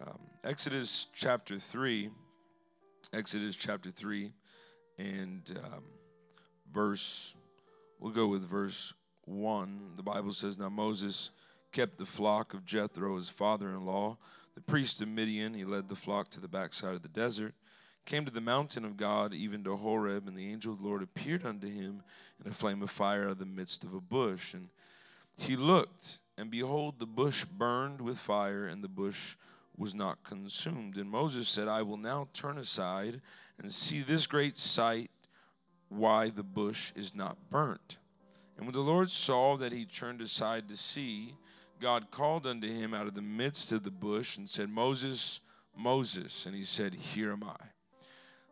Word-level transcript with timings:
Um, 0.00 0.18
Exodus 0.44 1.06
chapter 1.14 1.58
3. 1.58 2.10
Exodus 3.14 3.56
chapter 3.56 3.90
3 3.90 4.32
and 4.98 5.58
um, 5.64 5.84
verse, 6.72 7.36
we'll 7.98 8.12
go 8.12 8.26
with 8.26 8.46
verse 8.46 8.94
1. 9.24 9.92
The 9.96 10.02
Bible 10.02 10.32
says, 10.32 10.58
Now 10.58 10.68
Moses 10.68 11.30
kept 11.72 11.98
the 11.98 12.06
flock 12.06 12.52
of 12.52 12.64
Jethro, 12.64 13.16
his 13.16 13.28
father 13.28 13.70
in 13.70 13.86
law, 13.86 14.18
the 14.54 14.60
priest 14.60 15.00
of 15.00 15.08
Midian. 15.08 15.54
He 15.54 15.64
led 15.64 15.88
the 15.88 15.96
flock 15.96 16.30
to 16.30 16.40
the 16.40 16.48
backside 16.48 16.94
of 16.94 17.02
the 17.02 17.08
desert, 17.08 17.54
came 18.04 18.24
to 18.24 18.32
the 18.32 18.40
mountain 18.40 18.84
of 18.84 18.96
God, 18.96 19.32
even 19.32 19.64
to 19.64 19.76
Horeb, 19.76 20.28
and 20.28 20.36
the 20.36 20.50
angel 20.50 20.72
of 20.72 20.80
the 20.80 20.86
Lord 20.86 21.02
appeared 21.02 21.44
unto 21.44 21.68
him 21.68 22.02
in 22.44 22.50
a 22.50 22.54
flame 22.54 22.82
of 22.82 22.90
fire 22.90 23.24
out 23.24 23.32
of 23.32 23.38
the 23.38 23.46
midst 23.46 23.84
of 23.84 23.94
a 23.94 24.00
bush. 24.00 24.52
And 24.52 24.68
he 25.38 25.56
looked, 25.56 26.18
and 26.36 26.50
behold, 26.50 26.98
the 26.98 27.06
bush 27.06 27.44
burned 27.44 28.00
with 28.00 28.18
fire, 28.18 28.66
and 28.66 28.82
the 28.82 28.88
bush 28.88 29.36
was 29.78 29.94
not 29.94 30.22
consumed. 30.24 30.96
And 30.96 31.10
Moses 31.10 31.48
said, 31.48 31.68
I 31.68 31.82
will 31.82 31.96
now 31.96 32.28
turn 32.32 32.58
aside 32.58 33.20
and 33.58 33.72
see 33.72 34.00
this 34.00 34.26
great 34.26 34.56
sight, 34.56 35.10
why 35.88 36.30
the 36.30 36.42
bush 36.42 36.92
is 36.96 37.14
not 37.14 37.36
burnt. 37.50 37.98
And 38.56 38.66
when 38.66 38.74
the 38.74 38.80
Lord 38.80 39.10
saw 39.10 39.56
that 39.58 39.72
he 39.72 39.84
turned 39.84 40.20
aside 40.20 40.68
to 40.68 40.76
see, 40.76 41.34
God 41.80 42.10
called 42.10 42.46
unto 42.46 42.66
him 42.68 42.94
out 42.94 43.06
of 43.06 43.14
the 43.14 43.22
midst 43.22 43.70
of 43.72 43.82
the 43.82 43.90
bush 43.90 44.36
and 44.36 44.48
said, 44.48 44.70
Moses, 44.70 45.40
Moses. 45.76 46.46
And 46.46 46.54
he 46.54 46.64
said, 46.64 46.94
Here 46.94 47.32
am 47.32 47.44
I. 47.44 47.56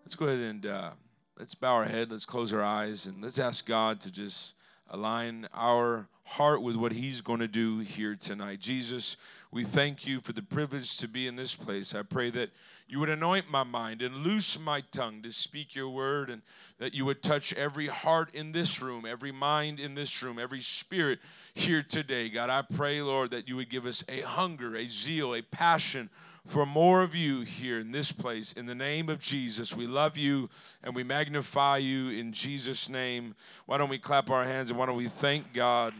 Let's 0.02 0.14
go 0.14 0.26
ahead 0.26 0.40
and 0.40 0.66
uh, 0.66 0.90
let's 1.38 1.54
bow 1.54 1.74
our 1.74 1.86
head, 1.86 2.10
let's 2.10 2.26
close 2.26 2.52
our 2.52 2.62
eyes, 2.62 3.06
and 3.06 3.22
let's 3.22 3.38
ask 3.38 3.66
God 3.66 4.00
to 4.00 4.12
just 4.12 4.54
align 4.90 5.48
our 5.54 6.08
heart 6.24 6.62
with 6.62 6.76
what 6.76 6.92
He's 6.92 7.20
going 7.20 7.40
to 7.40 7.48
do 7.48 7.80
here 7.80 8.16
tonight. 8.16 8.60
Jesus, 8.60 9.16
we 9.50 9.64
thank 9.64 10.06
you 10.06 10.20
for 10.20 10.32
the 10.32 10.42
privilege 10.42 10.96
to 10.98 11.08
be 11.08 11.26
in 11.26 11.36
this 11.36 11.54
place. 11.54 11.94
I 11.94 12.02
pray 12.02 12.30
that 12.30 12.50
you 12.88 13.00
would 13.00 13.08
anoint 13.08 13.50
my 13.50 13.62
mind 13.62 14.02
and 14.02 14.16
loose 14.16 14.58
my 14.58 14.82
tongue 14.92 15.22
to 15.22 15.30
speak 15.30 15.74
your 15.74 15.88
word, 15.88 16.30
and 16.30 16.42
that 16.78 16.94
you 16.94 17.04
would 17.04 17.22
touch 17.22 17.52
every 17.54 17.86
heart 17.86 18.34
in 18.34 18.52
this 18.52 18.80
room, 18.80 19.04
every 19.06 19.32
mind 19.32 19.80
in 19.80 19.94
this 19.94 20.22
room, 20.22 20.38
every 20.38 20.60
spirit 20.60 21.18
here 21.54 21.82
today. 21.82 22.28
God, 22.28 22.50
I 22.50 22.62
pray, 22.62 23.00
Lord, 23.00 23.30
that 23.30 23.48
you 23.48 23.56
would 23.56 23.70
give 23.70 23.86
us 23.86 24.04
a 24.08 24.20
hunger, 24.20 24.76
a 24.76 24.86
zeal, 24.86 25.34
a 25.34 25.42
passion 25.42 26.10
for 26.46 26.66
more 26.66 27.02
of 27.02 27.14
you 27.14 27.40
here 27.40 27.78
in 27.78 27.90
this 27.90 28.12
place. 28.12 28.52
In 28.52 28.66
the 28.66 28.74
name 28.74 29.08
of 29.08 29.18
Jesus, 29.18 29.74
we 29.74 29.86
love 29.86 30.16
you 30.16 30.50
and 30.82 30.94
we 30.94 31.02
magnify 31.02 31.78
you 31.78 32.10
in 32.10 32.32
Jesus' 32.32 32.88
name. 32.88 33.34
Why 33.66 33.78
don't 33.78 33.88
we 33.88 33.98
clap 33.98 34.30
our 34.30 34.44
hands 34.44 34.70
and 34.70 34.78
why 34.78 34.86
don't 34.86 34.96
we 34.96 35.08
thank 35.08 35.52
God 35.54 35.94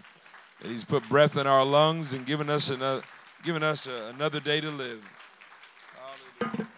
that 0.61 0.71
He's 0.71 0.85
put 0.85 1.09
breath 1.09 1.37
in 1.37 1.47
our 1.47 1.65
lungs 1.65 2.13
and 2.13 2.27
given 2.27 2.51
us 2.51 2.69
another, 2.71 3.03
given 3.43 3.63
us 3.63 3.87
a, 3.87 4.13
another 4.15 4.39
day 4.39 4.61
to 4.61 4.71
live. 4.71 5.03
Hallelujah. 6.41 6.69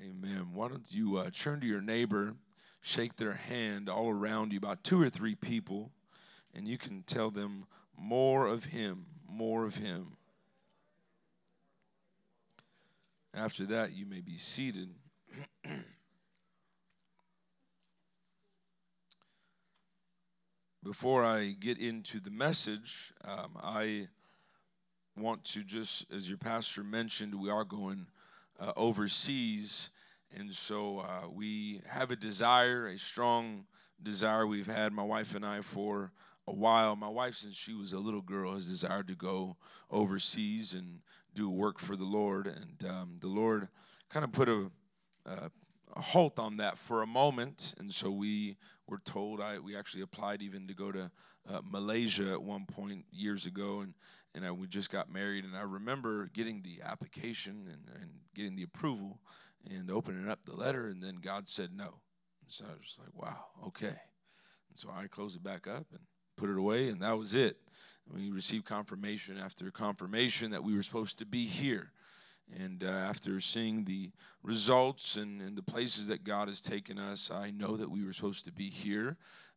Amen. 0.00 0.46
Why 0.54 0.68
don't 0.68 0.90
you 0.90 1.18
uh, 1.18 1.30
turn 1.30 1.60
to 1.60 1.66
your 1.66 1.82
neighbor, 1.82 2.34
shake 2.80 3.16
their 3.16 3.34
hand 3.34 3.90
all 3.90 4.08
around 4.08 4.52
you, 4.52 4.58
about 4.58 4.84
two 4.84 5.00
or 5.00 5.10
three 5.10 5.34
people, 5.34 5.90
and 6.54 6.66
you 6.66 6.78
can 6.78 7.02
tell 7.02 7.30
them 7.30 7.66
more 7.96 8.46
of 8.46 8.66
Him, 8.66 9.06
more 9.28 9.64
of 9.64 9.76
Him. 9.76 10.16
After 13.34 13.66
that, 13.66 13.94
you 13.94 14.06
may 14.06 14.20
be 14.20 14.38
seated. 14.38 14.88
Before 20.82 21.24
I 21.24 21.56
get 21.58 21.78
into 21.78 22.20
the 22.20 22.30
message, 22.30 23.12
um, 23.24 23.58
I 23.62 24.08
want 25.16 25.44
to 25.44 25.64
just, 25.64 26.10
as 26.12 26.28
your 26.28 26.38
pastor 26.38 26.84
mentioned, 26.84 27.34
we 27.34 27.50
are 27.50 27.64
going 27.64 28.06
uh, 28.60 28.72
overseas. 28.76 29.90
And 30.34 30.52
so 30.52 31.00
uh, 31.00 31.28
we 31.28 31.80
have 31.88 32.10
a 32.10 32.16
desire, 32.16 32.86
a 32.88 32.98
strong 32.98 33.66
desire 34.02 34.46
we've 34.46 34.66
had, 34.66 34.92
my 34.92 35.02
wife 35.02 35.34
and 35.34 35.44
I, 35.44 35.62
for 35.62 36.12
a 36.46 36.52
while. 36.52 36.96
My 36.96 37.08
wife, 37.08 37.34
since 37.34 37.56
she 37.56 37.74
was 37.74 37.92
a 37.92 37.98
little 37.98 38.22
girl, 38.22 38.54
has 38.54 38.66
desired 38.66 39.08
to 39.08 39.14
go 39.14 39.56
overseas 39.90 40.74
and 40.74 41.00
do 41.34 41.50
work 41.50 41.78
for 41.78 41.96
the 41.96 42.04
Lord. 42.04 42.46
And 42.46 42.88
um, 42.88 43.16
the 43.20 43.28
Lord 43.28 43.68
kind 44.08 44.24
of 44.24 44.32
put 44.32 44.48
a, 44.48 44.70
a, 45.24 45.50
halt 45.96 46.38
on 46.38 46.58
that 46.58 46.78
for 46.78 47.02
a 47.02 47.06
moment. 47.06 47.74
And 47.78 47.92
so 47.92 48.10
we 48.10 48.56
were 48.86 49.00
told, 49.04 49.40
I, 49.40 49.58
we 49.58 49.76
actually 49.76 50.02
applied 50.02 50.42
even 50.42 50.66
to 50.68 50.74
go 50.74 50.92
to 50.92 51.10
uh, 51.48 51.60
Malaysia 51.64 52.32
at 52.32 52.42
one 52.42 52.66
point 52.66 53.04
years 53.10 53.46
ago. 53.46 53.80
And, 53.80 53.94
and 54.34 54.44
I, 54.44 54.50
we 54.50 54.66
just 54.66 54.90
got 54.90 55.12
married. 55.12 55.44
And 55.44 55.56
I 55.56 55.62
remember 55.62 56.28
getting 56.32 56.62
the 56.62 56.82
application 56.84 57.64
and, 57.66 58.00
and 58.00 58.10
getting 58.34 58.56
the 58.56 58.64
approval 58.64 59.20
and 59.68 59.90
opening 59.90 60.28
up 60.28 60.40
the 60.44 60.54
letter. 60.54 60.88
And 60.88 61.02
then 61.02 61.16
God 61.16 61.48
said 61.48 61.70
no. 61.74 62.00
So 62.48 62.64
I 62.64 62.74
was 62.74 62.98
like, 63.00 63.14
wow, 63.14 63.46
okay. 63.66 63.86
And 63.86 64.74
so 64.74 64.90
I 64.94 65.06
closed 65.08 65.36
it 65.36 65.42
back 65.42 65.66
up 65.66 65.86
and 65.90 66.00
put 66.36 66.50
it 66.50 66.58
away, 66.58 66.88
and 66.88 67.00
that 67.02 67.18
was 67.18 67.34
it. 67.34 67.56
We 68.12 68.30
received 68.30 68.64
confirmation 68.64 69.38
after 69.38 69.70
confirmation 69.70 70.50
that 70.52 70.62
we 70.62 70.74
were 70.74 70.82
supposed 70.82 71.18
to 71.18 71.26
be 71.26 71.44
here. 71.44 71.90
And 72.54 72.84
uh, 72.84 72.88
after 72.88 73.40
seeing 73.40 73.84
the 73.84 74.10
results 74.42 75.16
and, 75.16 75.40
and, 75.42 75.56
the 75.56 75.62
places 75.62 76.06
that 76.06 76.22
God 76.22 76.46
has 76.46 76.62
taken 76.62 76.96
us, 76.96 77.28
I 77.28 77.50
know 77.50 77.76
that 77.76 77.90
we 77.90 78.04
were 78.04 78.12
supposed 78.12 78.44
to 78.44 78.52
be 78.52 78.70
here 78.70 79.16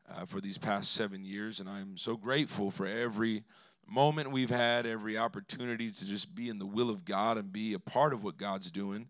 uh, 0.09 0.25
for 0.25 0.41
these 0.41 0.57
past 0.57 0.93
seven 0.93 1.23
years. 1.23 1.59
And 1.59 1.69
I'm 1.69 1.97
so 1.97 2.17
grateful 2.17 2.71
for 2.71 2.87
every 2.87 3.43
moment 3.87 4.31
we've 4.31 4.49
had, 4.49 4.87
every 4.87 5.19
opportunity 5.19 5.91
to 5.91 6.07
just 6.07 6.33
be 6.33 6.49
in 6.49 6.57
the 6.57 6.65
will 6.65 6.89
of 6.89 7.05
God 7.05 7.37
and 7.37 7.53
be 7.53 7.73
a 7.73 7.79
part 7.79 8.11
of 8.11 8.23
what 8.23 8.37
God's 8.37 8.71
doing. 8.71 9.07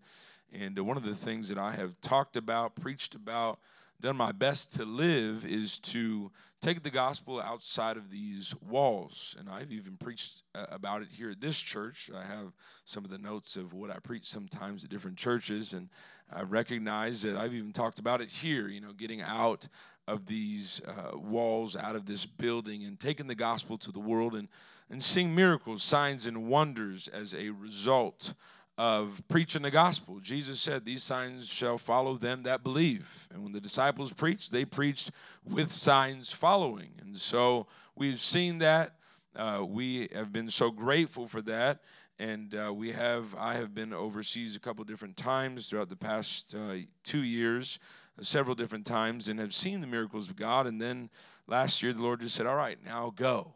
And 0.52 0.78
uh, 0.78 0.84
one 0.84 0.98
of 0.98 1.04
the 1.04 1.16
things 1.16 1.48
that 1.48 1.58
I 1.58 1.72
have 1.72 2.00
talked 2.02 2.36
about, 2.36 2.76
preached 2.76 3.16
about, 3.16 3.60
done 4.02 4.16
my 4.16 4.32
best 4.32 4.74
to 4.76 4.86
live 4.86 5.46
is 5.46 5.80
to 5.80 6.32
take 6.62 6.84
the 6.84 6.90
gospel 6.90 7.42
outside 7.42 7.98
of 7.98 8.10
these 8.10 8.56
walls. 8.62 9.36
And 9.40 9.50
I've 9.50 9.72
even 9.72 9.98
preached 9.98 10.44
uh, 10.56 10.66
about 10.72 11.02
it 11.02 11.10
here 11.12 11.32
at 11.32 11.42
this 11.42 11.60
church. 11.60 12.10
I 12.16 12.26
have 12.26 12.54
some 12.86 13.04
of 13.04 13.12
the 13.12 13.18
notes 13.18 13.56
of 13.56 13.74
what 13.74 13.90
I 13.90 14.00
preach 14.00 14.26
sometimes 14.26 14.84
at 14.84 14.90
different 14.90 15.18
churches. 15.18 15.74
And 15.74 15.90
I 16.32 16.42
recognize 16.42 17.22
that 17.24 17.36
I've 17.36 17.54
even 17.54 17.72
talked 17.72 18.00
about 18.00 18.22
it 18.22 18.30
here, 18.30 18.68
you 18.68 18.82
know, 18.82 18.94
getting 18.94 19.22
out 19.22 19.68
of 20.08 20.26
these 20.26 20.82
uh, 20.88 21.18
walls, 21.18 21.76
out 21.76 21.96
of 21.96 22.06
this 22.06 22.26
building, 22.26 22.84
and 22.84 23.00
taking 23.00 23.28
the 23.28 23.36
gospel 23.36 23.78
to 23.78 23.92
the 23.92 24.00
world 24.00 24.34
and, 24.36 24.48
and 24.90 25.04
seeing 25.04 25.36
miracles, 25.36 25.84
signs, 25.84 26.26
and 26.26 26.48
wonders 26.48 27.08
as 27.10 27.34
a 27.36 27.50
result 27.50 28.34
of 28.80 29.22
preaching 29.28 29.62
the 29.62 29.70
gospel. 29.70 30.22
Jesus 30.22 30.62
said, 30.62 30.86
These 30.86 31.04
signs 31.04 31.50
shall 31.52 31.78
follow 31.78 32.16
them 32.16 32.44
that 32.44 32.64
believe. 32.64 33.28
And 33.30 33.44
when 33.44 33.52
the 33.52 33.60
disciples 33.60 34.14
preached, 34.14 34.54
they 34.54 34.64
preached 34.64 35.12
with 35.44 35.70
signs 35.70 36.32
following. 36.32 36.92
And 37.02 37.18
so 37.20 37.68
we've 37.94 38.22
seen 38.22 38.60
that. 38.60 38.96
Uh, 39.36 39.66
we 39.68 40.08
have 40.16 40.32
been 40.32 40.50
so 40.50 40.72
grateful 40.72 41.28
for 41.28 41.42
that. 41.42 41.82
And 42.20 42.56
uh, 42.56 42.74
we 42.74 42.94
have, 42.94 43.36
I 43.38 43.56
have 43.56 43.76
been 43.76 43.92
overseas 43.92 44.56
a 44.56 44.62
couple 44.62 44.86
different 44.86 45.18
times 45.18 45.68
throughout 45.68 45.90
the 45.90 45.98
past 45.98 46.56
uh, 46.56 46.76
two 47.04 47.24
years, 47.24 47.80
several 48.22 48.56
different 48.56 48.86
times, 48.86 49.28
and 49.28 49.42
have 49.42 49.54
seen 49.54 49.82
the 49.82 49.88
miracles 49.88 50.30
of 50.30 50.38
God. 50.38 50.68
And 50.68 50.82
then 50.82 51.10
last 51.48 51.84
year, 51.84 51.92
the 51.92 52.02
Lord 52.02 52.22
just 52.22 52.34
said, 52.34 52.46
All 52.46 52.56
right, 52.56 52.78
now 52.86 53.12
go. 53.14 53.56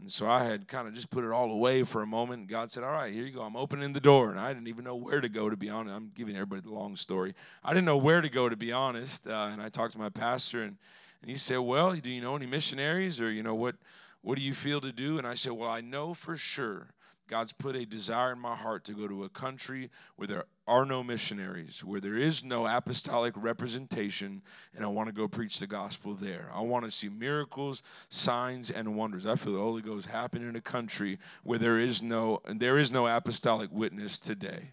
And 0.00 0.10
so 0.10 0.28
I 0.28 0.44
had 0.44 0.66
kind 0.66 0.88
of 0.88 0.94
just 0.94 1.10
put 1.10 1.24
it 1.24 1.30
all 1.30 1.50
away 1.50 1.82
for 1.82 2.00
a 2.00 2.06
moment. 2.06 2.40
And 2.40 2.48
God 2.48 2.70
said, 2.70 2.82
All 2.82 2.92
right, 2.92 3.12
here 3.12 3.24
you 3.24 3.32
go. 3.32 3.42
I'm 3.42 3.56
opening 3.56 3.92
the 3.92 4.00
door. 4.00 4.30
And 4.30 4.40
I 4.40 4.52
didn't 4.52 4.68
even 4.68 4.84
know 4.84 4.96
where 4.96 5.20
to 5.20 5.28
go, 5.28 5.50
to 5.50 5.56
be 5.56 5.68
honest. 5.68 5.94
I'm 5.94 6.10
giving 6.14 6.34
everybody 6.36 6.62
the 6.62 6.72
long 6.72 6.96
story. 6.96 7.34
I 7.62 7.70
didn't 7.70 7.84
know 7.84 7.98
where 7.98 8.20
to 8.20 8.30
go, 8.30 8.48
to 8.48 8.56
be 8.56 8.72
honest. 8.72 9.26
Uh, 9.26 9.50
and 9.52 9.60
I 9.60 9.68
talked 9.68 9.92
to 9.92 9.98
my 9.98 10.08
pastor, 10.08 10.62
and, 10.62 10.76
and 11.20 11.30
he 11.30 11.36
said, 11.36 11.58
Well, 11.58 11.94
do 11.94 12.10
you 12.10 12.22
know 12.22 12.34
any 12.34 12.46
missionaries? 12.46 13.20
Or, 13.20 13.30
you 13.30 13.42
know, 13.42 13.54
what, 13.54 13.76
what 14.22 14.38
do 14.38 14.42
you 14.42 14.54
feel 14.54 14.80
to 14.80 14.92
do? 14.92 15.18
And 15.18 15.26
I 15.26 15.34
said, 15.34 15.52
Well, 15.52 15.70
I 15.70 15.82
know 15.82 16.14
for 16.14 16.36
sure 16.36 16.88
God's 17.28 17.52
put 17.52 17.76
a 17.76 17.84
desire 17.84 18.32
in 18.32 18.38
my 18.38 18.56
heart 18.56 18.84
to 18.84 18.92
go 18.92 19.06
to 19.06 19.24
a 19.24 19.28
country 19.28 19.90
where 20.16 20.26
there 20.26 20.44
are 20.70 20.86
no 20.86 21.02
missionaries, 21.02 21.82
where 21.82 21.98
there 21.98 22.14
is 22.14 22.44
no 22.44 22.64
apostolic 22.64 23.34
representation, 23.36 24.40
and 24.72 24.84
I 24.84 24.88
want 24.88 25.08
to 25.08 25.12
go 25.12 25.26
preach 25.26 25.58
the 25.58 25.66
gospel 25.66 26.14
there. 26.14 26.48
I 26.54 26.60
want 26.60 26.84
to 26.84 26.92
see 26.92 27.08
miracles, 27.08 27.82
signs, 28.08 28.70
and 28.70 28.94
wonders. 28.94 29.26
I 29.26 29.34
feel 29.34 29.54
the 29.54 29.58
Holy 29.58 29.82
Ghost 29.82 30.06
happen 30.06 30.48
in 30.48 30.54
a 30.54 30.60
country 30.60 31.18
where 31.42 31.58
there 31.58 31.80
is 31.80 32.04
no 32.04 32.40
there 32.46 32.78
is 32.78 32.92
no 32.92 33.08
apostolic 33.08 33.70
witness 33.72 34.20
today. 34.20 34.70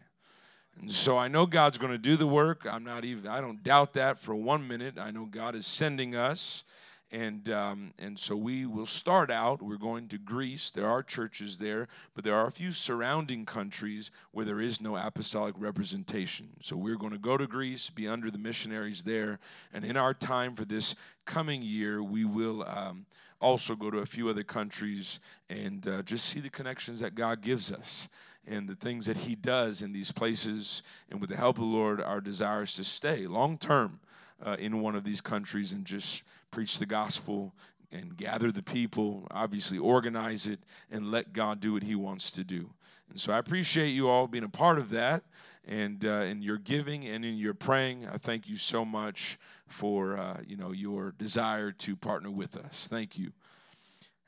And 0.80 0.92
so 0.92 1.18
I 1.18 1.28
know 1.28 1.48
God's 1.48 1.80
going 1.80 1.92
to 1.92 1.98
do 1.98 2.16
the 2.16 2.28
work. 2.28 2.68
I'm 2.72 2.84
not 2.84 3.04
even 3.04 3.28
I 3.28 3.42
don't 3.42 3.64
doubt 3.64 3.94
that 3.94 4.20
for 4.20 4.36
one 4.36 4.68
minute. 4.68 5.00
I 5.00 5.10
know 5.10 5.26
God 5.26 5.56
is 5.56 5.66
sending 5.66 6.16
us 6.16 6.64
and 7.12 7.50
um, 7.50 7.94
and 7.98 8.20
so 8.20 8.36
we 8.36 8.66
will 8.66 8.86
start 8.86 9.32
out. 9.32 9.62
We're 9.62 9.78
going 9.78 10.08
to 10.10 10.18
Greece. 10.18 10.72
There 10.72 10.88
are 10.88 11.02
churches 11.02 11.58
there, 11.58 11.88
but 12.14 12.24
there 12.24 12.36
are 12.36 12.48
a 12.48 12.52
few 12.52 12.72
surrounding 12.72 13.46
countries 13.46 14.12
where 14.32 14.46
there 14.46 14.60
is 14.60 14.82
no 14.82 14.98
apostolic 14.98 15.56
representation. 15.58 16.50
So 16.62 16.76
we're 16.76 16.98
going 16.98 17.14
to 17.14 17.18
go 17.18 17.38
to 17.38 17.48
Greece, 17.48 17.90
be 17.90 18.08
under 18.08 18.30
the 18.30 18.38
missionaries 18.38 19.04
there, 19.04 19.40
and 19.74 19.86
in 19.86 19.96
our 19.96 20.14
time 20.14 20.56
for 20.56 20.66
this 20.66 20.96
coming 21.26 21.62
year, 21.62 22.04
we 22.04 22.26
will 22.26 22.64
um, 22.68 23.06
also 23.40 23.76
go 23.76 23.90
to 23.90 24.00
a 24.00 24.06
few 24.06 24.30
other 24.30 24.44
countries 24.44 25.20
and 25.50 25.88
uh, 25.88 26.02
just 26.02 26.26
see 26.26 26.40
the 26.40 26.50
connections 26.50 27.00
that 27.00 27.16
God 27.16 27.42
gives 27.42 27.72
us 27.72 28.10
and 28.46 28.68
the 28.68 28.76
things 28.76 29.06
that 29.06 29.18
He 29.18 29.36
does 29.36 29.82
in 29.82 29.92
these 29.92 30.12
places. 30.12 30.82
And 31.10 31.22
with 31.22 31.30
the 31.30 31.38
help 31.38 31.58
of 31.58 31.62
the 31.62 31.66
Lord, 31.66 32.02
our 32.02 32.22
desire 32.22 32.64
is 32.64 32.74
to 32.76 32.84
stay 32.84 33.28
long 33.28 33.58
term 33.58 34.00
uh, 34.44 34.56
in 34.60 34.82
one 34.82 34.96
of 34.96 35.04
these 35.04 35.22
countries 35.22 35.74
and 35.74 35.86
just 35.86 36.24
preach 36.52 36.80
the 36.80 36.86
gospel 36.86 37.54
and 37.92 38.18
gather 38.18 38.52
the 38.52 38.64
people, 38.64 39.28
obviously 39.32 39.78
organize 39.78 40.48
it, 40.48 40.60
and 40.92 41.12
let 41.12 41.34
God 41.34 41.60
do 41.60 41.74
what 41.74 41.84
He 41.84 41.96
wants 41.96 42.32
to 42.32 42.44
do. 42.44 42.72
And 43.10 43.20
so 43.20 43.32
I 43.34 43.38
appreciate 43.38 43.90
you 43.90 44.10
all 44.10 44.28
being 44.28 44.44
a 44.44 44.50
part 44.50 44.78
of 44.78 44.90
that 44.90 45.24
and 45.66 46.06
uh, 46.06 46.24
in 46.24 46.42
your 46.42 46.58
giving 46.58 47.06
and 47.06 47.24
in 47.24 47.38
your 47.38 47.54
praying. 47.54 48.08
I 48.08 48.18
thank 48.18 48.48
you 48.48 48.58
so 48.58 48.86
much 48.86 49.38
for 49.68 50.18
uh, 50.18 50.38
you 50.46 50.58
know 50.58 50.72
your 50.72 51.14
desire 51.18 51.72
to 51.72 51.96
partner 51.96 52.32
with 52.32 52.58
us. 52.58 52.88
Thank 52.88 53.18
you. 53.18 53.32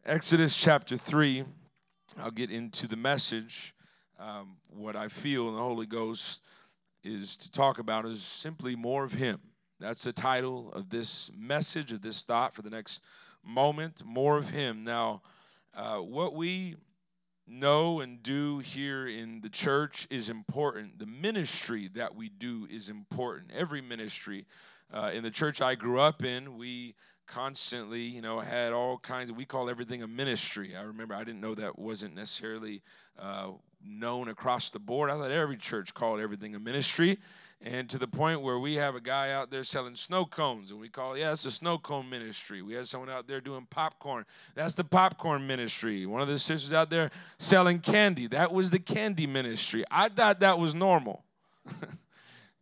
Exodus 0.06 0.56
chapter 0.56 0.98
three. 0.98 1.44
I'll 2.18 2.31
get 2.31 2.51
into 2.51 2.88
the 2.88 2.98
message. 2.98 3.74
Um, 4.19 4.57
what 4.68 4.95
I 4.95 5.07
feel 5.07 5.48
in 5.48 5.56
the 5.56 5.62
Holy 5.62 5.86
Ghost 5.86 6.44
is 7.04 7.38
to 7.38 7.51
talk 7.51 7.80
about 7.80 8.06
is 8.06 8.22
simply 8.22 8.75
more 8.75 9.04
of 9.04 9.13
Him. 9.13 9.39
That's 9.79 10.03
the 10.03 10.11
title 10.11 10.73
of 10.73 10.89
this 10.89 11.31
message, 11.37 11.93
of 11.93 12.01
this 12.01 12.23
thought 12.23 12.53
for 12.53 12.61
the 12.61 12.69
next 12.69 13.01
moment. 13.45 14.03
More 14.03 14.37
of 14.37 14.49
Him. 14.49 14.81
Now, 14.81 15.21
uh, 15.73 15.99
what 15.99 16.35
we 16.35 16.75
know 17.47 18.01
and 18.01 18.21
do 18.21 18.59
here 18.59 19.07
in 19.07 19.39
the 19.39 19.47
church 19.47 20.05
is 20.09 20.29
important. 20.29 20.99
The 20.99 21.05
ministry 21.05 21.89
that 21.95 22.13
we 22.13 22.27
do 22.27 22.67
is 22.69 22.89
important. 22.89 23.51
Every 23.55 23.81
ministry. 23.81 24.45
Uh, 24.93 25.11
in 25.13 25.23
the 25.23 25.31
church 25.31 25.61
I 25.61 25.75
grew 25.75 25.99
up 26.01 26.25
in, 26.25 26.57
we 26.57 26.95
constantly, 27.25 28.01
you 28.01 28.21
know, 28.21 28.41
had 28.41 28.73
all 28.73 28.97
kinds 28.97 29.29
of, 29.29 29.37
we 29.37 29.45
call 29.45 29.69
everything 29.69 30.03
a 30.03 30.07
ministry. 30.07 30.75
I 30.75 30.81
remember 30.81 31.15
I 31.15 31.23
didn't 31.23 31.41
know 31.41 31.55
that 31.55 31.79
wasn't 31.79 32.15
necessarily 32.15 32.81
uh, 33.17 33.51
known 33.81 34.27
across 34.27 34.71
the 34.71 34.79
board. 34.79 35.09
I 35.09 35.13
thought 35.13 35.31
every 35.31 35.57
church 35.57 35.93
called 35.93 36.19
everything 36.19 36.53
a 36.53 36.59
ministry 36.59 37.17
and 37.61 37.89
to 37.89 37.97
the 37.97 38.07
point 38.07 38.41
where 38.41 38.57
we 38.57 38.75
have 38.75 38.95
a 38.95 39.01
guy 39.01 39.31
out 39.31 39.51
there 39.51 39.63
selling 39.63 39.95
snow 39.95 40.25
cones 40.25 40.71
and 40.71 40.79
we 40.79 40.88
call 40.88 41.17
yeah 41.17 41.31
it's 41.31 41.45
a 41.45 41.51
snow 41.51 41.77
cone 41.77 42.09
ministry. 42.09 42.61
We 42.61 42.73
have 42.73 42.88
someone 42.88 43.09
out 43.09 43.27
there 43.27 43.41
doing 43.41 43.67
popcorn. 43.69 44.25
That's 44.56 44.75
the 44.75 44.83
popcorn 44.83 45.45
ministry. 45.45 46.06
One 46.06 46.21
of 46.21 46.27
the 46.27 46.39
sisters 46.39 46.73
out 46.73 46.89
there 46.89 47.11
selling 47.38 47.79
candy. 47.79 48.27
That 48.27 48.53
was 48.53 48.71
the 48.71 48.79
candy 48.79 49.27
ministry. 49.27 49.83
I 49.91 50.09
thought 50.09 50.39
that 50.39 50.57
was 50.57 50.73
normal 50.73 51.23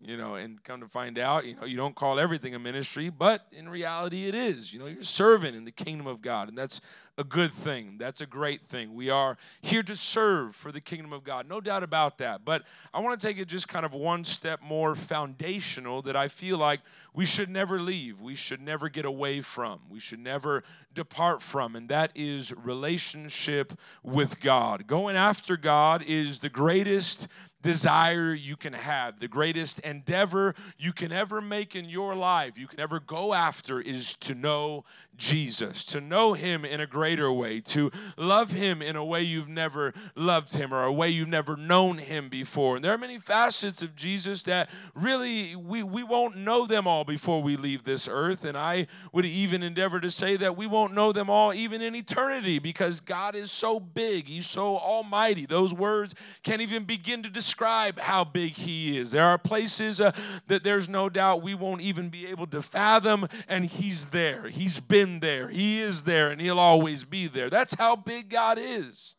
you 0.07 0.15
know, 0.15 0.35
and 0.35 0.63
come 0.63 0.79
to 0.79 0.87
find 0.87 1.19
out, 1.19 1.45
you 1.45 1.55
know, 1.55 1.65
you 1.65 1.75
don't 1.75 1.95
call 1.95 2.17
everything 2.17 2.55
a 2.55 2.59
ministry, 2.59 3.09
but 3.09 3.45
in 3.51 3.67
reality 3.67 4.27
it 4.27 4.35
is. 4.35 4.71
You 4.71 4.79
know, 4.79 4.85
you're 4.85 5.01
serving 5.01 5.53
in 5.53 5.65
the 5.65 5.71
kingdom 5.71 6.07
of 6.07 6.21
God, 6.21 6.47
and 6.47 6.57
that's 6.57 6.79
a 7.17 7.23
good 7.23 7.51
thing. 7.51 7.97
That's 7.97 8.21
a 8.21 8.25
great 8.25 8.61
thing. 8.61 8.93
We 8.93 9.09
are 9.09 9.37
here 9.59 9.83
to 9.83 9.95
serve 9.95 10.55
for 10.55 10.71
the 10.71 10.79
kingdom 10.79 11.11
of 11.11 11.23
God, 11.23 11.49
no 11.49 11.59
doubt 11.59 11.83
about 11.83 12.19
that. 12.19 12.45
But 12.45 12.63
I 12.93 13.01
want 13.01 13.19
to 13.19 13.27
take 13.27 13.37
it 13.37 13.47
just 13.47 13.67
kind 13.67 13.85
of 13.85 13.93
one 13.93 14.23
step 14.23 14.61
more 14.61 14.95
foundational 14.95 16.01
that 16.03 16.15
I 16.15 16.27
feel 16.27 16.57
like 16.57 16.81
we 17.13 17.25
should 17.25 17.49
never 17.49 17.81
leave, 17.81 18.21
we 18.21 18.35
should 18.35 18.61
never 18.61 18.87
get 18.87 19.03
away 19.03 19.41
from, 19.41 19.81
we 19.89 19.99
should 19.99 20.19
never 20.19 20.63
depart 20.93 21.41
from, 21.41 21.75
and 21.75 21.89
that 21.89 22.11
is 22.15 22.55
relationship 22.55 23.73
with 24.03 24.39
God. 24.39 24.87
Going 24.87 25.15
after 25.15 25.57
God 25.57 26.03
is 26.07 26.39
the 26.39 26.49
greatest 26.49 27.27
desire 27.61 28.33
you 28.33 28.55
can 28.55 28.73
have, 28.73 29.19
the 29.19 29.27
greatest 29.27 29.79
endeavor 29.79 30.55
you 30.77 30.93
can 30.93 31.11
ever 31.11 31.41
make 31.41 31.75
in 31.75 31.85
your 31.85 32.15
life, 32.15 32.57
you 32.57 32.67
can 32.67 32.79
ever 32.79 32.99
go 32.99 33.33
after, 33.33 33.81
is 33.81 34.15
to 34.15 34.35
know 34.35 34.85
Jesus, 35.17 35.83
to 35.85 35.99
know 35.99 36.33
Him 36.33 36.63
in 36.63 36.79
a 36.79 36.87
greater 36.87 37.31
way, 37.31 37.59
to 37.61 37.91
love 38.17 38.51
Him 38.51 38.81
in 38.81 38.95
a 38.95 39.03
way 39.03 39.21
you've 39.21 39.49
never 39.49 39.93
loved 40.15 40.55
Him 40.55 40.73
or 40.73 40.83
a 40.83 40.93
way 40.93 41.09
you've 41.09 41.27
never 41.27 41.57
known 41.57 41.97
Him 41.97 42.29
before. 42.29 42.75
And 42.75 42.85
there 42.85 42.93
are 42.93 42.97
many 42.97 43.17
facets 43.19 43.81
of 43.81 43.95
Jesus 43.95 44.43
that 44.43 44.69
really 44.93 45.55
we, 45.55 45.83
we 45.83 46.03
won't 46.03 46.37
know 46.37 46.65
them 46.65 46.87
all 46.87 47.03
before 47.03 47.41
we 47.41 47.57
leave 47.57 47.83
this 47.83 48.07
earth. 48.07 48.45
And 48.45 48.57
I 48.57 48.87
would 49.11 49.25
even 49.25 49.63
endeavor 49.63 49.99
to 49.99 50.11
say 50.11 50.37
that 50.37 50.55
we 50.55 50.67
won't 50.67 50.93
know 50.93 51.11
them 51.11 51.29
all 51.29 51.53
even 51.53 51.81
in 51.81 51.95
eternity 51.95 52.59
because 52.59 52.99
God 52.99 53.35
is 53.35 53.51
so 53.51 53.79
big, 53.79 54.27
He's 54.27 54.47
so 54.47 54.77
almighty. 54.77 55.45
Those 55.45 55.73
words 55.73 56.13
can't 56.43 56.61
even 56.61 56.83
begin 56.83 57.23
to 57.23 57.29
describe 57.29 57.99
how 57.99 58.23
big 58.23 58.53
He 58.53 58.97
is. 58.97 59.11
There 59.11 59.25
are 59.25 59.37
places 59.37 59.99
uh, 59.99 60.11
that 60.47 60.63
there's 60.63 60.87
no 60.87 61.09
doubt 61.09 61.41
we 61.41 61.55
won't 61.55 61.81
even 61.81 62.09
be 62.09 62.27
able 62.27 62.47
to 62.47 62.61
fathom, 62.61 63.27
and 63.47 63.65
He's 63.65 64.07
there. 64.07 64.49
He's 64.49 64.79
been 64.79 65.06
there. 65.19 65.49
He 65.49 65.79
is 65.79 66.03
there, 66.03 66.29
and 66.29 66.39
He'll 66.39 66.59
always 66.59 67.03
be 67.03 67.27
there. 67.27 67.49
That's 67.49 67.75
how 67.75 67.95
big 67.95 68.29
God 68.29 68.57
is. 68.59 69.15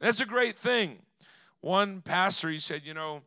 That's 0.00 0.20
a 0.20 0.26
great 0.26 0.58
thing. 0.58 1.00
One 1.60 2.00
pastor, 2.00 2.48
he 2.48 2.58
said, 2.58 2.82
you 2.84 2.94
know, 2.94 3.22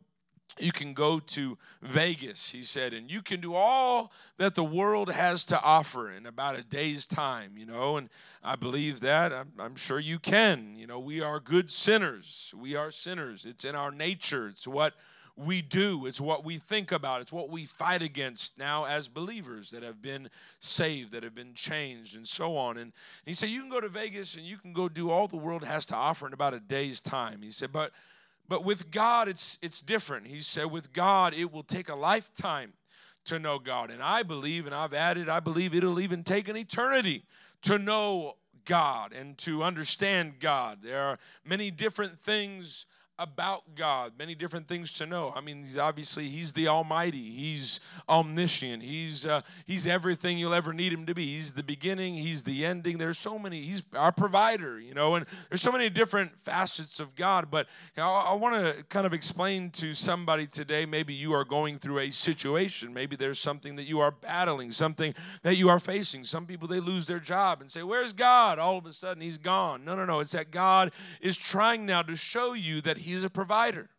you 0.59 0.71
can 0.71 0.93
go 0.93 1.19
to 1.19 1.57
Vegas, 1.81 2.51
he 2.51 2.63
said, 2.63 2.93
and 2.93 3.09
you 3.09 3.21
can 3.21 3.39
do 3.39 3.55
all 3.55 4.11
that 4.37 4.53
the 4.53 4.63
world 4.63 5.11
has 5.11 5.45
to 5.45 5.61
offer 5.61 6.11
in 6.11 6.25
about 6.25 6.57
a 6.57 6.63
day's 6.63 7.07
time, 7.07 7.53
you 7.57 7.65
know, 7.65 7.97
and 7.97 8.09
I 8.43 8.55
believe 8.55 8.99
that. 8.99 9.33
I'm, 9.33 9.51
I'm, 9.57 9.75
sure 9.75 9.99
you 9.99 10.19
can. 10.19 10.75
You 10.75 10.85
know, 10.85 10.99
we 10.99 11.21
are 11.21 11.39
good 11.39 11.71
sinners. 11.71 12.53
We 12.55 12.75
are 12.75 12.91
sinners. 12.91 13.45
It's 13.45 13.65
in 13.65 13.75
our 13.75 13.91
nature, 13.91 14.47
it's 14.47 14.67
what 14.67 14.93
we 15.35 15.61
do, 15.61 16.05
it's 16.05 16.21
what 16.21 16.43
we 16.45 16.57
think 16.57 16.91
about, 16.91 17.21
it's 17.21 17.33
what 17.33 17.49
we 17.49 17.65
fight 17.65 18.01
against 18.03 18.59
now 18.59 18.85
as 18.85 19.07
believers 19.07 19.71
that 19.71 19.81
have 19.81 20.01
been 20.01 20.29
saved, 20.59 21.11
that 21.13 21.23
have 21.23 21.33
been 21.33 21.55
changed, 21.55 22.15
and 22.15 22.27
so 22.27 22.55
on. 22.55 22.77
And 22.77 22.93
he 23.25 23.33
said, 23.33 23.49
You 23.49 23.61
can 23.61 23.69
go 23.71 23.81
to 23.81 23.89
Vegas 23.89 24.35
and 24.35 24.45
you 24.45 24.57
can 24.57 24.73
go 24.73 24.87
do 24.87 25.09
all 25.09 25.27
the 25.27 25.37
world 25.37 25.63
has 25.63 25.85
to 25.87 25.95
offer 25.95 26.27
in 26.27 26.33
about 26.33 26.53
a 26.53 26.59
day's 26.59 27.01
time. 27.01 27.41
He 27.41 27.49
said, 27.49 27.71
But 27.71 27.91
but 28.47 28.63
with 28.63 28.91
God, 28.91 29.29
it's, 29.29 29.57
it's 29.61 29.81
different. 29.81 30.27
He 30.27 30.41
said, 30.41 30.65
with 30.65 30.93
God, 30.93 31.33
it 31.33 31.51
will 31.51 31.63
take 31.63 31.89
a 31.89 31.95
lifetime 31.95 32.73
to 33.25 33.39
know 33.39 33.57
God. 33.57 33.89
And 33.89 34.03
I 34.03 34.23
believe, 34.23 34.65
and 34.65 34.75
I've 34.75 34.93
added, 34.93 35.29
I 35.29 35.39
believe 35.39 35.73
it'll 35.73 35.99
even 35.99 36.23
take 36.23 36.49
an 36.49 36.57
eternity 36.57 37.23
to 37.63 37.79
know 37.79 38.35
God 38.65 39.13
and 39.13 39.37
to 39.39 39.63
understand 39.63 40.39
God. 40.39 40.79
There 40.83 41.01
are 41.01 41.17
many 41.45 41.71
different 41.71 42.19
things 42.19 42.85
about 43.19 43.75
God, 43.75 44.13
many 44.17 44.33
different 44.33 44.67
things 44.67 44.91
to 44.93 45.05
know. 45.05 45.31
I 45.35 45.41
mean, 45.41 45.59
he's 45.59 45.77
obviously 45.77 46.29
he's 46.29 46.53
the 46.53 46.67
Almighty. 46.67 47.29
He's 47.29 47.79
omniscient. 48.09 48.81
He's 48.81 49.25
uh, 49.25 49.41
he's 49.67 49.85
everything 49.85 50.39
you'll 50.39 50.53
ever 50.53 50.73
need 50.73 50.91
him 50.91 51.05
to 51.05 51.13
be. 51.13 51.35
He's 51.35 51.53
the 51.53 51.61
beginning. 51.61 52.15
He's 52.15 52.43
the 52.43 52.65
ending. 52.65 52.97
There's 52.97 53.19
so 53.19 53.37
many. 53.37 53.61
He's 53.61 53.83
our 53.93 54.11
provider, 54.11 54.79
you 54.79 54.95
know, 54.95 55.13
and 55.13 55.27
there's 55.49 55.61
so 55.61 55.71
many 55.71 55.91
different 55.91 56.39
facets 56.39 56.99
of 56.99 57.15
God. 57.15 57.51
But 57.51 57.67
you 57.95 58.01
know, 58.01 58.09
I, 58.09 58.31
I 58.31 58.33
want 58.33 58.55
to 58.55 58.83
kind 58.85 59.05
of 59.05 59.13
explain 59.13 59.69
to 59.71 59.93
somebody 59.93 60.47
today. 60.47 60.87
Maybe 60.87 61.13
you 61.13 61.33
are 61.33 61.45
going 61.45 61.77
through 61.77 61.99
a 61.99 62.09
situation. 62.09 62.93
Maybe 62.95 63.15
there's 63.15 63.39
something 63.39 63.75
that 63.75 63.83
you 63.83 63.99
are 63.99 64.11
battling, 64.11 64.71
something 64.71 65.13
that 65.43 65.55
you 65.55 65.69
are 65.69 65.79
facing. 65.79 66.25
Some 66.25 66.47
people 66.47 66.67
they 66.67 66.79
lose 66.79 67.05
their 67.05 67.19
job 67.19 67.61
and 67.61 67.69
say, 67.69 67.83
"Where's 67.83 68.13
God?" 68.13 68.57
All 68.57 68.79
of 68.79 68.87
a 68.87 68.93
sudden, 68.93 69.21
He's 69.21 69.37
gone. 69.37 69.85
No, 69.85 69.95
no, 69.95 70.03
no. 70.03 70.19
It's 70.19 70.31
that 70.31 70.49
God 70.49 70.91
is 71.21 71.37
trying 71.37 71.85
now 71.85 72.01
to 72.01 72.15
show 72.15 72.53
you 72.53 72.81
that 72.81 73.02
He's 73.03 73.25
a 73.25 73.29
provider. 73.29 73.89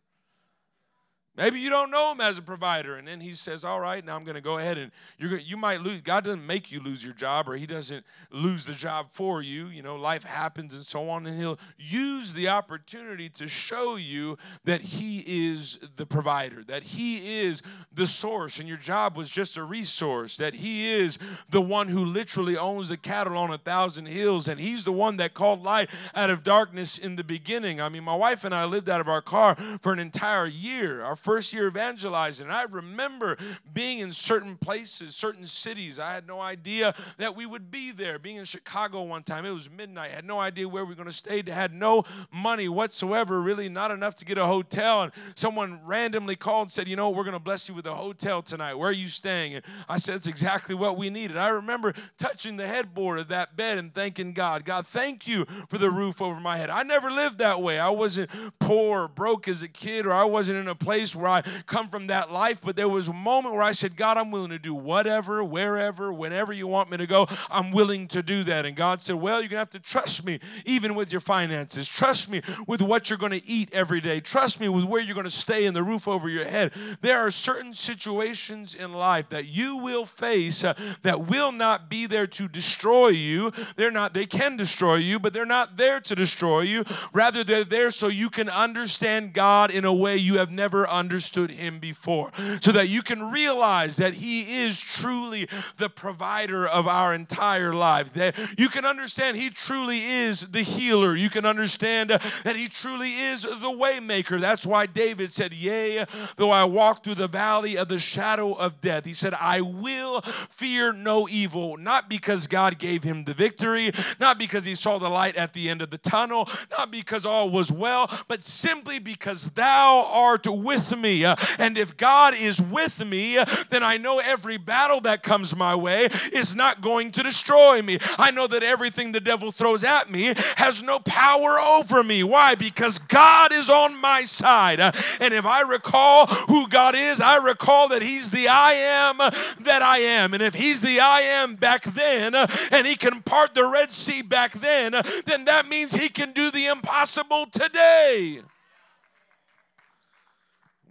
Maybe 1.37 1.59
you 1.59 1.69
don't 1.69 1.91
know 1.91 2.11
him 2.11 2.21
as 2.21 2.37
a 2.37 2.41
provider. 2.41 2.95
And 2.95 3.07
then 3.07 3.19
he 3.19 3.33
says, 3.33 3.65
All 3.65 3.79
right, 3.79 4.03
now 4.03 4.15
I'm 4.15 4.23
going 4.23 4.35
to 4.35 4.41
go 4.41 4.57
ahead 4.57 4.77
and 4.77 4.91
you're 5.17 5.29
going 5.29 5.43
you 5.45 5.57
might 5.57 5.81
lose. 5.81 6.01
God 6.01 6.23
doesn't 6.23 6.45
make 6.45 6.71
you 6.71 6.79
lose 6.79 7.03
your 7.03 7.13
job 7.13 7.49
or 7.49 7.55
he 7.55 7.65
doesn't 7.65 8.05
lose 8.31 8.65
the 8.65 8.73
job 8.73 9.07
for 9.11 9.41
you. 9.41 9.67
You 9.67 9.81
know, 9.81 9.95
life 9.95 10.23
happens 10.23 10.73
and 10.73 10.85
so 10.85 11.09
on. 11.09 11.25
And 11.25 11.37
he'll 11.37 11.59
use 11.77 12.33
the 12.33 12.47
opportunity 12.47 13.29
to 13.29 13.47
show 13.47 13.97
you 13.97 14.37
that 14.63 14.81
he 14.81 15.23
is 15.27 15.79
the 15.97 16.05
provider, 16.05 16.63
that 16.63 16.83
he 16.83 17.41
is 17.41 17.61
the 17.93 18.07
source, 18.07 18.59
and 18.59 18.67
your 18.67 18.77
job 18.77 19.17
was 19.17 19.29
just 19.29 19.57
a 19.57 19.63
resource, 19.63 20.37
that 20.37 20.55
he 20.55 20.91
is 20.91 21.17
the 21.49 21.61
one 21.61 21.87
who 21.87 22.03
literally 22.03 22.57
owns 22.57 22.89
the 22.89 22.97
cattle 22.97 23.37
on 23.37 23.51
a 23.51 23.57
thousand 23.57 24.05
hills, 24.05 24.47
and 24.47 24.59
he's 24.59 24.83
the 24.83 24.91
one 24.91 25.17
that 25.17 25.33
called 25.33 25.63
light 25.63 25.89
out 26.13 26.29
of 26.29 26.43
darkness 26.43 26.97
in 26.97 27.15
the 27.15 27.23
beginning. 27.23 27.81
I 27.81 27.89
mean, 27.89 28.03
my 28.03 28.15
wife 28.15 28.43
and 28.43 28.53
I 28.53 28.65
lived 28.65 28.89
out 28.89 29.01
of 29.01 29.07
our 29.07 29.21
car 29.21 29.55
for 29.81 29.91
an 29.91 29.99
entire 29.99 30.45
year. 30.45 31.03
Our 31.03 31.15
first 31.25 31.51
year 31.53 31.67
evangelizing. 31.67 32.45
And 32.45 32.55
I 32.55 32.63
remember 32.63 33.35
being 33.73 33.97
in 33.97 34.13
certain 34.13 34.57
places, 34.57 35.15
certain 35.15 35.47
cities. 35.47 35.99
I 35.99 36.13
had 36.13 36.27
no 36.27 36.39
idea 36.39 36.93
that 37.17 37.35
we 37.35 37.47
would 37.47 37.71
be 37.71 37.91
there. 37.91 38.19
Being 38.19 38.37
in 38.37 38.45
Chicago 38.45 39.01
one 39.01 39.23
time, 39.23 39.43
it 39.43 39.51
was 39.51 39.67
midnight. 39.67 40.11
I 40.11 40.15
had 40.17 40.25
no 40.25 40.39
idea 40.39 40.69
where 40.69 40.85
we 40.85 40.89
were 40.89 40.95
going 40.95 41.09
to 41.09 41.15
stay. 41.15 41.43
I 41.47 41.49
had 41.49 41.73
no 41.73 42.03
money 42.31 42.69
whatsoever, 42.69 43.41
really 43.41 43.69
not 43.69 43.89
enough 43.89 44.13
to 44.17 44.25
get 44.25 44.37
a 44.37 44.45
hotel. 44.45 45.01
And 45.01 45.11
someone 45.33 45.79
randomly 45.83 46.35
called 46.35 46.65
and 46.65 46.71
said, 46.71 46.87
You 46.87 46.95
know, 46.95 47.09
we're 47.09 47.23
going 47.23 47.33
to 47.33 47.39
bless 47.39 47.67
you 47.67 47.73
with 47.73 47.87
a 47.87 47.95
hotel 47.95 48.43
tonight. 48.43 48.75
Where 48.75 48.91
are 48.91 48.93
you 48.93 49.09
staying? 49.09 49.55
And 49.55 49.65
I 49.89 49.97
said, 49.97 50.17
It's 50.17 50.27
exactly 50.27 50.75
what 50.75 50.95
we 50.95 51.09
needed. 51.09 51.37
I 51.37 51.47
remember 51.47 51.93
touching 52.19 52.55
the 52.55 52.67
headboard 52.67 53.17
of 53.17 53.29
that 53.29 53.57
bed 53.57 53.79
and 53.79 53.91
thanking 53.91 54.33
God. 54.33 54.63
God, 54.63 54.85
thank 54.85 55.27
you 55.27 55.45
for 55.69 55.79
the 55.79 55.89
roof 55.89 56.21
over 56.21 56.39
my 56.39 56.57
head. 56.57 56.69
I 56.69 56.83
never 56.83 57.09
lived 57.09 57.39
that 57.39 57.63
way. 57.63 57.79
I 57.79 57.89
wasn't 57.89 58.29
poor 58.59 58.85
or 58.95 59.07
broke 59.07 59.47
as 59.47 59.63
a 59.63 59.67
kid, 59.67 60.05
or 60.05 60.13
I 60.13 60.25
wasn't 60.25 60.59
in 60.59 60.67
a 60.67 60.75
place 60.75 61.14
where 61.15 61.29
I 61.29 61.41
come 61.65 61.87
from 61.87 62.07
that 62.07 62.31
life, 62.31 62.61
but 62.63 62.75
there 62.75 62.89
was 62.89 63.07
a 63.07 63.13
moment 63.13 63.53
where 63.55 63.63
I 63.63 63.71
said, 63.71 63.95
God, 63.95 64.17
I'm 64.17 64.31
willing 64.31 64.51
to 64.51 64.59
do 64.59 64.73
whatever, 64.73 65.43
wherever, 65.43 66.11
whenever 66.11 66.53
you 66.53 66.67
want 66.67 66.91
me 66.91 66.97
to 66.97 67.07
go. 67.07 67.27
I'm 67.49 67.71
willing 67.71 68.07
to 68.09 68.21
do 68.21 68.43
that. 68.43 68.65
And 68.65 68.75
God 68.75 69.01
said, 69.01 69.15
Well, 69.15 69.41
you're 69.41 69.49
going 69.49 69.57
to 69.57 69.59
have 69.59 69.69
to 69.71 69.79
trust 69.79 70.25
me 70.25 70.39
even 70.65 70.95
with 70.95 71.11
your 71.11 71.21
finances. 71.21 71.87
Trust 71.87 72.29
me 72.29 72.41
with 72.67 72.81
what 72.81 73.09
you're 73.09 73.19
going 73.19 73.31
to 73.31 73.47
eat 73.47 73.69
every 73.73 74.01
day. 74.01 74.19
Trust 74.19 74.59
me 74.59 74.69
with 74.69 74.85
where 74.85 75.01
you're 75.01 75.15
going 75.15 75.25
to 75.25 75.29
stay 75.29 75.65
and 75.65 75.75
the 75.75 75.83
roof 75.83 76.07
over 76.07 76.29
your 76.29 76.45
head. 76.45 76.73
There 77.01 77.19
are 77.19 77.31
certain 77.31 77.73
situations 77.73 78.75
in 78.75 78.93
life 78.93 79.29
that 79.29 79.45
you 79.45 79.77
will 79.77 80.05
face 80.05 80.63
uh, 80.63 80.73
that 81.03 81.27
will 81.27 81.51
not 81.51 81.89
be 81.89 82.05
there 82.05 82.27
to 82.27 82.47
destroy 82.47 83.09
you. 83.09 83.51
They're 83.75 83.91
not, 83.91 84.13
they 84.13 84.25
can 84.25 84.57
destroy 84.57 84.95
you, 84.95 85.19
but 85.19 85.33
they're 85.33 85.45
not 85.45 85.77
there 85.77 85.99
to 86.01 86.15
destroy 86.15 86.61
you. 86.61 86.83
Rather, 87.13 87.43
they're 87.43 87.63
there 87.63 87.91
so 87.91 88.07
you 88.07 88.29
can 88.29 88.49
understand 88.49 89.33
God 89.33 89.71
in 89.71 89.85
a 89.85 89.93
way 89.93 90.17
you 90.17 90.37
have 90.37 90.51
never 90.51 90.87
understood 90.87 91.04
Understood 91.05 91.51
him 91.51 91.77
before. 91.77 92.31
So 92.61 92.71
that 92.71 92.89
you 92.89 93.03
can 93.03 93.31
realize 93.31 93.97
that 93.97 94.15
He 94.15 94.63
is 94.63 94.81
truly 94.81 95.47
the 95.77 95.87
provider 95.87 96.67
of 96.67 96.87
our 96.87 97.13
entire 97.13 97.75
life. 97.75 98.11
That 98.13 98.35
you 98.57 98.69
can 98.69 98.85
understand 98.85 99.37
He 99.37 99.51
truly 99.51 99.99
is 99.99 100.49
the 100.49 100.61
healer. 100.61 101.15
You 101.15 101.29
can 101.29 101.45
understand 101.45 102.09
uh, 102.09 102.17
that 102.43 102.55
He 102.55 102.67
truly 102.67 103.13
is 103.13 103.43
the 103.43 103.49
waymaker. 103.49 104.41
That's 104.41 104.65
why 104.65 104.87
David 104.87 105.31
said, 105.31 105.53
Yea, 105.53 106.05
though 106.37 106.49
I 106.49 106.63
walk 106.63 107.03
through 107.03 107.15
the 107.15 107.27
valley 107.27 107.77
of 107.77 107.87
the 107.87 107.99
shadow 107.99 108.53
of 108.53 108.81
death, 108.81 109.05
he 109.05 109.13
said, 109.13 109.35
I 109.35 109.61
will 109.61 110.21
fear 110.21 110.91
no 110.91 111.27
evil, 111.29 111.77
not 111.77 112.09
because 112.09 112.47
God 112.47 112.79
gave 112.79 113.03
him 113.03 113.25
the 113.25 113.35
victory, 113.35 113.91
not 114.19 114.39
because 114.39 114.65
he 114.65 114.73
saw 114.73 114.97
the 114.97 115.09
light 115.09 115.35
at 115.35 115.53
the 115.53 115.69
end 115.69 115.83
of 115.83 115.91
the 115.91 115.99
tunnel, 115.99 116.49
not 116.71 116.89
because 116.89 117.25
all 117.25 117.51
was 117.51 117.71
well, 117.71 118.09
but 118.27 118.43
simply 118.43 118.97
because 118.97 119.49
thou 119.49 120.09
art 120.11 120.47
with 120.47 120.94
me. 120.95 121.25
Uh, 121.25 121.35
and 121.59 121.77
if 121.77 121.97
God 121.97 122.33
is 122.35 122.61
with 122.61 123.05
me, 123.05 123.37
uh, 123.37 123.45
then 123.69 123.83
I 123.83 123.97
know 123.97 124.19
every 124.19 124.57
battle 124.57 125.01
that 125.01 125.23
comes 125.23 125.55
my 125.55 125.75
way 125.75 126.07
is 126.33 126.55
not 126.55 126.81
going 126.81 127.11
to 127.11 127.23
destroy 127.23 127.81
me. 127.81 127.99
I 128.17 128.31
know 128.31 128.47
that 128.47 128.63
everything 128.63 129.11
the 129.11 129.19
devil 129.19 129.51
throws 129.51 129.83
at 129.83 130.09
me 130.09 130.33
has 130.57 130.81
no 130.81 130.99
power 130.99 131.59
over 131.59 132.03
me. 132.03 132.23
Why? 132.23 132.55
Because 132.55 132.99
God 132.99 133.51
is 133.51 133.69
on 133.69 133.99
my 133.99 134.23
side. 134.23 134.79
Uh, 134.79 134.91
and 135.19 135.33
if 135.33 135.45
I 135.45 135.61
recall 135.61 136.27
who 136.27 136.67
God 136.67 136.95
is, 136.95 137.21
I 137.21 137.37
recall 137.37 137.89
that 137.89 138.01
He's 138.01 138.31
the 138.31 138.47
I 138.47 138.73
am 138.73 139.17
that 139.17 139.81
I 139.81 139.99
am. 139.99 140.33
And 140.33 140.41
if 140.41 140.55
He's 140.55 140.81
the 140.81 140.99
I 140.99 141.21
am 141.21 141.55
back 141.55 141.83
then, 141.83 142.33
and 142.71 142.87
He 142.87 142.95
can 142.95 143.21
part 143.21 143.53
the 143.53 143.67
Red 143.67 143.91
Sea 143.91 144.21
back 144.21 144.53
then, 144.53 144.93
then 145.25 145.45
that 145.45 145.67
means 145.67 145.93
He 145.93 146.09
can 146.09 146.31
do 146.31 146.51
the 146.51 146.67
impossible 146.67 147.47
today. 147.51 148.41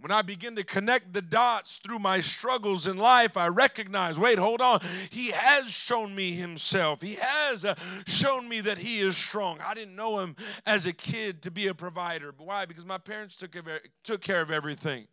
When 0.05 0.11
I 0.11 0.21
begin 0.21 0.55
to 0.57 0.63
connect 0.63 1.13
the 1.13 1.21
dots 1.23 1.79
through 1.79 1.97
my 1.97 2.19
struggles 2.19 2.85
in 2.85 2.95
life, 2.95 3.35
I 3.35 3.47
recognize 3.47 4.19
wait, 4.19 4.37
hold 4.37 4.61
on. 4.61 4.79
He 5.09 5.31
has 5.31 5.71
shown 5.71 6.13
me 6.13 6.33
himself. 6.33 7.01
He 7.01 7.17
has 7.19 7.65
uh, 7.65 7.73
shown 8.05 8.47
me 8.47 8.61
that 8.61 8.77
he 8.77 8.99
is 8.99 9.17
strong. 9.17 9.57
I 9.65 9.73
didn't 9.73 9.95
know 9.95 10.19
him 10.19 10.35
as 10.63 10.85
a 10.85 10.93
kid 10.93 11.41
to 11.41 11.49
be 11.49 11.65
a 11.65 11.73
provider. 11.73 12.31
Why? 12.37 12.65
Because 12.67 12.85
my 12.85 12.99
parents 12.99 13.35
took, 13.35 13.57
took 14.03 14.21
care 14.21 14.43
of 14.43 14.51
everything. 14.51 15.07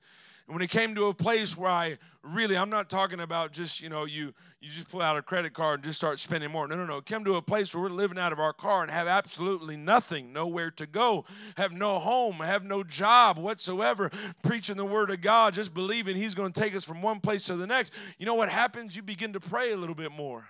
And 0.46 0.54
when 0.54 0.62
it 0.62 0.70
came 0.70 0.94
to 0.96 1.06
a 1.06 1.14
place 1.14 1.56
where 1.56 1.70
I 1.70 1.98
really, 2.22 2.56
I'm 2.56 2.70
not 2.70 2.90
talking 2.90 3.20
about 3.20 3.52
just, 3.52 3.80
you 3.80 3.88
know, 3.88 4.04
you 4.04 4.32
you 4.60 4.70
just 4.70 4.88
pull 4.88 5.02
out 5.02 5.16
a 5.16 5.22
credit 5.22 5.54
card 5.54 5.80
and 5.80 5.84
just 5.84 5.98
start 5.98 6.20
spending 6.20 6.50
more. 6.50 6.68
No, 6.68 6.76
no, 6.76 6.86
no. 6.86 7.00
Come 7.00 7.24
to 7.24 7.34
a 7.34 7.42
place 7.42 7.74
where 7.74 7.82
we're 7.82 7.90
living 7.90 8.16
out 8.18 8.32
of 8.32 8.38
our 8.38 8.52
car 8.52 8.82
and 8.82 8.90
have 8.92 9.08
absolutely 9.08 9.76
nothing, 9.76 10.32
nowhere 10.32 10.70
to 10.72 10.86
go, 10.86 11.24
have 11.56 11.72
no 11.72 11.98
home, 11.98 12.34
have 12.36 12.64
no 12.64 12.84
job 12.84 13.38
whatsoever, 13.38 14.08
preaching 14.42 14.76
the 14.76 14.84
word 14.84 15.10
of 15.10 15.20
God, 15.20 15.54
just 15.54 15.74
believing 15.74 16.16
He's 16.16 16.34
going 16.34 16.52
to 16.52 16.60
take 16.60 16.76
us 16.76 16.84
from 16.84 17.02
one 17.02 17.18
place 17.18 17.44
to 17.44 17.56
the 17.56 17.66
next. 17.66 17.92
You 18.18 18.26
know 18.26 18.36
what 18.36 18.48
happens? 18.48 18.94
You 18.94 19.02
begin 19.02 19.32
to 19.32 19.40
pray 19.40 19.72
a 19.72 19.76
little 19.76 19.96
bit 19.96 20.12
more 20.12 20.44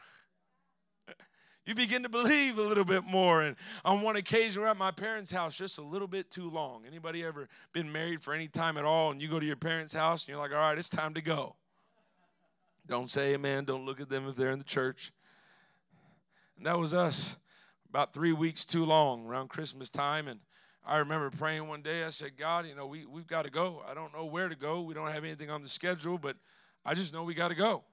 you 1.65 1.75
begin 1.75 2.03
to 2.03 2.09
believe 2.09 2.59
a 2.59 2.63
little 2.63 2.85
bit 2.85 3.05
more. 3.05 3.43
And 3.43 3.57
on 3.85 4.03
one 4.03 4.17
occasion, 4.17 4.63
we're 4.63 4.69
at 4.69 4.77
my 4.77 4.91
parents' 4.91 5.31
house 5.31 5.57
just 5.57 5.79
a 5.79 5.83
little 5.83 6.09
bit 6.09 6.31
too 6.31 6.51
long. 6.51 6.85
Anybody 6.87 7.25
ever 7.25 7.49
been 7.73 7.93
married 7.93 8.23
for 8.23 8.35
any 8.35 8.49
time 8.49 8.77
at 8.77 8.85
all, 8.85 9.13
and 9.13 9.23
you 9.23 9.29
go 9.29 9.39
to 9.39 9.47
your 9.47 9.57
parents' 9.57 9.95
house 9.95 10.23
and 10.23 10.31
you're 10.31 10.39
like, 10.39 10.53
all 10.53 10.59
right, 10.59 10.79
it's 10.79 10.89
time 10.89 11.15
to 11.15 11.23
go. 11.23 11.57
Don't 12.87 13.11
say 13.11 13.35
amen. 13.35 13.65
Don't 13.65 13.87
look 13.87 14.01
at 14.01 14.09
them 14.09 14.29
if 14.29 14.35
they're 14.35 14.51
in 14.51 14.59
the 14.59 14.65
church. 14.65 15.13
And 16.57 16.67
that 16.67 16.79
was 16.79 16.95
us. 16.95 17.37
About 17.89 18.13
three 18.13 18.33
weeks 18.33 18.65
too 18.65 18.85
long 18.85 19.27
around 19.27 19.49
Christmas 19.49 19.91
time. 19.91 20.27
And 20.27 20.41
I 20.85 20.99
remember 20.99 21.31
praying 21.31 21.69
one 21.69 21.83
day. 21.83 22.03
I 22.05 22.09
said, 22.09 22.33
God, 22.37 22.67
you 22.67 22.75
know, 22.75 22.87
we, 22.87 23.07
we've 23.07 23.27
got 23.27 23.45
to 23.45 23.51
go. 23.51 23.83
I 23.89 23.95
don't 23.95 24.13
know 24.13 24.25
where 24.25 24.49
to 24.49 24.57
go. 24.57 24.81
We 24.81 24.95
don't 24.95 25.13
have 25.13 25.25
anything 25.25 25.51
on 25.51 25.63
the 25.63 25.69
schedule, 25.69 26.19
but 26.19 26.37
I 26.85 26.95
just 26.95 27.13
know 27.13 27.23
we 27.23 27.35
got 27.35 27.49
to 27.49 27.55
go. 27.55 27.85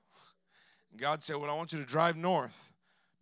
And 0.91 0.99
God 0.99 1.21
said, 1.21 1.35
Well, 1.35 1.51
I 1.51 1.53
want 1.53 1.71
you 1.71 1.79
to 1.79 1.85
drive 1.85 2.15
north. 2.15 2.71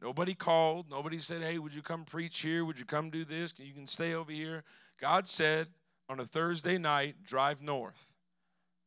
Nobody 0.02 0.36
called. 0.36 0.90
Nobody 0.90 1.18
said, 1.18 1.42
hey, 1.42 1.58
would 1.58 1.74
you 1.74 1.82
come 1.82 2.06
preach 2.06 2.42
here? 2.42 2.64
Would 2.66 2.80
you 2.80 2.86
come 2.86 3.10
do 3.10 3.26
this? 3.26 3.54
You 3.58 3.74
can 3.74 3.88
stay 3.88 4.14
over 4.14 4.32
here. 4.32 4.64
God 5.00 5.28
said 5.28 5.68
on 6.10 6.20
a 6.20 6.26
Thursday 6.26 6.78
night, 6.78 7.24
drive 7.24 7.62
north. 7.62 8.12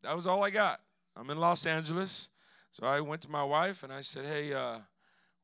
That 0.03 0.15
was 0.15 0.27
all 0.27 0.43
I 0.45 0.51
got. 0.51 0.81
I'm 1.17 1.29
in 1.31 1.39
Los 1.39 1.67
Angeles. 1.67 2.29
So 2.73 2.87
I 2.87 3.01
went 3.01 3.23
to 3.23 3.31
my 3.31 3.43
wife 3.43 3.83
and 3.83 3.93
I 3.93 4.01
said, 4.01 4.25
hey, 4.25 4.53
uh, 4.53 4.79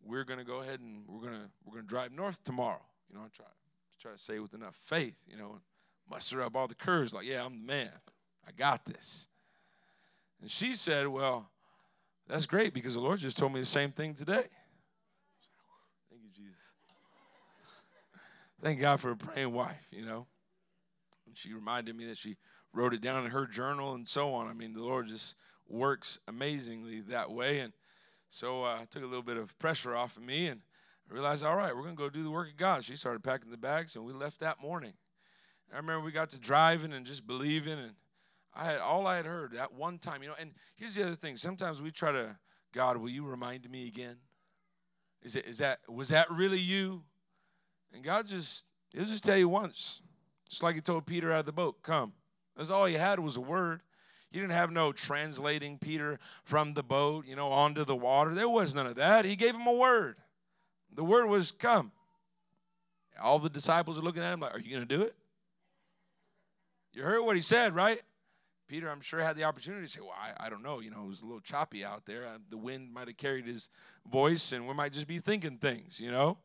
we're 0.03 0.25
going 0.25 0.39
to 0.39 0.45
go 0.45 0.61
ahead 0.61 0.81
and 0.81 1.03
we're 1.09 1.21
going 1.21 1.35
to 1.35 1.51
we're 1.65 1.75
going 1.75 1.85
to 1.85 1.89
drive 1.89 2.13
north 2.13 2.43
tomorrow. 2.45 2.83
You 3.11 3.17
know, 3.17 3.23
I 3.23 3.29
try, 3.35 3.47
to 3.47 3.99
try 4.01 4.13
to 4.13 4.19
say 4.19 4.39
with 4.39 4.55
enough 4.55 4.77
faith, 4.77 5.19
you 5.29 5.37
know, 5.37 5.59
muster 6.09 6.43
up 6.43 6.55
all 6.57 6.69
the 6.69 6.75
courage 6.75 7.13
like, 7.13 7.27
yeah, 7.27 7.45
I'm 7.45 7.59
the 7.59 7.67
man. 7.67 7.91
I 8.47 8.53
got 8.53 8.85
this. 8.87 9.29
And 10.41 10.51
she 10.51 10.75
said, 10.75 11.09
well, 11.09 11.51
that's 12.29 12.47
great 12.47 12.73
because 12.73 12.95
the 12.95 13.01
Lord 13.01 13.19
just 13.19 13.39
told 13.39 13.53
me 13.53 13.61
the 13.61 13.67
same 13.67 13.91
thing 13.91 14.15
today. 14.15 14.45
Thank 18.63 18.81
God 18.81 19.01
for 19.01 19.11
a 19.11 19.17
praying 19.17 19.53
wife, 19.53 19.89
you 19.91 20.05
know. 20.05 20.27
And 21.27 21.37
she 21.37 21.53
reminded 21.53 21.97
me 21.97 22.07
that 22.07 22.19
she 22.19 22.37
wrote 22.73 22.95
it 22.95 23.01
down 23.01 23.25
in 23.25 23.31
her 23.31 23.47
journal 23.47 23.95
and 23.95 24.07
so 24.07 24.33
on. 24.33 24.49
I 24.49 24.53
mean, 24.53 24.73
the 24.73 24.83
Lord 24.83 25.09
just 25.09 25.37
works 25.69 26.19
amazingly 26.29 27.01
that 27.03 27.31
way. 27.31 27.61
And 27.61 27.73
so 28.29 28.65
uh, 28.65 28.79
I 28.81 28.87
took 28.89 29.03
a 29.03 29.07
little 29.07 29.23
bit 29.23 29.37
of 29.37 29.59
pressure 29.59 29.97
off 29.97 30.17
of 30.17 30.23
me 30.23 30.47
and 30.47 30.61
I 31.11 31.15
realized, 31.15 31.45
all 31.45 31.57
right, 31.57 31.75
we're 31.75 31.83
going 31.83 31.97
to 31.97 32.03
go 32.03 32.11
do 32.11 32.23
the 32.23 32.31
work 32.31 32.51
of 32.51 32.57
God. 32.57 32.85
She 32.85 32.97
started 32.97 33.23
packing 33.23 33.51
the 33.51 33.57
bags 33.57 33.97
and 33.97 34.05
we 34.05 34.13
left 34.13 34.41
that 34.41 34.61
morning. 34.61 34.95
I 35.73 35.77
remember 35.77 36.05
we 36.05 36.13
got 36.13 36.31
to 36.31 36.41
driving 36.41 36.93
and 36.93 37.05
just 37.07 37.27
believing 37.27 37.79
and 37.79 37.95
I 38.57 38.65
had 38.65 38.79
all 38.79 39.07
I 39.07 39.17
had 39.17 39.27
heard 39.27 39.53
that 39.53 39.75
one 39.75 39.99
time, 39.99 40.23
you 40.23 40.29
know. 40.29 40.35
And 40.41 40.53
here's 40.77 40.95
the 40.95 41.05
other 41.05 41.15
thing: 41.15 41.37
sometimes 41.37 41.83
we 41.83 41.91
try 41.91 42.11
to, 42.11 42.37
God, 42.73 42.97
will 42.97 43.11
you 43.11 43.27
remind 43.27 43.69
me 43.71 43.87
again? 43.87 44.17
Is 45.23 45.37
it 45.37 45.45
is 45.47 45.59
that 45.59 45.81
was 45.89 46.09
that 46.09 46.31
really 46.31 46.59
you? 46.59 47.03
And 47.93 48.03
God 48.05 48.27
just, 48.27 48.67
He'll 48.93 49.05
just 49.05 49.25
tell 49.25 49.37
you 49.37 49.49
once. 49.49 50.03
Just 50.49 50.63
like 50.63 50.75
He 50.75 50.81
told 50.81 51.07
Peter 51.07 51.33
out 51.33 51.41
of 51.41 51.47
the 51.47 51.53
boat, 51.53 51.83
come. 51.83 52.13
That's 52.57 52.71
all 52.71 52.87
He 52.87 52.95
had 52.95 53.21
was 53.21 53.37
a 53.37 53.41
word. 53.41 53.83
He 54.31 54.41
didn't 54.41 54.53
have 54.53 54.71
no 54.71 54.93
translating 54.93 55.79
Peter 55.79 56.19
from 56.45 56.75
the 56.75 56.83
boat, 56.83 57.27
you 57.27 57.37
know, 57.37 57.49
onto 57.49 57.85
the 57.85 57.97
water. 57.97 58.35
There 58.35 58.49
was 58.49 58.75
none 58.75 58.87
of 58.87 58.97
that. 58.97 59.25
He 59.25 59.37
gave 59.37 59.55
him 59.55 59.67
a 59.67 59.73
word. 59.73 60.17
The 60.95 61.05
word 61.05 61.27
was, 61.27 61.53
come. 61.53 61.93
All 63.23 63.39
the 63.39 63.49
disciples 63.49 63.99
are 63.99 64.03
looking 64.03 64.23
at 64.23 64.33
him 64.33 64.41
like, 64.41 64.55
are 64.55 64.59
you 64.59 64.71
going 64.71 64.87
to 64.87 64.97
do 64.97 65.03
it? 65.03 65.15
You 66.93 67.03
heard 67.03 67.23
what 67.23 67.37
he 67.37 67.43
said, 67.43 67.75
right? 67.75 68.01
Peter, 68.69 68.91
I'm 68.91 69.01
sure, 69.01 69.21
had 69.21 69.37
the 69.37 69.45
opportunity 69.45 69.87
to 69.87 69.91
say, 69.91 70.01
Well, 70.01 70.15
I, 70.19 70.47
I 70.47 70.51
don't 70.51 70.63
know. 70.63 70.81
You 70.81 70.91
know, 70.91 71.05
it 71.05 71.09
was 71.09 71.23
a 71.23 71.27
little 71.27 71.41
choppy 71.41 71.85
out 71.85 72.05
there. 72.05 72.27
Uh, 72.27 72.39
the 72.51 72.57
wind 72.57 72.93
might 72.93 73.07
have 73.07 73.17
carried 73.17 73.47
his 73.47 73.69
voice, 74.11 74.53
and 74.53 74.67
we 74.67 74.75
might 74.75 74.93
just 74.93 75.07
be 75.07 75.19
thinking 75.19 75.59
things, 75.59 76.01
you 76.01 76.11
know? 76.11 76.39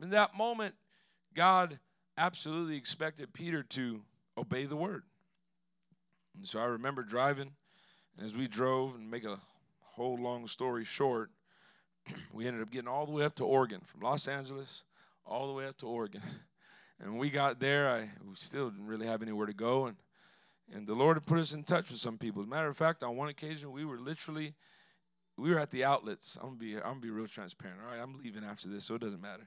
In 0.00 0.10
that 0.10 0.36
moment, 0.36 0.74
God 1.34 1.78
absolutely 2.18 2.76
expected 2.76 3.32
Peter 3.32 3.62
to 3.62 4.02
obey 4.36 4.64
the 4.64 4.76
word. 4.76 5.04
And 6.36 6.46
so 6.46 6.60
I 6.60 6.64
remember 6.64 7.02
driving, 7.02 7.52
and 8.16 8.26
as 8.26 8.34
we 8.34 8.46
drove, 8.46 8.94
and 8.94 9.10
make 9.10 9.24
a 9.24 9.38
whole 9.80 10.18
long 10.18 10.46
story 10.46 10.84
short, 10.84 11.30
we 12.32 12.46
ended 12.46 12.62
up 12.62 12.70
getting 12.70 12.88
all 12.88 13.06
the 13.06 13.12
way 13.12 13.24
up 13.24 13.34
to 13.36 13.44
Oregon, 13.44 13.80
from 13.86 14.00
Los 14.00 14.28
Angeles 14.28 14.84
all 15.24 15.46
the 15.46 15.52
way 15.52 15.66
up 15.66 15.76
to 15.78 15.86
Oregon. 15.86 16.22
And 16.98 17.10
when 17.10 17.18
we 17.18 17.28
got 17.28 17.60
there, 17.60 17.90
I 17.90 18.08
we 18.26 18.34
still 18.36 18.70
didn't 18.70 18.86
really 18.86 19.06
have 19.06 19.20
anywhere 19.20 19.46
to 19.46 19.52
go, 19.52 19.84
and 19.84 19.98
and 20.72 20.86
the 20.86 20.94
Lord 20.94 21.18
had 21.18 21.26
put 21.26 21.38
us 21.38 21.52
in 21.52 21.62
touch 21.62 21.90
with 21.90 22.00
some 22.00 22.16
people. 22.16 22.40
As 22.40 22.46
a 22.46 22.48
matter 22.48 22.68
of 22.68 22.76
fact, 22.78 23.02
on 23.02 23.18
one 23.18 23.28
occasion, 23.28 23.70
we 23.70 23.84
were 23.84 23.98
literally 23.98 24.54
we 25.36 25.50
were 25.50 25.60
at 25.60 25.70
the 25.70 25.84
outlets. 25.84 26.38
I'm 26.40 26.48
gonna 26.48 26.58
be 26.58 26.76
I'm 26.76 26.82
gonna 26.82 27.00
be 27.00 27.10
real 27.10 27.26
transparent. 27.26 27.80
All 27.84 27.90
right, 27.90 28.00
I'm 28.00 28.16
leaving 28.16 28.44
after 28.44 28.70
this, 28.70 28.86
so 28.86 28.94
it 28.94 29.02
doesn't 29.02 29.20
matter 29.20 29.46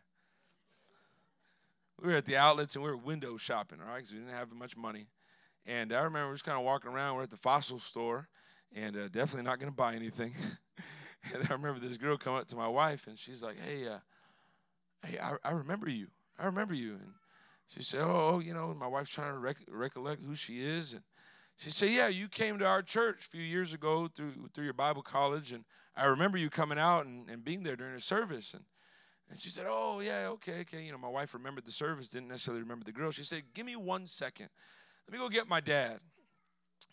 we 2.02 2.10
were 2.10 2.18
at 2.18 2.26
the 2.26 2.38
outlets 2.38 2.76
and 2.76 2.84
we 2.84 2.90
were 2.90 2.98
window 2.98 3.38
shopping, 3.38 3.80
all 3.82 3.88
right, 3.88 3.98
because 3.98 4.12
we 4.12 4.20
didn't 4.20 4.34
have 4.34 4.52
much 4.52 4.78
money. 4.78 5.08
And 5.66 5.94
I 5.94 6.02
remember 6.02 6.30
we're 6.30 6.34
just 6.34 6.46
kind 6.46 6.58
of 6.58 6.64
walking 6.64 6.92
around. 6.92 7.16
We're 7.16 7.24
at 7.24 7.30
the 7.30 7.38
fossil 7.38 7.80
store, 7.80 8.28
and 8.74 8.96
uh, 8.96 9.08
definitely 9.10 9.44
not 9.44 9.60
going 9.60 9.72
to 9.72 9.76
buy 9.76 9.96
anything. 9.96 10.34
and 11.34 11.48
I 11.50 11.54
remember 11.54 11.80
this 11.80 11.98
girl 11.98 12.18
come 12.18 12.36
up 12.36 12.48
to 12.48 12.56
my 12.56 12.68
wife, 12.68 13.08
and 13.08 13.20
she's 13.20 13.44
like, 13.44 13.58
"Hey, 13.60 13.88
uh, 13.88 14.00
hey, 15.06 15.20
I, 15.20 15.36
I 15.44 15.52
remember 15.52 15.90
you. 15.90 16.08
I 16.40 16.46
remember 16.46 16.74
you." 16.74 16.94
And 16.94 17.14
she 17.68 17.84
said, 17.84 18.02
"Oh, 18.02 18.40
you 18.40 18.54
know, 18.54 18.74
my 18.74 18.88
wife's 18.88 19.12
trying 19.12 19.34
to 19.34 19.40
rec- 19.40 19.68
recollect 19.70 20.24
who 20.24 20.36
she 20.36 20.64
is." 20.64 20.94
And 20.94 21.04
She 21.58 21.72
said, 21.72 21.90
Yeah, 21.90 22.08
you 22.08 22.30
came 22.30 22.58
to 22.60 22.66
our 22.66 22.82
church 22.82 23.26
a 23.26 23.30
few 23.30 23.44
years 23.44 23.74
ago 23.74 24.08
through, 24.08 24.32
through 24.54 24.64
your 24.64 24.74
Bible 24.74 25.02
college, 25.02 25.52
and 25.52 25.66
I 25.96 26.06
remember 26.06 26.38
you 26.38 26.50
coming 26.50 26.80
out 26.80 27.06
and, 27.06 27.30
and 27.30 27.44
being 27.44 27.64
there 27.64 27.76
during 27.76 27.96
the 27.96 28.02
service. 28.02 28.54
And, 28.54 28.64
and 29.30 29.40
she 29.40 29.50
said, 29.50 29.66
Oh, 29.68 30.00
yeah, 30.00 30.28
okay, 30.30 30.62
okay. 30.62 30.84
You 30.84 30.92
know, 30.92 30.98
my 30.98 31.10
wife 31.10 31.34
remembered 31.34 31.66
the 31.66 31.72
service, 31.72 32.10
didn't 32.10 32.30
necessarily 32.30 32.62
remember 32.62 32.86
the 32.86 32.92
girl. 32.92 33.12
She 33.12 33.24
said, 33.24 33.44
Give 33.54 33.66
me 33.66 33.76
one 33.76 34.08
second. 34.08 34.50
Let 35.08 35.14
me 35.14 35.20
go 35.20 35.30
get 35.30 35.48
my 35.48 35.60
dad. 35.60 36.00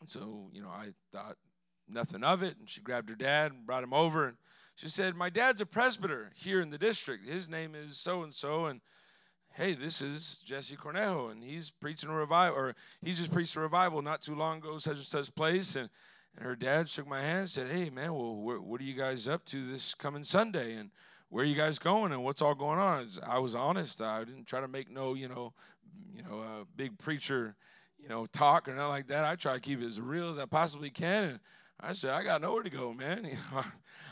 And 0.01 0.09
so, 0.09 0.49
you 0.53 0.63
know, 0.63 0.69
I 0.69 0.89
thought 1.13 1.37
nothing 1.89 2.25
of 2.25 2.43
it. 2.43 2.57
And 2.59 2.69
she 2.69 2.81
grabbed 2.81 3.09
her 3.09 3.17
dad 3.17 3.53
and 3.53 3.67
brought 3.67 3.85
him 3.85 3.95
over. 3.95 4.29
And 4.29 4.37
she 4.75 4.89
said, 4.89 5.17
My 5.17 5.31
dad's 5.31 5.61
a 5.61 5.67
presbyter 5.67 6.33
here 6.35 6.61
in 6.61 6.71
the 6.71 6.79
district. 6.79 7.29
His 7.29 7.49
name 7.49 7.75
is 7.75 7.97
so 7.97 8.23
and 8.23 8.35
so. 8.35 8.67
And 8.67 8.81
hey, 9.55 9.73
this 9.73 10.03
is 10.03 10.43
Jesse 10.45 10.77
Cornejo, 10.77 11.33
and 11.33 11.43
he's 11.43 11.71
preaching 11.71 12.11
a 12.11 12.15
revival, 12.15 12.59
or 12.59 12.75
he 13.01 13.15
just 13.15 13.33
preached 13.33 13.57
a 13.57 13.61
revival 13.61 14.03
not 14.03 14.21
too 14.21 14.35
long 14.35 14.59
ago, 14.59 14.77
such 14.77 14.99
and 14.99 15.07
such 15.07 15.35
place. 15.35 15.77
And, 15.77 15.89
and 16.37 16.45
her 16.45 16.55
dad 16.55 16.91
shook 16.91 17.09
my 17.09 17.23
hand 17.23 17.39
and 17.39 17.51
said, 17.51 17.69
hey, 17.69 17.89
man, 17.89 18.13
well, 18.13 18.37
what 18.37 18.81
are 18.83 18.85
you 18.85 18.93
guys 18.93 19.27
up 19.27 19.47
to 19.47 19.65
this 19.65 19.95
coming 19.95 20.23
Sunday? 20.23 20.75
And 20.75 20.91
where 21.29 21.45
are 21.45 21.47
you 21.47 21.55
guys 21.55 21.79
going 21.79 22.13
and 22.13 22.23
what's 22.23 22.43
all 22.43 22.55
going 22.55 22.79
on? 22.79 23.09
I 23.27 23.39
was 23.39 23.55
honest. 23.55 24.01
I 24.01 24.25
didn't 24.25 24.47
try 24.47 24.61
to 24.61 24.69
make 24.69 24.91
no, 24.91 25.15
you 25.15 25.29
know, 25.29 25.53
you 26.15 26.23
know, 26.23 26.41
uh, 26.41 26.65
big 26.77 26.99
preacher, 26.99 27.57
you 27.99 28.09
know, 28.09 28.27
talk 28.27 28.69
or 28.69 28.75
nothing 28.75 28.89
like 28.89 29.07
that. 29.09 29.25
I 29.25 29.35
try 29.35 29.55
to 29.55 29.61
keep 29.61 29.83
it 29.83 29.87
as 29.87 30.01
real 30.01 30.29
as 30.29 30.39
I 30.39 30.47
possibly 30.47 30.91
can. 30.91 31.25
And 31.25 31.41
I 31.81 31.93
said, 31.93 32.11
I 32.11 32.23
got 32.23 32.43
nowhere 32.43 32.63
to 32.63 32.71
go, 32.71 32.93
man. 32.93 33.25
You 33.31 33.39
know, 33.53 33.65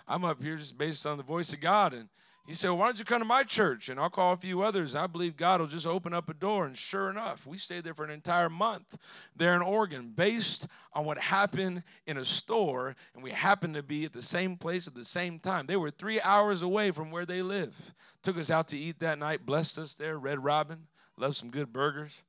I'm 0.06 0.24
up 0.24 0.42
here 0.42 0.56
just 0.56 0.76
based 0.76 1.06
on 1.06 1.16
the 1.16 1.22
voice 1.22 1.54
of 1.54 1.60
God. 1.60 1.94
And 1.94 2.08
he 2.46 2.52
said, 2.52 2.68
well, 2.68 2.78
Why 2.78 2.86
don't 2.86 2.98
you 2.98 3.06
come 3.06 3.20
to 3.20 3.24
my 3.24 3.42
church? 3.42 3.88
And 3.88 3.98
I'll 3.98 4.10
call 4.10 4.34
a 4.34 4.36
few 4.36 4.60
others. 4.60 4.94
I 4.94 5.06
believe 5.06 5.36
God 5.36 5.60
will 5.60 5.66
just 5.66 5.86
open 5.86 6.12
up 6.12 6.28
a 6.28 6.34
door. 6.34 6.66
And 6.66 6.76
sure 6.76 7.08
enough, 7.08 7.46
we 7.46 7.56
stayed 7.56 7.84
there 7.84 7.94
for 7.94 8.04
an 8.04 8.10
entire 8.10 8.50
month 8.50 8.98
there 9.34 9.56
in 9.56 9.62
Oregon 9.62 10.12
based 10.14 10.66
on 10.92 11.06
what 11.06 11.18
happened 11.18 11.82
in 12.06 12.18
a 12.18 12.24
store. 12.24 12.96
And 13.14 13.22
we 13.22 13.30
happened 13.30 13.74
to 13.74 13.82
be 13.82 14.04
at 14.04 14.12
the 14.12 14.22
same 14.22 14.56
place 14.56 14.86
at 14.86 14.94
the 14.94 15.04
same 15.04 15.38
time. 15.38 15.66
They 15.66 15.76
were 15.76 15.90
three 15.90 16.20
hours 16.20 16.60
away 16.60 16.90
from 16.90 17.10
where 17.10 17.24
they 17.24 17.40
live. 17.40 17.94
Took 18.22 18.36
us 18.36 18.50
out 18.50 18.68
to 18.68 18.76
eat 18.76 19.00
that 19.00 19.18
night, 19.18 19.46
blessed 19.46 19.78
us 19.78 19.94
there. 19.94 20.18
Red 20.18 20.44
Robin, 20.44 20.86
love 21.16 21.36
some 21.36 21.50
good 21.50 21.72
burgers. 21.72 22.24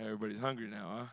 Everybody's 0.00 0.40
hungry 0.40 0.68
now, 0.68 0.90
huh? 0.96 1.06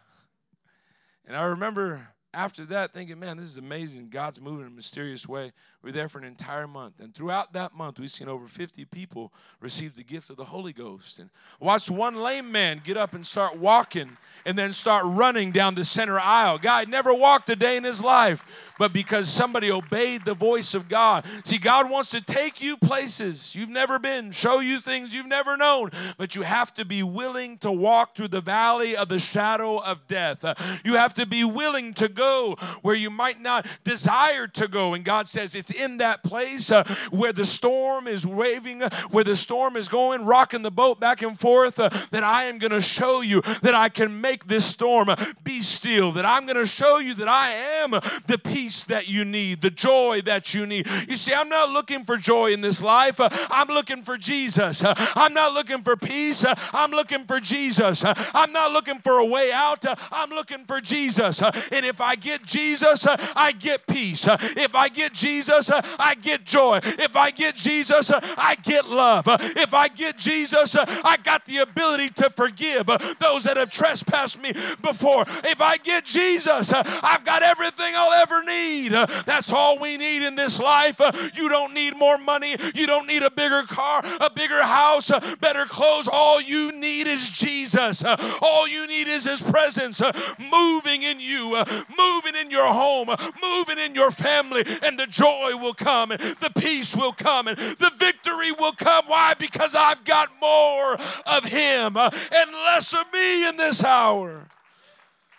And 1.28 1.38
I 1.38 1.44
remember 1.44 2.08
after 2.34 2.64
that 2.66 2.94
thinking, 2.94 3.20
man, 3.20 3.38
this 3.38 3.48
is 3.48 3.58
amazing. 3.58 4.10
God's 4.10 4.40
moving 4.40 4.62
in 4.62 4.68
a 4.68 4.76
mysterious 4.76 5.28
way. 5.28 5.52
We 5.82 5.90
are 5.90 5.94
there 5.94 6.10
for 6.10 6.20
an 6.20 6.26
entire 6.26 6.68
month. 6.68 7.00
And 7.00 7.14
throughout 7.14 7.54
that 7.54 7.74
month, 7.74 8.00
we've 8.00 8.12
seen 8.12 8.30
over 8.30 8.48
50 8.48 8.86
people 8.86 9.34
receive 9.60 9.96
the 9.96 10.04
gift 10.04 10.30
of 10.30 10.38
the 10.38 10.46
Holy 10.46 10.72
Ghost. 10.72 11.18
And 11.18 11.32
watched 11.60 11.90
one 11.90 12.16
lame 12.16 12.52
man 12.52 12.82
get 12.84 12.98
up 12.98 13.16
and 13.16 13.26
start 13.26 13.58
walking 13.58 14.18
and 14.46 14.58
then 14.58 14.72
start 14.74 15.06
running 15.06 15.52
down 15.52 15.74
the 15.74 15.84
center 15.84 16.20
aisle. 16.20 16.60
Guy 16.60 16.86
never 16.86 17.14
walked 17.14 17.50
a 17.50 17.56
day 17.56 17.78
in 17.78 17.84
his 17.84 18.04
life, 18.04 18.74
but 18.78 18.94
because 18.94 19.28
somebody 19.28 19.72
obeyed 19.72 20.24
the 20.24 20.36
voice 20.36 20.76
of 20.76 20.88
God. 20.88 21.26
See, 21.44 21.58
God 21.58 21.90
wants 21.90 22.12
to 22.12 22.22
take 22.22 22.62
you 22.62 22.78
places 22.78 23.56
you've 23.56 23.70
never 23.70 23.98
been, 23.98 24.32
show 24.32 24.60
you 24.60 24.80
things 24.82 25.16
you've 25.16 25.26
never 25.26 25.58
known, 25.58 25.90
but 26.18 26.36
you 26.36 26.44
have 26.44 26.74
to 26.76 26.86
be 26.86 27.02
willing 27.02 27.58
to 27.60 27.72
walk 27.72 28.16
through 28.16 28.28
the 28.28 28.42
valley 28.42 28.96
of 28.96 29.10
the 29.10 29.20
shadow 29.20 29.80
of 29.80 30.08
death. 30.08 30.46
Uh, 30.46 30.54
you 30.86 30.96
have 30.96 31.16
to 31.16 31.26
be 31.26 31.44
willing 31.44 31.94
to 31.96 32.08
go 32.20 32.56
where 32.82 32.96
you 32.96 33.10
might 33.10 33.40
not 33.40 33.66
desire 33.84 34.48
to 34.48 34.68
go. 34.68 34.94
And 34.94 35.06
God 35.06 35.28
says, 35.28 35.56
It's 35.56 35.72
in 35.72 35.98
that 35.98 36.24
place 36.24 36.72
uh, 36.72 36.84
where 37.12 37.34
the 37.34 37.46
storm 37.46 38.08
is 38.08 38.28
waving, 38.28 38.84
uh, 38.84 38.90
where 39.10 39.24
the 39.24 39.36
storm 39.36 39.78
is 39.78 39.88
going, 39.88 40.26
rocking 40.26 40.62
the 40.62 40.72
boat 40.72 41.00
back 41.00 41.22
and 41.22 41.40
forth, 41.40 41.80
uh, 41.80 41.90
that 42.12 42.24
I 42.24 42.46
am 42.46 42.58
going 42.60 42.72
to 42.72 42.82
show 42.82 43.22
you 43.22 43.42
that 43.62 43.74
I 43.74 43.90
can 43.90 44.22
make 44.22 44.48
this 44.48 44.66
storm 44.66 45.10
uh, 45.10 45.16
be 45.44 45.62
still, 45.62 46.12
that 46.14 46.26
I'm 46.26 46.46
going 46.46 46.58
to 46.58 46.66
show 46.66 47.00
you 47.00 47.14
that 47.16 47.28
I 47.28 47.52
am 47.82 47.92
the 47.92 48.40
peace 48.44 48.84
that 48.86 49.08
you 49.08 49.24
need, 49.24 49.62
the 49.62 49.72
joy 49.72 50.22
that 50.26 50.54
you 50.54 50.66
need. 50.66 50.88
You 51.08 51.16
see, 51.16 51.34
I'm 51.34 51.50
not 51.50 51.70
looking 51.70 52.04
for 52.04 52.18
joy 52.18 52.52
in 52.52 52.62
this 52.62 52.84
life, 52.84 53.20
uh, 53.20 53.30
I'm 53.50 53.68
looking 53.68 54.04
for 54.04 54.18
Jesus. 54.18 54.84
Uh, 54.84 54.94
I'm 55.16 55.34
not 55.34 55.54
looking 55.54 55.84
for 55.84 55.96
peace, 55.96 56.46
I'm 56.74 56.92
looking 56.92 57.26
for 57.26 57.40
Jesus. 57.40 58.04
I'm 58.06 58.52
not 58.52 58.72
looking 58.72 59.00
for 59.00 59.20
a 59.20 59.26
way 59.26 59.52
out, 59.54 59.86
I'm 60.12 60.30
looking 60.30 60.66
for 60.66 60.82
Jesus. 60.82 61.42
And 61.42 61.86
if 61.86 62.02
I 62.02 62.09
I 62.10 62.16
get 62.16 62.44
Jesus, 62.44 63.06
uh, 63.06 63.16
I 63.36 63.52
get 63.52 63.86
peace. 63.86 64.28
Uh, 64.28 64.36
if 64.58 64.74
I 64.74 64.90
get 64.90 65.14
Jesus, 65.14 65.70
uh, 65.70 65.80
I 66.00 66.16
get 66.16 66.44
joy. 66.44 66.80
If 66.84 67.16
I 67.16 67.30
get 67.30 67.56
Jesus, 67.56 68.10
uh, 68.10 68.20
I 68.36 68.56
get 68.56 68.90
love. 68.90 69.28
Uh, 69.28 69.38
if 69.40 69.76
I 69.76 69.90
get 69.90 70.18
Jesus, 70.18 70.76
uh, 70.76 70.86
I 70.88 71.18
got 71.18 71.46
the 71.46 71.58
ability 71.58 72.10
to 72.16 72.32
forgive 72.32 72.88
those 73.20 73.44
that 73.44 73.58
have 73.58 73.70
trespassed 73.70 74.42
me 74.42 74.54
before. 74.82 75.26
If 75.44 75.62
I 75.62 75.78
get 75.78 76.04
Jesus, 76.04 76.74
I've 76.74 77.24
got 77.26 77.44
everything 77.44 77.94
I'll 77.96 78.14
ever 78.14 78.44
need. 78.44 78.94
That's 79.28 79.54
all 79.54 79.80
we 79.80 79.98
need 79.98 80.26
in 80.26 80.34
this 80.34 80.60
life. 80.60 81.00
You 81.36 81.48
don't 81.48 81.76
need 81.76 81.96
more 81.96 82.18
money. 82.18 82.56
You 82.74 82.88
don't 82.88 83.06
need 83.06 83.22
a 83.22 83.30
bigger 83.30 83.62
car, 83.68 84.02
a 84.20 84.32
bigger 84.32 84.64
house, 84.64 85.12
better 85.40 85.66
clothes. 85.66 86.10
All 86.12 86.42
you 86.42 86.72
need 86.72 87.06
is 87.06 87.30
Jesus. 87.30 88.04
All 88.42 88.68
you 88.68 88.88
need 88.88 89.08
is 89.08 89.28
His 89.28 89.44
presence 89.44 90.02
moving 90.40 91.04
in 91.04 91.20
you, 91.20 91.56
moving 92.00 92.36
in 92.40 92.52
your 92.52 92.68
home, 92.68 93.10
moving 93.42 93.78
in 93.78 93.96
your 93.96 94.12
family, 94.12 94.64
and 94.84 94.98
the 94.98 95.08
joy 95.08 95.52
will 95.56 95.74
come, 95.74 96.12
and 96.12 96.20
the 96.20 96.52
peace 96.58 96.96
will 96.96 97.14
come, 97.14 97.48
and 97.48 97.58
the 97.58 97.92
victory 97.98 98.52
will 98.54 98.74
come. 98.74 99.06
Why? 99.08 99.34
Because 99.38 99.76
I've 99.76 100.04
got 100.04 100.30
more 100.42 100.94
of 101.26 101.44
Him 101.46 101.98
uh, 101.98 102.10
and 102.34 102.52
less 102.52 102.94
of 102.94 103.12
me 103.14 103.48
in 103.48 103.58
this 103.58 103.84
hour. 103.84 104.48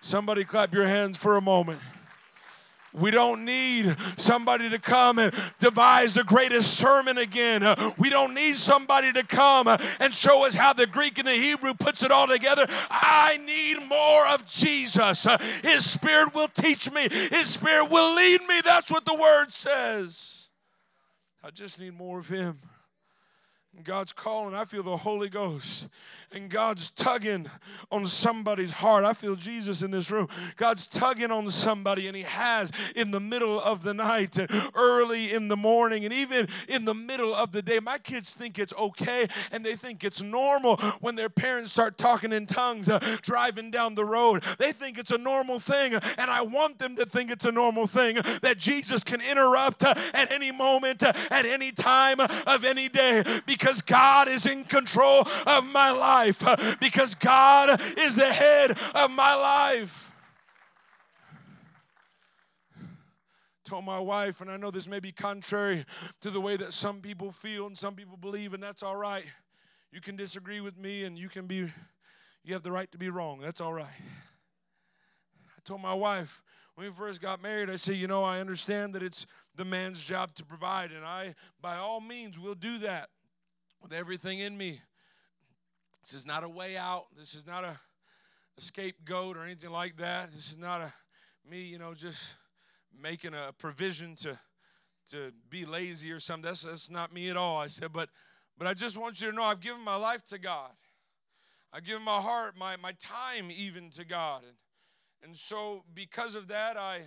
Somebody 0.01 0.44
clap 0.44 0.73
your 0.73 0.87
hands 0.87 1.18
for 1.18 1.37
a 1.37 1.42
moment. 1.42 1.81
We 2.92 3.11
don't 3.11 3.44
need 3.44 3.94
somebody 4.16 4.68
to 4.70 4.79
come 4.79 5.18
and 5.18 5.33
devise 5.59 6.14
the 6.14 6.24
greatest 6.24 6.76
sermon 6.76 7.18
again. 7.18 7.62
We 7.98 8.11
don't 8.11 8.35
need 8.35 8.57
somebody 8.57 9.12
to 9.12 9.24
come 9.24 9.68
and 9.68 10.12
show 10.12 10.44
us 10.46 10.55
how 10.55 10.72
the 10.72 10.87
Greek 10.87 11.18
and 11.18 11.29
the 11.29 11.33
Hebrew 11.33 11.74
puts 11.74 12.03
it 12.03 12.11
all 12.11 12.26
together. 12.26 12.66
I 12.90 13.38
need 13.46 13.88
more 13.88 14.26
of 14.29 14.44
Jesus. 14.46 15.26
His 15.62 15.88
Spirit 15.88 16.35
will 16.35 16.48
teach 16.48 16.92
me, 16.92 17.09
His 17.09 17.48
Spirit 17.48 17.90
will 17.90 18.14
lead 18.14 18.40
me. 18.48 18.61
That's 18.64 18.90
what 18.90 19.05
the 19.05 19.14
Word 19.14 19.50
says. 19.50 20.48
I 21.42 21.50
just 21.50 21.81
need 21.81 21.96
more 21.96 22.18
of 22.18 22.29
Him. 22.29 22.59
God's 23.85 24.12
calling. 24.12 24.55
I 24.55 24.64
feel 24.64 24.83
the 24.83 24.96
Holy 24.96 25.29
Ghost. 25.29 25.88
And 26.32 26.48
God's 26.48 26.90
tugging 26.90 27.50
on 27.90 28.06
somebody's 28.06 28.70
heart. 28.70 29.04
I 29.04 29.14
feel 29.14 29.34
Jesus 29.34 29.82
in 29.82 29.90
this 29.90 30.10
room. 30.12 30.28
God's 30.56 30.86
tugging 30.86 31.32
on 31.32 31.50
somebody, 31.50 32.06
and 32.06 32.16
He 32.16 32.22
has 32.22 32.70
in 32.94 33.10
the 33.10 33.18
middle 33.18 33.60
of 33.60 33.82
the 33.82 33.94
night, 33.94 34.38
early 34.76 35.32
in 35.32 35.48
the 35.48 35.56
morning, 35.56 36.04
and 36.04 36.12
even 36.12 36.46
in 36.68 36.84
the 36.84 36.94
middle 36.94 37.34
of 37.34 37.50
the 37.50 37.62
day. 37.62 37.80
My 37.80 37.98
kids 37.98 38.34
think 38.34 38.58
it's 38.58 38.72
okay 38.74 39.26
and 39.50 39.64
they 39.64 39.74
think 39.76 40.04
it's 40.04 40.22
normal 40.22 40.76
when 41.00 41.16
their 41.16 41.28
parents 41.28 41.72
start 41.72 41.98
talking 41.98 42.32
in 42.32 42.46
tongues 42.46 42.88
uh, 42.88 42.98
driving 43.22 43.70
down 43.70 43.94
the 43.94 44.04
road. 44.04 44.44
They 44.58 44.72
think 44.72 44.98
it's 44.98 45.10
a 45.10 45.18
normal 45.18 45.58
thing, 45.58 45.94
and 45.94 46.30
I 46.30 46.42
want 46.42 46.78
them 46.78 46.96
to 46.96 47.06
think 47.06 47.30
it's 47.30 47.44
a 47.44 47.52
normal 47.52 47.86
thing 47.86 48.16
that 48.42 48.56
Jesus 48.58 49.02
can 49.02 49.20
interrupt 49.20 49.82
uh, 49.82 49.94
at 50.14 50.30
any 50.30 50.52
moment, 50.52 51.02
uh, 51.02 51.12
at 51.30 51.44
any 51.44 51.72
time 51.72 52.20
of 52.20 52.64
any 52.64 52.88
day 52.88 53.24
because 53.46 53.82
God 53.82 54.28
is 54.28 54.46
in 54.46 54.64
control 54.64 55.26
of 55.46 55.64
my 55.66 55.90
life, 55.90 56.19
because 56.80 57.14
God 57.14 57.80
is 57.98 58.16
the 58.16 58.33
head 58.33 58.72
of 58.94 59.11
my 59.11 59.35
life. 59.35 60.12
Told 63.64 63.85
my 63.85 64.00
wife, 64.00 64.40
and 64.40 64.50
I 64.50 64.56
know 64.56 64.70
this 64.70 64.88
may 64.88 64.98
be 64.98 65.12
contrary 65.12 65.85
to 66.22 66.30
the 66.30 66.40
way 66.40 66.56
that 66.56 66.72
some 66.72 67.00
people 67.00 67.30
feel 67.30 67.66
and 67.66 67.78
some 67.78 67.94
people 67.94 68.16
believe, 68.16 68.52
and 68.52 68.62
that's 68.62 68.83
all 68.83 68.96
right. 68.96 69.24
You 69.92 70.00
can 70.00 70.16
disagree 70.16 70.61
with 70.61 70.76
me 70.76 71.04
and 71.04 71.16
you 71.18 71.28
can 71.28 71.46
be, 71.46 71.72
you 72.42 72.54
have 72.54 72.62
the 72.62 72.72
right 72.72 72.90
to 72.92 72.98
be 72.98 73.11
wrong. 73.11 73.40
That's 73.40 73.61
all 73.61 73.72
right. 73.72 73.87
I 75.56 75.61
told 75.64 75.83
my 75.83 75.94
wife 75.94 76.42
when 76.74 76.88
we 76.88 76.92
first 76.92 77.20
got 77.20 77.42
married, 77.42 77.68
I 77.68 77.76
said, 77.76 77.96
you 77.96 78.06
know, 78.06 78.24
I 78.24 78.40
understand 78.40 78.94
that 78.94 79.02
it's 79.02 79.26
the 79.54 79.64
man's 79.64 80.02
job 80.02 80.35
to 80.37 80.44
provide, 80.44 80.92
and 80.92 81.04
I, 81.04 81.35
by 81.61 81.76
all 81.76 82.00
means, 82.00 82.38
will 82.38 82.54
do 82.54 82.78
that 82.78 83.11
with 83.83 83.92
everything 83.92 84.38
in 84.38 84.56
me. 84.56 84.80
This 86.02 86.14
is 86.14 86.26
not 86.26 86.44
a 86.44 86.48
way 86.48 86.76
out. 86.76 87.04
This 87.16 87.34
is 87.34 87.46
not 87.46 87.64
a, 87.64 87.78
a 88.56 88.60
scapegoat 88.60 89.36
or 89.36 89.44
anything 89.44 89.70
like 89.70 89.96
that. 89.98 90.32
This 90.32 90.50
is 90.50 90.58
not 90.58 90.80
a 90.80 90.92
me, 91.48 91.62
you 91.62 91.78
know, 91.78 91.94
just 91.94 92.34
making 92.98 93.34
a 93.34 93.52
provision 93.58 94.14
to 94.16 94.38
to 95.10 95.32
be 95.48 95.64
lazy 95.64 96.12
or 96.12 96.20
something. 96.20 96.42
That's 96.48 96.62
that's 96.62 96.90
not 96.90 97.12
me 97.12 97.30
at 97.30 97.36
all. 97.36 97.58
I 97.58 97.66
said, 97.66 97.92
but 97.92 98.08
but 98.56 98.66
I 98.66 98.74
just 98.74 98.96
want 98.96 99.20
you 99.20 99.30
to 99.30 99.36
know 99.36 99.42
I've 99.42 99.60
given 99.60 99.82
my 99.82 99.96
life 99.96 100.24
to 100.26 100.38
God. 100.38 100.70
I've 101.72 101.84
given 101.84 102.02
my 102.02 102.20
heart, 102.20 102.56
my 102.58 102.76
my 102.76 102.92
time 102.92 103.50
even 103.50 103.90
to 103.90 104.04
God. 104.04 104.42
And 104.42 104.56
and 105.22 105.36
so 105.36 105.84
because 105.94 106.34
of 106.34 106.48
that, 106.48 106.76
I 106.76 107.02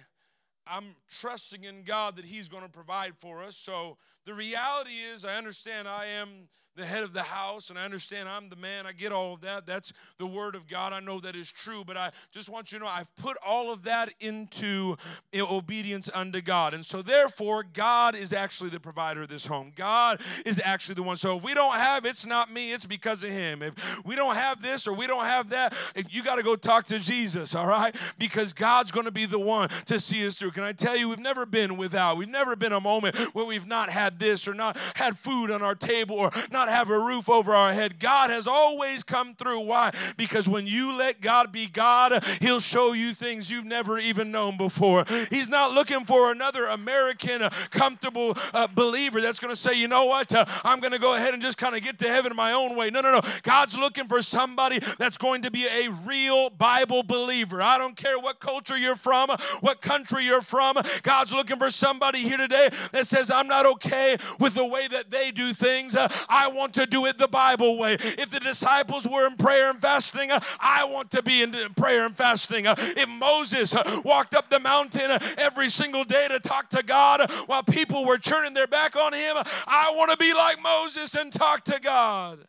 I'm 0.66 0.96
trusting 1.10 1.64
in 1.64 1.84
God 1.84 2.16
that 2.16 2.26
He's 2.26 2.50
going 2.50 2.64
to 2.64 2.70
provide 2.70 3.14
for 3.18 3.44
us. 3.44 3.58
So 3.58 3.98
the 4.26 4.34
reality 4.34 4.94
is, 5.14 5.26
I 5.26 5.38
understand 5.38 5.88
I 5.88 6.06
am 6.06 6.48
the 6.76 6.86
head 6.86 7.04
of 7.04 7.14
the 7.14 7.22
house, 7.22 7.70
and 7.70 7.78
I 7.78 7.86
understand 7.86 8.28
I'm 8.28 8.50
the 8.50 8.56
man. 8.56 8.88
I 8.88 8.94
get 8.94 9.12
all 9.12 9.34
of 9.36 9.42
that. 9.42 9.68
That's 9.68 9.94
the 10.18 10.26
word 10.26 10.56
of 10.56 10.68
God. 10.68 10.92
I 10.92 11.02
know 11.02 11.20
that 11.20 11.36
is 11.36 11.52
true, 11.52 11.84
but 11.86 11.98
I 11.98 12.10
just 12.32 12.50
want 12.50 12.72
you 12.72 12.80
to 12.80 12.86
know 12.86 12.90
I've 12.90 13.16
put 13.16 13.38
all 13.46 13.72
of 13.72 13.84
that 13.84 14.12
into 14.20 14.96
obedience 15.36 16.10
unto 16.14 16.42
God. 16.42 16.74
And 16.74 16.84
so, 16.84 17.04
therefore, 17.04 17.64
God 17.64 18.16
is 18.16 18.34
actually 18.34 18.72
the 18.72 18.80
provider 18.80 19.22
of 19.22 19.30
this 19.30 19.46
home. 19.46 19.72
God 19.76 20.20
is 20.46 20.60
actually 20.64 20.96
the 20.96 21.04
one. 21.04 21.16
So, 21.18 21.38
if 21.38 21.44
we 21.44 21.54
don't 21.54 21.76
have, 21.76 22.06
it's 22.06 22.26
not 22.26 22.52
me, 22.52 22.74
it's 22.74 22.88
because 22.88 23.24
of 23.24 23.30
Him. 23.30 23.62
If 23.62 24.04
we 24.04 24.16
don't 24.16 24.36
have 24.36 24.62
this 24.62 24.88
or 24.88 24.94
we 24.94 25.06
don't 25.06 25.26
have 25.26 25.50
that, 25.50 25.76
you 26.10 26.24
got 26.24 26.38
to 26.38 26.44
go 26.44 26.56
talk 26.56 26.86
to 26.86 26.98
Jesus, 26.98 27.54
all 27.54 27.68
right? 27.68 27.96
Because 28.18 28.52
God's 28.52 28.90
going 28.90 29.06
to 29.06 29.12
be 29.12 29.28
the 29.28 29.40
one 29.40 29.70
to 29.86 30.00
see 30.00 30.26
us 30.26 30.40
through. 30.40 30.52
Can 30.52 30.64
I 30.64 30.72
tell 30.72 30.98
you, 30.98 31.10
we've 31.10 31.20
never 31.20 31.46
been 31.46 31.78
without. 31.78 32.18
We've 32.18 32.28
never 32.28 32.56
been 32.56 32.74
a 32.74 32.82
moment 32.82 33.16
where 33.36 33.46
we've 33.46 33.68
not 33.68 33.90
had 33.90 34.13
this 34.20 34.48
or 34.48 34.54
not 34.54 34.78
had 34.96 35.18
food 35.18 35.52
on 35.52 35.62
our 35.62 35.76
table 35.76 36.16
or 36.16 36.32
not 36.52 36.64
not 36.66 36.74
have 36.74 36.90
a 36.90 36.98
roof 36.98 37.30
over 37.30 37.54
our 37.54 37.74
head. 37.74 38.00
God 38.00 38.30
has 38.30 38.48
always 38.48 39.04
come 39.04 39.36
through. 39.36 39.62
Why? 39.62 39.92
Because 40.16 40.48
when 40.48 40.66
you 40.66 40.98
let 40.98 41.20
God 41.20 41.52
be 41.52 41.68
God, 41.68 42.24
He'll 42.40 42.62
show 42.62 42.94
you 42.94 43.14
things 43.14 43.52
you've 43.52 43.66
never 43.66 44.00
even 44.00 44.32
known 44.32 44.56
before. 44.56 45.04
He's 45.30 45.50
not 45.50 45.72
looking 45.72 46.06
for 46.06 46.32
another 46.32 46.68
American, 46.68 47.42
uh, 47.42 47.50
comfortable 47.72 48.38
uh, 48.54 48.68
believer 48.68 49.20
that's 49.20 49.40
going 49.40 49.54
to 49.54 49.60
say, 49.60 49.78
you 49.78 49.90
know 49.90 50.06
what, 50.06 50.34
uh, 50.34 50.46
I'm 50.64 50.80
going 50.80 50.94
to 50.94 51.00
go 51.00 51.16
ahead 51.16 51.34
and 51.34 51.42
just 51.42 51.58
kind 51.58 51.76
of 51.76 51.82
get 51.82 52.00
to 52.00 52.08
heaven 52.08 52.34
my 52.36 52.54
own 52.54 52.78
way. 52.78 52.90
No, 52.90 53.02
no, 53.02 53.12
no. 53.12 53.22
God's 53.44 53.78
looking 53.78 54.08
for 54.08 54.22
somebody 54.22 54.80
that's 54.98 55.18
going 55.18 55.42
to 55.42 55.52
be 55.52 55.66
a 55.66 55.90
real 56.06 56.50
Bible 56.50 57.04
believer. 57.04 57.62
I 57.62 57.78
don't 57.78 57.98
care 57.98 58.18
what 58.20 58.40
culture 58.40 58.78
you're 58.78 58.96
from, 58.96 59.30
what 59.60 59.82
country 59.82 60.24
you're 60.24 60.42
from. 60.42 60.78
God's 61.04 61.34
looking 61.34 61.58
for 61.58 61.70
somebody 61.70 62.20
here 62.20 62.38
today 62.38 62.70
that 62.94 63.06
says, 63.06 63.30
I'm 63.30 63.48
not 63.48 63.66
okay 63.66 64.03
with 64.40 64.54
the 64.54 64.66
way 64.66 64.88
that 64.88 65.10
they 65.10 65.32
do 65.32 65.54
things. 65.54 65.96
Uh, 65.96 66.08
I 66.30 66.50
want 66.50 66.74
to 66.76 66.86
do 66.86 67.06
it 67.06 67.18
the 67.18 67.28
Bible 67.28 67.78
way. 67.78 67.94
If 68.00 68.30
the 68.30 68.40
disciples 68.40 69.08
were 69.08 69.28
in 69.28 69.36
prayer 69.36 69.70
and 69.70 69.80
fasting, 69.82 70.32
uh, 70.32 70.40
I 70.60 70.86
want 70.86 71.12
to 71.12 71.24
be 71.24 71.44
in 71.44 71.54
prayer 71.76 72.06
and 72.06 72.16
fasting. 72.16 72.68
Uh, 72.68 72.76
if 72.78 73.10
Moses 73.10 73.76
walked 74.04 74.36
up 74.36 74.50
the 74.50 74.60
mountain 74.60 75.12
every 75.38 75.70
single 75.70 76.04
day 76.04 76.28
to 76.30 76.40
talk 76.40 76.70
to 76.70 76.84
God 76.84 77.32
while 77.46 77.64
people 77.64 78.06
were 78.06 78.18
turning 78.18 78.54
their 78.54 78.68
back 78.68 78.96
on 78.96 79.14
him, 79.14 79.36
I 79.68 79.94
want 79.96 80.12
to 80.12 80.18
be 80.18 80.34
like 80.34 80.62
Moses 80.62 81.16
and 81.16 81.32
talk 81.32 81.64
to 81.66 81.80
God. 81.80 82.40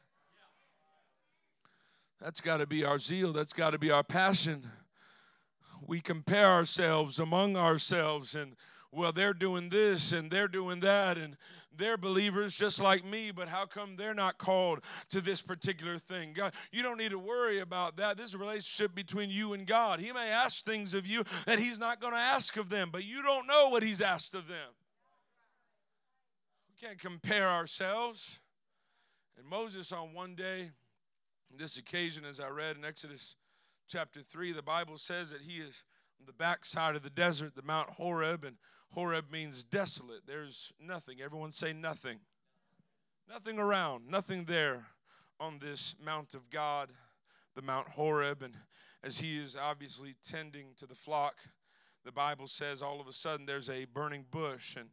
That's 2.21 2.41
got 2.41 2.59
to 2.59 2.67
be 2.67 2.85
our 2.85 2.99
zeal. 2.99 3.33
That's 3.33 3.53
got 3.53 3.71
to 3.71 3.79
be 3.79 3.91
our 3.91 4.03
passion. 4.03 4.71
We 5.87 6.01
compare 6.01 6.47
ourselves 6.47 7.19
among 7.19 7.57
ourselves 7.57 8.35
and 8.35 8.57
well, 8.95 9.13
they're 9.13 9.35
doing 9.35 9.69
this 9.69 10.13
and 10.13 10.31
they're 10.31 10.49
doing 10.49 10.81
that, 10.81 11.19
and 11.19 11.37
they're 11.77 11.97
believers 11.97 12.55
just 12.55 12.81
like 12.81 13.05
me, 13.05 13.31
but 13.31 13.49
how 13.49 13.67
come 13.67 13.97
they're 13.97 14.15
not 14.15 14.39
called 14.39 14.81
to 15.11 15.21
this 15.21 15.43
particular 15.43 15.99
thing? 15.99 16.33
God, 16.33 16.53
you 16.73 16.83
don't 16.83 16.99
need 16.99 17.11
to 17.11 17.19
worry 17.19 17.59
about 17.59 17.97
that. 17.97 18.17
This 18.17 18.29
is 18.29 18.35
a 18.35 18.39
relationship 18.39 18.95
between 18.95 19.31
you 19.31 19.53
and 19.53 19.67
God. 19.67 20.01
He 20.01 20.13
may 20.13 20.31
ask 20.31 20.65
things 20.65 20.95
of 20.95 21.07
you 21.07 21.25
that 21.47 21.59
He's 21.59 21.79
not 21.79 22.01
going 22.01 22.13
to 22.13 22.19
ask 22.19 22.57
of 22.57 22.69
them, 22.69 22.91
but 22.93 23.05
you 23.05 23.23
don't 23.23 23.47
know 23.47 23.69
what 23.69 23.83
He's 23.83 24.01
asked 24.01 24.35
of 24.35 24.47
them. 24.47 24.71
We 26.69 26.87
can't 26.87 26.99
compare 26.99 27.49
ourselves. 27.49 28.39
And 29.37 29.47
Moses, 29.47 29.91
on 29.91 30.15
one 30.15 30.35
day, 30.35 30.71
this 31.59 31.77
occasion, 31.77 32.25
as 32.25 32.41
I 32.41 32.49
read 32.49 32.77
in 32.77 32.85
Exodus 32.85 33.37
chapter 33.89 34.21
3, 34.21 34.53
the 34.53 34.63
Bible 34.63 34.97
says 34.97 35.31
that 35.31 35.41
he 35.41 35.61
is 35.61 35.85
on 36.21 36.27
the 36.27 36.33
backside 36.33 36.97
of 36.97 37.03
the 37.03 37.11
desert, 37.11 37.55
the 37.55 37.63
Mount 37.63 37.91
Horeb, 37.91 38.45
and 38.45 38.57
Horeb 38.95 39.33
means 39.33 39.65
desolate. 39.65 40.21
There's 40.25 40.73
nothing. 40.81 41.21
Everyone 41.21 41.51
say 41.51 41.73
nothing. 41.73 42.21
Nothing 43.29 43.59
around, 43.59 44.09
nothing 44.09 44.45
there 44.45 44.87
on 45.41 45.59
this 45.59 45.97
Mount 46.05 46.35
of 46.35 46.49
God, 46.49 46.91
the 47.57 47.63
Mount 47.63 47.89
Horeb. 47.89 48.41
And 48.43 48.55
as 49.03 49.19
he 49.19 49.37
is 49.41 49.57
obviously 49.57 50.15
tending 50.23 50.75
to 50.77 50.87
the 50.87 50.95
flock, 50.95 51.35
the 52.05 52.13
Bible 52.13 52.47
says 52.47 52.83
all 52.83 53.01
of 53.01 53.09
a 53.09 53.13
sudden 53.13 53.47
there's 53.47 53.69
a 53.69 53.87
burning 53.87 54.27
bush. 54.31 54.77
And 54.77 54.91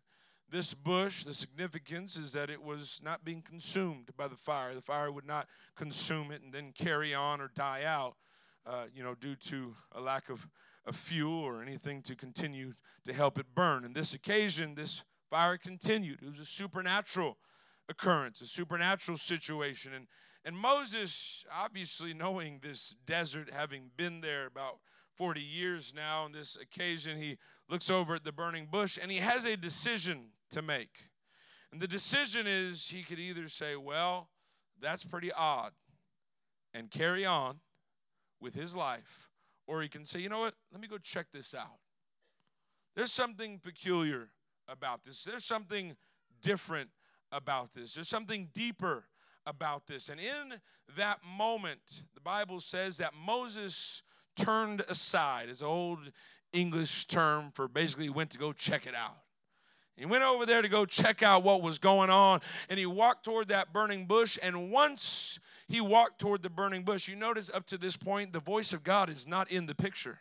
this 0.49 0.73
bush, 0.73 1.23
the 1.23 1.35
significance 1.35 2.15
is 2.15 2.33
that 2.33 2.49
it 2.49 2.63
was 2.63 3.01
not 3.03 3.23
being 3.23 3.43
consumed 3.43 4.09
by 4.17 4.27
the 4.27 4.35
fire. 4.35 4.73
The 4.73 4.81
fire 4.81 5.11
would 5.11 5.27
not 5.27 5.47
consume 5.75 6.31
it 6.31 6.41
and 6.41 6.51
then 6.51 6.71
carry 6.73 7.13
on 7.13 7.39
or 7.39 7.51
die 7.53 7.83
out, 7.85 8.15
uh, 8.65 8.85
you 8.95 9.03
know, 9.03 9.13
due 9.13 9.35
to 9.35 9.75
a 9.91 10.01
lack 10.01 10.29
of 10.31 10.47
of 10.85 10.95
fuel 10.95 11.43
or 11.43 11.61
anything 11.61 12.01
to 12.03 12.15
continue 12.15 12.73
to 13.05 13.13
help 13.13 13.37
it 13.37 13.47
burn. 13.53 13.85
And 13.85 13.95
this 13.95 14.13
occasion, 14.13 14.75
this 14.75 15.03
fire 15.29 15.57
continued. 15.57 16.21
It 16.21 16.29
was 16.29 16.39
a 16.39 16.45
supernatural 16.45 17.37
occurrence, 17.89 18.41
a 18.41 18.47
supernatural 18.47 19.17
situation. 19.17 19.93
And, 19.93 20.07
and 20.43 20.57
Moses, 20.57 21.45
obviously 21.55 22.13
knowing 22.13 22.59
this 22.61 22.95
desert, 23.05 23.49
having 23.51 23.91
been 23.95 24.21
there 24.21 24.47
about 24.47 24.79
40 25.15 25.41
years 25.41 25.93
now, 25.95 26.23
on 26.23 26.31
this 26.31 26.55
occasion, 26.55 27.17
he 27.17 27.37
looks 27.69 27.89
over 27.89 28.15
at 28.15 28.23
the 28.23 28.31
burning 28.31 28.65
bush 28.65 28.97
and 29.01 29.11
he 29.11 29.17
has 29.17 29.45
a 29.45 29.55
decision 29.55 30.29
to 30.49 30.61
make. 30.61 31.09
And 31.71 31.79
the 31.79 31.87
decision 31.87 32.45
is 32.47 32.89
he 32.89 33.03
could 33.03 33.19
either 33.19 33.47
say, 33.47 33.75
Well, 33.75 34.29
that's 34.81 35.03
pretty 35.03 35.31
odd, 35.31 35.71
and 36.73 36.89
carry 36.89 37.25
on 37.25 37.59
with 38.39 38.55
his 38.55 38.75
life, 38.75 39.29
or 39.67 39.81
he 39.81 39.87
can 39.87 40.05
say, 40.05 40.19
you 40.19 40.29
know 40.29 40.39
what, 40.39 40.53
let 40.71 40.81
me 40.81 40.87
go 40.87 40.97
check 40.97 41.27
this 41.31 41.53
out. 41.55 41.79
There's 42.95 43.11
something 43.11 43.59
peculiar 43.59 44.29
about 44.67 45.03
this. 45.03 45.23
There's 45.23 45.45
something 45.45 45.95
different 46.41 46.89
about 47.31 47.73
this. 47.73 47.93
There's 47.93 48.09
something 48.09 48.49
deeper 48.53 49.05
about 49.45 49.87
this. 49.87 50.09
And 50.09 50.19
in 50.19 50.59
that 50.97 51.19
moment, 51.37 52.05
the 52.13 52.21
Bible 52.21 52.59
says 52.59 52.97
that 52.97 53.13
Moses 53.13 54.03
turned 54.35 54.81
aside. 54.89 55.49
It's 55.49 55.61
an 55.61 55.67
old 55.67 55.99
English 56.53 57.07
term 57.07 57.51
for 57.53 57.67
basically 57.67 58.09
went 58.09 58.31
to 58.31 58.37
go 58.37 58.51
check 58.53 58.85
it 58.85 58.95
out. 58.95 59.17
He 59.95 60.05
went 60.05 60.23
over 60.23 60.45
there 60.45 60.61
to 60.61 60.69
go 60.69 60.85
check 60.85 61.21
out 61.21 61.43
what 61.43 61.61
was 61.61 61.77
going 61.77 62.09
on, 62.09 62.39
and 62.69 62.79
he 62.79 62.85
walked 62.85 63.25
toward 63.25 63.49
that 63.49 63.71
burning 63.71 64.05
bush. 64.05 64.39
And 64.41 64.71
once 64.71 65.39
he 65.71 65.81
walked 65.81 66.19
toward 66.19 66.43
the 66.43 66.49
burning 66.49 66.83
bush. 66.83 67.07
You 67.07 67.15
notice 67.15 67.49
up 67.53 67.65
to 67.67 67.77
this 67.77 67.95
point, 67.95 68.33
the 68.33 68.39
voice 68.39 68.73
of 68.73 68.83
God 68.83 69.09
is 69.09 69.27
not 69.27 69.49
in 69.49 69.65
the 69.65 69.73
picture. 69.73 70.19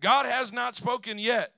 God 0.00 0.26
has 0.26 0.52
not 0.52 0.74
spoken 0.74 1.18
yet. 1.18 1.52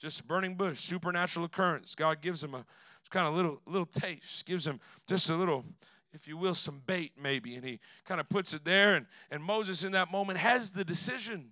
Just 0.00 0.20
a 0.20 0.24
burning 0.24 0.54
bush, 0.54 0.78
supernatural 0.78 1.44
occurrence. 1.44 1.94
God 1.94 2.22
gives 2.22 2.42
him 2.42 2.54
a 2.54 2.64
kind 3.10 3.26
of 3.26 3.34
little 3.34 3.60
little 3.66 3.86
taste, 3.86 4.46
gives 4.46 4.66
him 4.66 4.80
just 5.06 5.28
a 5.28 5.34
little, 5.34 5.64
if 6.12 6.28
you 6.28 6.36
will, 6.36 6.54
some 6.54 6.82
bait 6.86 7.12
maybe, 7.20 7.54
and 7.56 7.64
he 7.64 7.80
kind 8.04 8.20
of 8.20 8.28
puts 8.28 8.54
it 8.54 8.64
there. 8.64 8.94
And, 8.94 9.06
and 9.30 9.42
Moses 9.42 9.84
in 9.84 9.92
that 9.92 10.10
moment 10.10 10.38
has 10.38 10.70
the 10.70 10.84
decision 10.84 11.50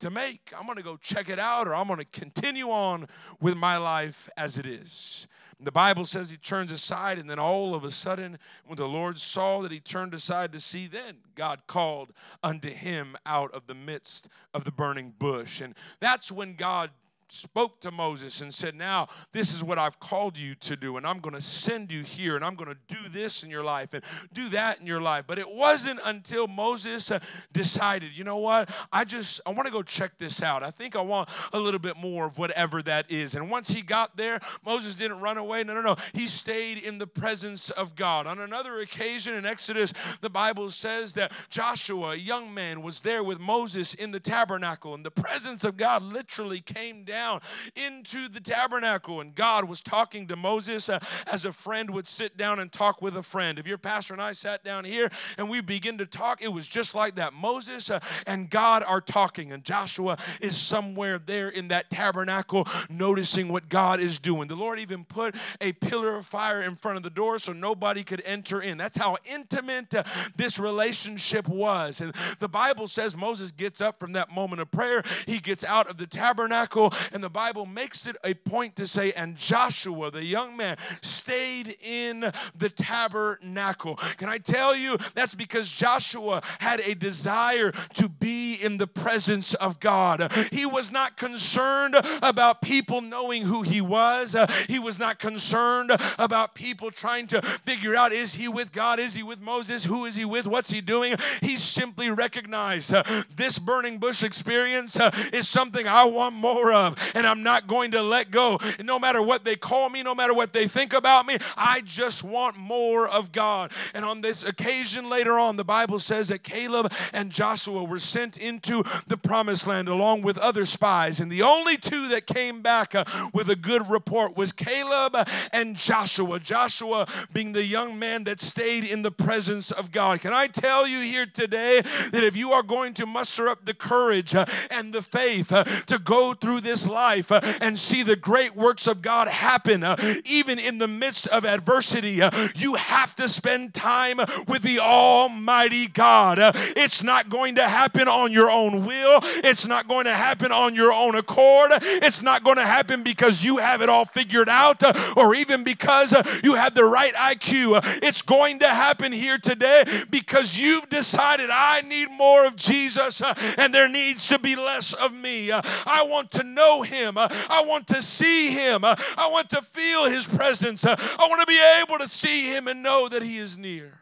to 0.00 0.10
make. 0.10 0.52
I'm 0.58 0.66
going 0.66 0.76
to 0.76 0.84
go 0.84 0.96
check 0.96 1.28
it 1.28 1.38
out, 1.38 1.68
or 1.68 1.74
I'm 1.74 1.86
going 1.86 1.98
to 1.98 2.04
continue 2.04 2.68
on 2.68 3.06
with 3.40 3.56
my 3.56 3.76
life 3.76 4.28
as 4.36 4.58
it 4.58 4.66
is. 4.66 5.28
The 5.60 5.72
Bible 5.72 6.04
says 6.04 6.30
he 6.30 6.36
turns 6.36 6.72
aside, 6.72 7.18
and 7.18 7.30
then 7.30 7.38
all 7.38 7.74
of 7.74 7.84
a 7.84 7.90
sudden, 7.90 8.38
when 8.66 8.76
the 8.76 8.88
Lord 8.88 9.18
saw 9.18 9.62
that 9.62 9.72
he 9.72 9.80
turned 9.80 10.12
aside 10.12 10.52
to 10.52 10.60
see, 10.60 10.86
then 10.86 11.18
God 11.34 11.66
called 11.66 12.12
unto 12.42 12.70
him 12.70 13.16
out 13.24 13.52
of 13.52 13.66
the 13.66 13.74
midst 13.74 14.28
of 14.52 14.64
the 14.64 14.72
burning 14.72 15.14
bush. 15.18 15.60
And 15.60 15.74
that's 16.00 16.30
when 16.30 16.54
God 16.54 16.90
spoke 17.34 17.80
to 17.80 17.90
Moses 17.90 18.40
and 18.40 18.52
said, 18.52 18.74
Now, 18.74 19.08
this 19.32 19.54
is 19.54 19.62
what 19.62 19.78
I've 19.78 19.98
called 19.98 20.38
you 20.38 20.54
to 20.56 20.76
do, 20.76 20.96
and 20.96 21.06
I'm 21.06 21.18
going 21.18 21.34
to 21.34 21.40
send 21.40 21.90
you 21.90 22.02
here, 22.02 22.36
and 22.36 22.44
I'm 22.44 22.54
going 22.54 22.70
to 22.70 22.94
do 22.94 23.08
this 23.08 23.42
in 23.42 23.50
your 23.50 23.64
life 23.64 23.92
and 23.92 24.02
do 24.32 24.48
that 24.50 24.80
in 24.80 24.86
your 24.86 25.00
life. 25.00 25.24
But 25.26 25.38
it 25.38 25.50
wasn't 25.50 26.00
until 26.04 26.46
Moses 26.46 27.10
uh, 27.10 27.18
decided, 27.52 28.16
you 28.16 28.24
know 28.24 28.38
what? 28.38 28.70
I 28.92 29.04
just, 29.04 29.40
I 29.46 29.50
want 29.50 29.66
to 29.66 29.72
go 29.72 29.82
check 29.82 30.18
this 30.18 30.42
out. 30.42 30.62
I 30.62 30.70
think 30.70 30.96
I 30.96 31.00
want 31.00 31.28
a 31.52 31.58
little 31.58 31.80
bit 31.80 31.96
more 31.96 32.26
of 32.26 32.38
whatever 32.38 32.82
that 32.82 33.10
is. 33.10 33.34
And 33.34 33.50
once 33.50 33.68
he 33.70 33.82
got 33.82 34.16
there, 34.16 34.40
Moses 34.64 34.94
didn't 34.94 35.20
run 35.20 35.36
away. 35.36 35.64
No, 35.64 35.74
no, 35.74 35.80
no. 35.80 35.96
He 36.12 36.28
stayed 36.28 36.78
in 36.78 36.98
the 36.98 37.06
presence 37.06 37.70
of 37.70 37.96
God. 37.96 38.26
On 38.26 38.38
another 38.38 38.80
occasion 38.80 39.34
in 39.34 39.44
Exodus, 39.44 39.92
the 40.20 40.30
Bible 40.30 40.70
says 40.70 41.14
that 41.14 41.32
Joshua, 41.48 42.10
a 42.10 42.16
young 42.16 42.54
man, 42.54 42.82
was 42.82 43.00
there 43.00 43.24
with 43.24 43.40
Moses 43.40 43.94
in 43.94 44.12
the 44.12 44.20
tabernacle, 44.20 44.94
and 44.94 45.04
the 45.04 45.10
presence 45.10 45.64
of 45.64 45.76
God 45.76 46.02
literally 46.02 46.60
came 46.60 47.04
down 47.04 47.23
down 47.24 47.40
into 47.74 48.28
the 48.28 48.40
tabernacle. 48.40 49.20
And 49.22 49.34
God 49.34 49.66
was 49.66 49.80
talking 49.80 50.26
to 50.28 50.36
Moses 50.36 50.90
uh, 50.90 50.98
as 51.26 51.46
a 51.46 51.52
friend 51.52 51.88
would 51.90 52.06
sit 52.06 52.36
down 52.36 52.58
and 52.58 52.70
talk 52.70 53.00
with 53.00 53.16
a 53.16 53.22
friend. 53.22 53.58
If 53.58 53.66
your 53.66 53.78
pastor 53.78 54.12
and 54.12 54.22
I 54.22 54.32
sat 54.32 54.62
down 54.62 54.84
here 54.84 55.10
and 55.38 55.48
we 55.48 55.62
begin 55.62 55.96
to 55.98 56.06
talk, 56.06 56.42
it 56.42 56.52
was 56.52 56.68
just 56.68 56.94
like 56.94 57.14
that. 57.14 57.32
Moses 57.32 57.88
uh, 57.88 58.00
and 58.26 58.50
God 58.50 58.84
are 58.86 59.00
talking, 59.00 59.52
and 59.52 59.64
Joshua 59.64 60.18
is 60.42 60.54
somewhere 60.54 61.18
there 61.18 61.48
in 61.48 61.68
that 61.68 61.88
tabernacle 61.88 62.68
noticing 62.90 63.48
what 63.48 63.70
God 63.70 64.00
is 64.00 64.18
doing. 64.18 64.46
The 64.46 64.54
Lord 64.54 64.78
even 64.78 65.04
put 65.04 65.34
a 65.62 65.72
pillar 65.72 66.16
of 66.16 66.26
fire 66.26 66.60
in 66.62 66.74
front 66.74 66.98
of 66.98 67.02
the 67.02 67.10
door 67.10 67.38
so 67.38 67.54
nobody 67.54 68.04
could 68.04 68.22
enter 68.26 68.60
in. 68.60 68.76
That's 68.76 68.98
how 68.98 69.16
intimate 69.24 69.94
uh, 69.94 70.02
this 70.36 70.58
relationship 70.58 71.48
was. 71.48 72.02
And 72.02 72.14
the 72.38 72.48
Bible 72.48 72.86
says 72.86 73.16
Moses 73.16 73.50
gets 73.50 73.80
up 73.80 73.98
from 73.98 74.12
that 74.12 74.30
moment 74.30 74.60
of 74.60 74.70
prayer, 74.70 75.02
he 75.26 75.38
gets 75.38 75.64
out 75.64 75.88
of 75.88 75.96
the 75.96 76.06
tabernacle, 76.06 76.92
And 77.12 77.22
the 77.22 77.30
Bible 77.30 77.66
makes 77.66 78.06
it 78.06 78.16
a 78.24 78.34
point 78.34 78.76
to 78.76 78.86
say, 78.86 79.12
and 79.12 79.36
Joshua, 79.36 80.10
the 80.10 80.24
young 80.24 80.56
man, 80.56 80.76
stayed 81.02 81.76
in 81.82 82.20
the 82.56 82.68
tabernacle. 82.68 83.96
Can 84.16 84.28
I 84.28 84.38
tell 84.38 84.74
you 84.74 84.96
that's 85.14 85.34
because 85.34 85.68
Joshua 85.68 86.42
had 86.60 86.80
a 86.80 86.94
desire 86.94 87.72
to 87.94 88.08
be 88.08 88.54
in 88.54 88.76
the 88.76 88.86
presence 88.86 89.54
of 89.54 89.80
God. 89.80 90.32
He 90.52 90.66
was 90.66 90.92
not 90.92 91.16
concerned 91.16 91.96
about 92.22 92.62
people 92.62 93.00
knowing 93.00 93.42
who 93.42 93.62
he 93.62 93.80
was, 93.80 94.36
he 94.68 94.78
was 94.78 94.98
not 94.98 95.18
concerned 95.18 95.90
about 96.18 96.54
people 96.54 96.90
trying 96.90 97.26
to 97.28 97.42
figure 97.42 97.94
out 97.94 98.12
is 98.12 98.34
he 98.34 98.48
with 98.48 98.72
God? 98.72 98.98
Is 98.98 99.14
he 99.14 99.22
with 99.22 99.40
Moses? 99.40 99.84
Who 99.84 100.04
is 100.04 100.16
he 100.16 100.24
with? 100.24 100.46
What's 100.46 100.70
he 100.70 100.80
doing? 100.80 101.14
He 101.40 101.56
simply 101.56 102.10
recognized 102.10 102.94
this 103.36 103.58
burning 103.58 103.98
bush 103.98 104.22
experience 104.22 104.98
is 105.32 105.48
something 105.48 105.86
I 105.86 106.04
want 106.04 106.34
more 106.34 106.72
of, 106.72 106.93
and 107.14 107.26
I'm 107.26 107.42
not 107.42 107.66
going 107.66 107.92
to 107.92 108.02
let 108.02 108.30
go. 108.30 108.58
No 108.82 108.98
matter 108.98 109.22
what 109.22 109.44
they 109.44 109.56
call 109.56 109.88
me, 109.90 110.02
no 110.02 110.14
matter 110.14 110.34
what 110.34 110.52
they 110.52 110.68
think 110.68 110.92
about 110.92 111.26
me, 111.26 111.38
I 111.56 111.82
just 111.84 112.24
want 112.24 112.56
more 112.56 113.08
of 113.08 113.32
God. 113.32 113.72
And 113.94 114.04
on 114.04 114.20
this 114.20 114.44
occasion 114.44 115.08
later 115.08 115.38
on, 115.38 115.56
the 115.56 115.64
Bible 115.64 115.98
says 115.98 116.28
that 116.28 116.42
Caleb 116.42 116.92
and 117.12 117.30
Joshua 117.30 117.84
were 117.84 117.98
sent 117.98 118.36
into 118.36 118.82
the 119.06 119.16
promised 119.16 119.66
land 119.66 119.88
along 119.88 120.22
with 120.22 120.38
other 120.38 120.64
spies, 120.64 121.20
and 121.20 121.30
the 121.30 121.42
only 121.42 121.76
two 121.76 122.08
that 122.08 122.26
came 122.26 122.62
back 122.62 122.94
uh, 122.94 123.04
with 123.32 123.48
a 123.48 123.56
good 123.56 123.88
report 123.88 124.36
was 124.36 124.52
Caleb 124.52 125.16
and 125.52 125.76
Joshua. 125.76 126.40
Joshua 126.40 127.06
being 127.32 127.52
the 127.52 127.64
young 127.64 127.98
man 127.98 128.24
that 128.24 128.40
stayed 128.40 128.84
in 128.84 129.02
the 129.02 129.10
presence 129.10 129.70
of 129.70 129.90
God. 129.90 130.20
Can 130.20 130.32
I 130.32 130.46
tell 130.46 130.86
you 130.86 131.00
here 131.00 131.26
today 131.26 131.80
that 132.10 132.24
if 132.24 132.36
you 132.36 132.52
are 132.52 132.62
going 132.62 132.94
to 132.94 133.06
muster 133.06 133.48
up 133.48 133.64
the 133.64 133.74
courage 133.74 134.34
uh, 134.34 134.46
and 134.70 134.92
the 134.92 135.02
faith 135.02 135.52
uh, 135.52 135.64
to 135.64 135.98
go 135.98 136.34
through 136.34 136.60
this 136.60 136.83
life 136.86 137.30
uh, 137.32 137.40
and 137.60 137.78
see 137.78 138.02
the 138.02 138.16
great 138.16 138.54
works 138.54 138.86
of 138.86 139.02
God 139.02 139.28
happen, 139.28 139.82
uh, 139.82 139.96
even 140.24 140.58
in 140.58 140.78
the 140.78 140.88
midst 140.88 141.26
of 141.28 141.44
adversity, 141.44 142.22
uh, 142.22 142.30
you 142.54 142.74
have 142.74 143.14
to 143.16 143.28
spend 143.28 143.74
time 143.74 144.18
with 144.48 144.62
the 144.62 144.78
Almighty 144.80 145.86
God. 145.86 146.38
Uh, 146.38 146.52
it's 146.54 147.02
not 147.02 147.28
going 147.28 147.56
to 147.56 147.68
happen 147.68 148.08
on 148.08 148.32
your 148.32 148.50
own 148.50 148.84
will, 148.84 149.20
it's 149.42 149.66
not 149.66 149.88
going 149.88 150.04
to 150.04 150.14
happen 150.14 150.52
on 150.52 150.74
your 150.74 150.92
own 150.92 151.14
accord, 151.14 151.70
it's 151.82 152.22
not 152.22 152.44
going 152.44 152.56
to 152.56 152.66
happen 152.66 153.02
because 153.02 153.44
you 153.44 153.58
have 153.58 153.82
it 153.82 153.88
all 153.88 154.04
figured 154.04 154.48
out 154.48 154.82
or 155.16 155.34
even 155.34 155.64
because 155.64 156.14
you 156.42 156.54
have 156.54 156.74
the 156.74 156.84
right 156.84 157.14
IQ. 157.14 157.80
It's 158.02 158.22
going 158.22 158.60
to 158.60 158.68
happen 158.68 159.12
here 159.12 159.38
today 159.38 159.84
because 160.10 160.58
you've 160.58 160.88
decided 160.88 161.50
I 161.50 161.82
need 161.82 162.10
more 162.10 162.46
of 162.46 162.56
Jesus 162.56 163.22
and 163.58 163.74
there 163.74 163.88
needs 163.88 164.26
to 164.28 164.38
be 164.38 164.56
less 164.56 164.92
of 164.92 165.12
me. 165.12 165.52
I 165.52 166.06
want 166.08 166.30
to 166.32 166.42
know 166.42 166.73
him. 166.82 167.16
I 167.16 167.64
want 167.66 167.86
to 167.88 168.02
see 168.02 168.50
him. 168.50 168.84
I 168.84 169.28
want 169.30 169.50
to 169.50 169.62
feel 169.62 170.04
his 170.06 170.26
presence. 170.26 170.84
I 170.84 170.96
want 171.20 171.40
to 171.40 171.46
be 171.46 171.60
able 171.82 171.98
to 171.98 172.06
see 172.08 172.46
him 172.54 172.68
and 172.68 172.82
know 172.82 173.08
that 173.08 173.22
he 173.22 173.38
is 173.38 173.56
near. 173.56 174.00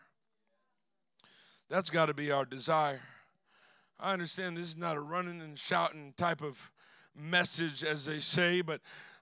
That's 1.69 1.91
got 1.91 2.07
to 2.07 2.15
be 2.15 2.31
our 2.31 2.45
desire. 2.45 3.01
I 3.99 4.13
understand 4.13 4.57
this 4.57 4.67
is 4.67 4.77
not 4.77 4.97
a 4.97 5.01
running 5.01 5.41
and 5.41 5.59
shouting 5.59 6.13
type 6.17 6.43
of 6.43 6.71
message, 7.15 7.85
as 7.85 8.05
they 8.05 8.19
say, 8.21 8.61
but 8.61 8.81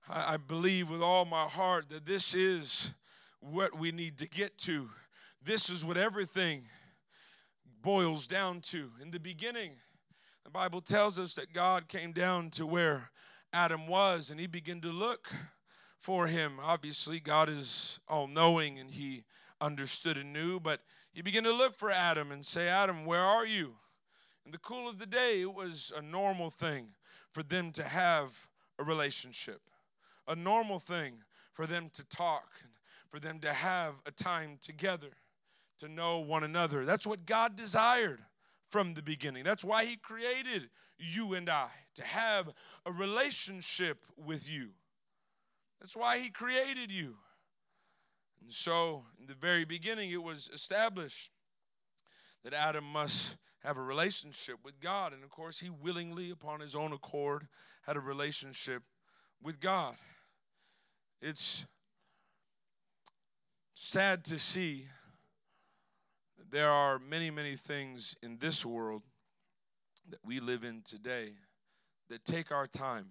I 0.08 0.36
believe 0.36 0.88
with 0.88 1.02
all 1.02 1.24
my 1.24 1.44
heart 1.44 1.90
that 1.90 2.06
this 2.06 2.34
is 2.34 2.94
what 3.40 3.78
we 3.78 3.92
need 3.92 4.18
to 4.18 4.28
get 4.28 4.58
to. 4.58 4.90
This 5.42 5.70
is 5.70 5.84
what 5.84 5.96
everything 5.96 6.62
boils 7.82 8.26
down 8.26 8.60
to. 8.60 8.90
In 9.00 9.10
the 9.10 9.20
beginning, 9.20 9.72
the 10.44 10.50
Bible 10.50 10.80
tells 10.80 11.18
us 11.18 11.34
that 11.36 11.52
God 11.52 11.88
came 11.88 12.12
down 12.12 12.50
to 12.50 12.66
where 12.66 13.10
Adam 13.52 13.86
was 13.86 14.30
and 14.30 14.38
he 14.38 14.46
began 14.46 14.80
to 14.80 14.88
look 14.88 15.28
for 15.98 16.26
him. 16.26 16.58
Obviously, 16.62 17.20
God 17.20 17.48
is 17.48 18.00
all 18.08 18.26
knowing 18.26 18.78
and 18.78 18.90
he 18.90 19.24
understood 19.60 20.16
and 20.16 20.32
knew, 20.32 20.60
but 20.60 20.80
he 21.12 21.22
began 21.22 21.44
to 21.44 21.52
look 21.52 21.76
for 21.76 21.90
Adam 21.90 22.32
and 22.32 22.44
say, 22.44 22.68
Adam, 22.68 23.04
where 23.04 23.20
are 23.20 23.46
you? 23.46 23.74
In 24.46 24.52
the 24.52 24.58
cool 24.58 24.88
of 24.88 24.98
the 24.98 25.06
day, 25.06 25.42
it 25.42 25.52
was 25.52 25.92
a 25.96 26.02
normal 26.02 26.50
thing 26.50 26.88
for 27.32 27.42
them 27.42 27.70
to 27.72 27.84
have 27.84 28.48
a 28.78 28.84
relationship, 28.84 29.60
a 30.26 30.34
normal 30.34 30.78
thing 30.78 31.14
for 31.52 31.66
them 31.66 31.90
to 31.92 32.04
talk, 32.08 32.60
for 33.10 33.20
them 33.20 33.38
to 33.40 33.52
have 33.52 33.94
a 34.06 34.10
time 34.10 34.58
together, 34.60 35.10
to 35.78 35.88
know 35.88 36.20
one 36.20 36.44
another. 36.44 36.84
That's 36.84 37.06
what 37.06 37.26
God 37.26 37.56
desired 37.56 38.20
from 38.70 38.94
the 38.94 39.02
beginning. 39.02 39.44
That's 39.44 39.64
why 39.64 39.84
He 39.84 39.96
created 39.96 40.70
you 40.98 41.34
and 41.34 41.48
I, 41.50 41.68
to 42.00 42.06
have 42.06 42.48
a 42.86 42.92
relationship 42.92 44.04
with 44.16 44.50
you. 44.50 44.70
That's 45.80 45.96
why 45.96 46.18
He 46.18 46.30
created 46.30 46.90
you. 46.90 47.16
And 48.42 48.52
so, 48.52 49.04
in 49.20 49.26
the 49.26 49.34
very 49.34 49.64
beginning, 49.64 50.10
it 50.10 50.22
was 50.22 50.48
established 50.52 51.30
that 52.42 52.54
Adam 52.54 52.84
must 52.84 53.36
have 53.62 53.76
a 53.76 53.82
relationship 53.82 54.56
with 54.64 54.80
God. 54.80 55.12
And 55.12 55.22
of 55.22 55.28
course, 55.28 55.60
he 55.60 55.68
willingly, 55.68 56.30
upon 56.30 56.60
his 56.60 56.74
own 56.74 56.92
accord, 56.92 57.46
had 57.82 57.96
a 57.96 58.00
relationship 58.00 58.82
with 59.42 59.60
God. 59.60 59.96
It's 61.20 61.66
sad 63.74 64.24
to 64.24 64.38
see 64.38 64.86
that 66.38 66.50
there 66.50 66.70
are 66.70 66.98
many, 66.98 67.30
many 67.30 67.56
things 67.56 68.16
in 68.22 68.38
this 68.38 68.64
world 68.64 69.02
that 70.08 70.20
we 70.24 70.40
live 70.40 70.64
in 70.64 70.80
today 70.80 71.32
that 72.11 72.25
take 72.25 72.53
our 72.53 72.66
time. 72.66 73.07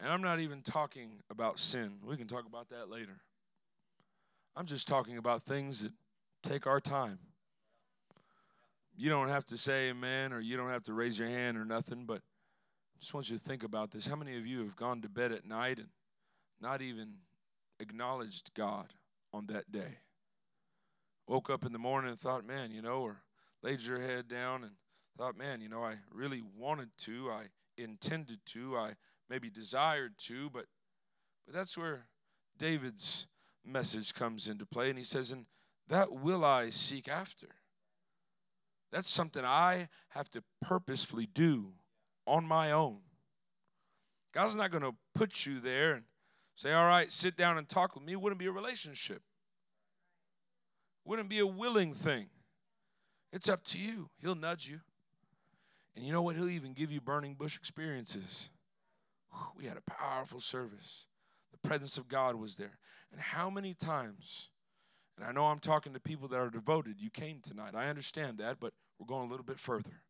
And 0.00 0.10
I'm 0.10 0.22
not 0.22 0.40
even 0.40 0.62
talking 0.62 1.20
about 1.30 1.58
sin. 1.58 1.98
We 2.04 2.16
can 2.16 2.26
talk 2.26 2.46
about 2.46 2.70
that 2.70 2.88
later. 2.88 3.20
I'm 4.56 4.66
just 4.66 4.88
talking 4.88 5.18
about 5.18 5.42
things 5.42 5.82
that 5.82 5.92
take 6.42 6.66
our 6.66 6.80
time. 6.80 7.18
You 8.96 9.10
don't 9.10 9.28
have 9.28 9.44
to 9.46 9.56
say 9.56 9.90
amen 9.90 10.32
or 10.32 10.40
you 10.40 10.56
don't 10.56 10.70
have 10.70 10.82
to 10.84 10.92
raise 10.92 11.18
your 11.18 11.28
hand 11.28 11.56
or 11.56 11.64
nothing, 11.64 12.04
but 12.04 12.16
I 12.16 13.00
just 13.00 13.14
want 13.14 13.30
you 13.30 13.38
to 13.38 13.44
think 13.44 13.62
about 13.62 13.92
this. 13.92 14.08
How 14.08 14.16
many 14.16 14.36
of 14.36 14.46
you 14.46 14.60
have 14.60 14.74
gone 14.74 15.02
to 15.02 15.08
bed 15.08 15.30
at 15.30 15.46
night 15.46 15.78
and 15.78 15.88
not 16.60 16.82
even 16.82 17.14
acknowledged 17.78 18.54
God 18.54 18.94
on 19.32 19.46
that 19.46 19.70
day? 19.70 19.98
Woke 21.28 21.50
up 21.50 21.64
in 21.64 21.72
the 21.72 21.78
morning 21.78 22.10
and 22.10 22.18
thought, 22.18 22.44
man, 22.44 22.70
you 22.72 22.82
know, 22.82 23.02
or 23.02 23.18
laid 23.62 23.82
your 23.82 24.00
head 24.00 24.26
down 24.28 24.64
and 24.64 24.72
thought, 25.18 25.36
man, 25.36 25.60
you 25.60 25.68
know, 25.68 25.82
I 25.82 25.96
really 26.12 26.42
wanted 26.56 26.90
to, 26.98 27.30
I 27.30 27.46
intended 27.76 28.38
to, 28.46 28.76
I 28.76 28.92
maybe 29.28 29.50
desired 29.50 30.12
to, 30.18 30.48
but 30.50 30.66
but 31.48 31.56
that's 31.56 31.78
where 31.78 32.04
David's 32.58 33.26
message 33.64 34.12
comes 34.12 34.48
into 34.48 34.66
play. 34.66 34.90
And 34.90 34.98
he 34.98 35.04
says, 35.04 35.32
And 35.32 35.46
that 35.88 36.12
will 36.12 36.44
I 36.44 36.68
seek 36.68 37.08
after. 37.08 37.46
That's 38.92 39.08
something 39.08 39.42
I 39.46 39.88
have 40.10 40.28
to 40.30 40.42
purposefully 40.60 41.26
do 41.26 41.72
on 42.26 42.44
my 42.44 42.70
own. 42.70 42.98
God's 44.34 44.56
not 44.56 44.70
going 44.70 44.82
to 44.82 44.94
put 45.14 45.46
you 45.46 45.58
there 45.58 45.94
and 45.94 46.04
say, 46.54 46.74
All 46.74 46.86
right, 46.86 47.10
sit 47.10 47.34
down 47.34 47.56
and 47.56 47.66
talk 47.66 47.94
with 47.94 48.04
me. 48.04 48.12
It 48.12 48.20
wouldn't 48.20 48.38
be 48.38 48.46
a 48.46 48.52
relationship, 48.52 49.22
wouldn't 51.06 51.30
be 51.30 51.38
a 51.38 51.46
willing 51.46 51.94
thing. 51.94 52.26
It's 53.32 53.48
up 53.48 53.64
to 53.64 53.78
you. 53.78 54.10
He'll 54.20 54.34
nudge 54.34 54.68
you. 54.68 54.80
And 55.98 56.06
you 56.06 56.12
know 56.12 56.22
what? 56.22 56.36
He'll 56.36 56.48
even 56.48 56.74
give 56.74 56.92
you 56.92 57.00
burning 57.00 57.34
bush 57.34 57.56
experiences. 57.56 58.50
We 59.56 59.64
had 59.64 59.76
a 59.76 59.80
powerful 59.80 60.38
service. 60.38 61.06
The 61.50 61.68
presence 61.68 61.98
of 61.98 62.06
God 62.06 62.36
was 62.36 62.56
there. 62.56 62.78
And 63.10 63.20
how 63.20 63.50
many 63.50 63.74
times, 63.74 64.50
and 65.16 65.26
I 65.26 65.32
know 65.32 65.46
I'm 65.46 65.58
talking 65.58 65.92
to 65.94 65.98
people 65.98 66.28
that 66.28 66.36
are 66.36 66.50
devoted, 66.50 67.00
you 67.00 67.10
came 67.10 67.40
tonight. 67.40 67.74
I 67.74 67.88
understand 67.88 68.38
that, 68.38 68.60
but 68.60 68.74
we're 68.96 69.08
going 69.08 69.26
a 69.26 69.30
little 69.30 69.44
bit 69.44 69.58
further. 69.58 70.04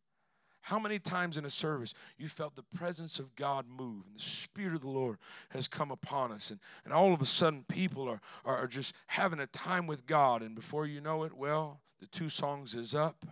How 0.61 0.77
many 0.77 0.99
times 0.99 1.39
in 1.39 1.45
a 1.45 1.49
service 1.49 1.95
you 2.19 2.27
felt 2.27 2.55
the 2.55 2.77
presence 2.77 3.17
of 3.17 3.35
God 3.35 3.65
move 3.67 4.05
and 4.05 4.15
the 4.15 4.21
Spirit 4.21 4.75
of 4.75 4.81
the 4.81 4.89
Lord 4.89 5.17
has 5.49 5.67
come 5.67 5.89
upon 5.89 6.31
us, 6.31 6.51
and, 6.51 6.59
and 6.85 6.93
all 6.93 7.15
of 7.15 7.21
a 7.23 7.25
sudden 7.25 7.65
people 7.67 8.07
are, 8.07 8.21
are, 8.45 8.57
are 8.57 8.67
just 8.67 8.93
having 9.07 9.39
a 9.39 9.47
time 9.47 9.87
with 9.87 10.05
God, 10.05 10.43
and 10.43 10.53
before 10.53 10.85
you 10.85 11.01
know 11.01 11.23
it, 11.23 11.33
well, 11.33 11.81
the 11.99 12.05
two 12.05 12.29
songs 12.29 12.75
is 12.75 12.93
up. 12.93 13.25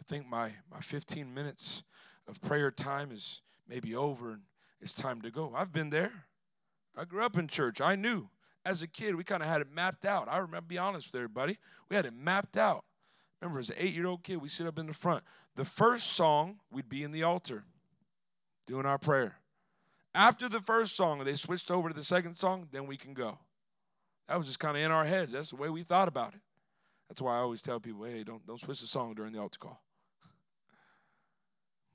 I 0.00 0.02
think 0.04 0.28
my, 0.28 0.52
my 0.70 0.80
15 0.80 1.32
minutes 1.32 1.84
of 2.26 2.40
prayer 2.40 2.70
time 2.70 3.12
is 3.12 3.42
maybe 3.68 3.94
over 3.94 4.32
and 4.32 4.42
it's 4.80 4.94
time 4.94 5.20
to 5.22 5.30
go. 5.30 5.52
I've 5.54 5.72
been 5.72 5.90
there. 5.90 6.24
I 6.96 7.04
grew 7.04 7.24
up 7.24 7.36
in 7.36 7.46
church. 7.46 7.80
I 7.80 7.96
knew 7.96 8.28
as 8.64 8.82
a 8.82 8.88
kid, 8.88 9.14
we 9.14 9.24
kind 9.24 9.42
of 9.42 9.48
had 9.48 9.60
it 9.60 9.68
mapped 9.72 10.04
out. 10.04 10.28
I 10.28 10.38
remember, 10.38 10.66
be 10.66 10.78
honest 10.78 11.12
with 11.12 11.18
everybody, 11.18 11.58
we 11.88 11.96
had 11.96 12.06
it 12.06 12.14
mapped 12.14 12.56
out. 12.56 12.84
Remember, 13.40 13.58
as 13.58 13.70
an 13.70 13.76
eight 13.78 13.94
year 13.94 14.06
old 14.06 14.22
kid, 14.22 14.36
we 14.36 14.48
sit 14.48 14.66
up 14.66 14.78
in 14.78 14.86
the 14.86 14.94
front. 14.94 15.22
The 15.56 15.64
first 15.64 16.08
song, 16.08 16.60
we'd 16.70 16.88
be 16.88 17.02
in 17.02 17.12
the 17.12 17.22
altar 17.22 17.64
doing 18.66 18.86
our 18.86 18.98
prayer. 18.98 19.36
After 20.14 20.48
the 20.48 20.60
first 20.60 20.96
song, 20.96 21.24
they 21.24 21.34
switched 21.34 21.70
over 21.70 21.88
to 21.88 21.94
the 21.94 22.02
second 22.02 22.36
song, 22.36 22.68
then 22.72 22.86
we 22.86 22.96
can 22.96 23.14
go. 23.14 23.38
That 24.28 24.36
was 24.36 24.46
just 24.46 24.60
kind 24.60 24.76
of 24.76 24.82
in 24.82 24.90
our 24.90 25.04
heads. 25.04 25.32
That's 25.32 25.50
the 25.50 25.56
way 25.56 25.68
we 25.70 25.82
thought 25.82 26.08
about 26.08 26.34
it. 26.34 26.40
That's 27.08 27.22
why 27.22 27.36
I 27.36 27.40
always 27.40 27.62
tell 27.62 27.80
people, 27.80 28.04
hey, 28.04 28.22
don't, 28.24 28.46
don't 28.46 28.60
switch 28.60 28.80
the 28.80 28.86
song 28.86 29.14
during 29.14 29.32
the 29.32 29.40
altar 29.40 29.58
call. 29.58 29.82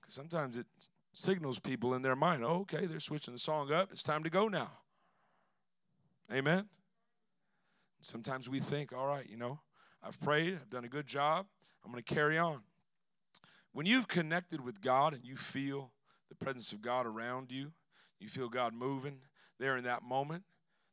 Sometimes 0.07 0.57
it 0.57 0.67
signals 1.13 1.59
people 1.59 1.93
in 1.93 2.01
their 2.01 2.15
mind, 2.15 2.43
oh, 2.43 2.61
okay, 2.61 2.85
they're 2.85 2.99
switching 2.99 3.33
the 3.33 3.39
song 3.39 3.71
up. 3.71 3.91
It's 3.91 4.03
time 4.03 4.23
to 4.23 4.29
go 4.29 4.47
now. 4.47 4.71
Amen? 6.31 6.67
Sometimes 8.01 8.49
we 8.49 8.59
think, 8.59 8.93
all 8.93 9.07
right, 9.07 9.27
you 9.29 9.37
know, 9.37 9.59
I've 10.03 10.19
prayed, 10.19 10.55
I've 10.61 10.69
done 10.69 10.85
a 10.85 10.89
good 10.89 11.07
job, 11.07 11.47
I'm 11.83 11.91
going 11.91 12.03
to 12.03 12.13
carry 12.13 12.37
on. 12.37 12.61
When 13.71 13.85
you've 13.85 14.07
connected 14.07 14.61
with 14.61 14.81
God 14.81 15.13
and 15.13 15.25
you 15.25 15.35
feel 15.35 15.91
the 16.29 16.35
presence 16.35 16.71
of 16.71 16.81
God 16.81 17.05
around 17.05 17.51
you, 17.51 17.71
you 18.19 18.29
feel 18.29 18.49
God 18.49 18.73
moving 18.73 19.19
there 19.59 19.77
in 19.77 19.83
that 19.85 20.03
moment, 20.03 20.43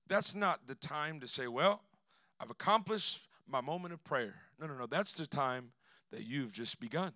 that's 0.08 0.34
not 0.34 0.66
the 0.66 0.74
time 0.74 1.20
to 1.20 1.28
say, 1.28 1.46
well, 1.46 1.82
I've 2.40 2.50
accomplished 2.50 3.26
my 3.46 3.60
moment 3.60 3.94
of 3.94 4.02
prayer. 4.04 4.34
No, 4.58 4.66
no, 4.66 4.74
no. 4.74 4.86
That's 4.86 5.12
the 5.12 5.26
time 5.26 5.72
that 6.10 6.24
you've 6.24 6.52
just 6.52 6.80
begun. 6.80 7.12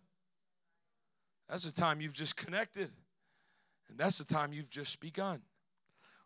That's 1.49 1.65
the 1.65 1.73
time 1.73 2.01
you've 2.01 2.13
just 2.13 2.37
connected. 2.37 2.89
And 3.89 3.99
that's 3.99 4.19
the 4.19 4.25
time 4.25 4.53
you've 4.53 4.71
just 4.71 5.01
begun. 5.01 5.43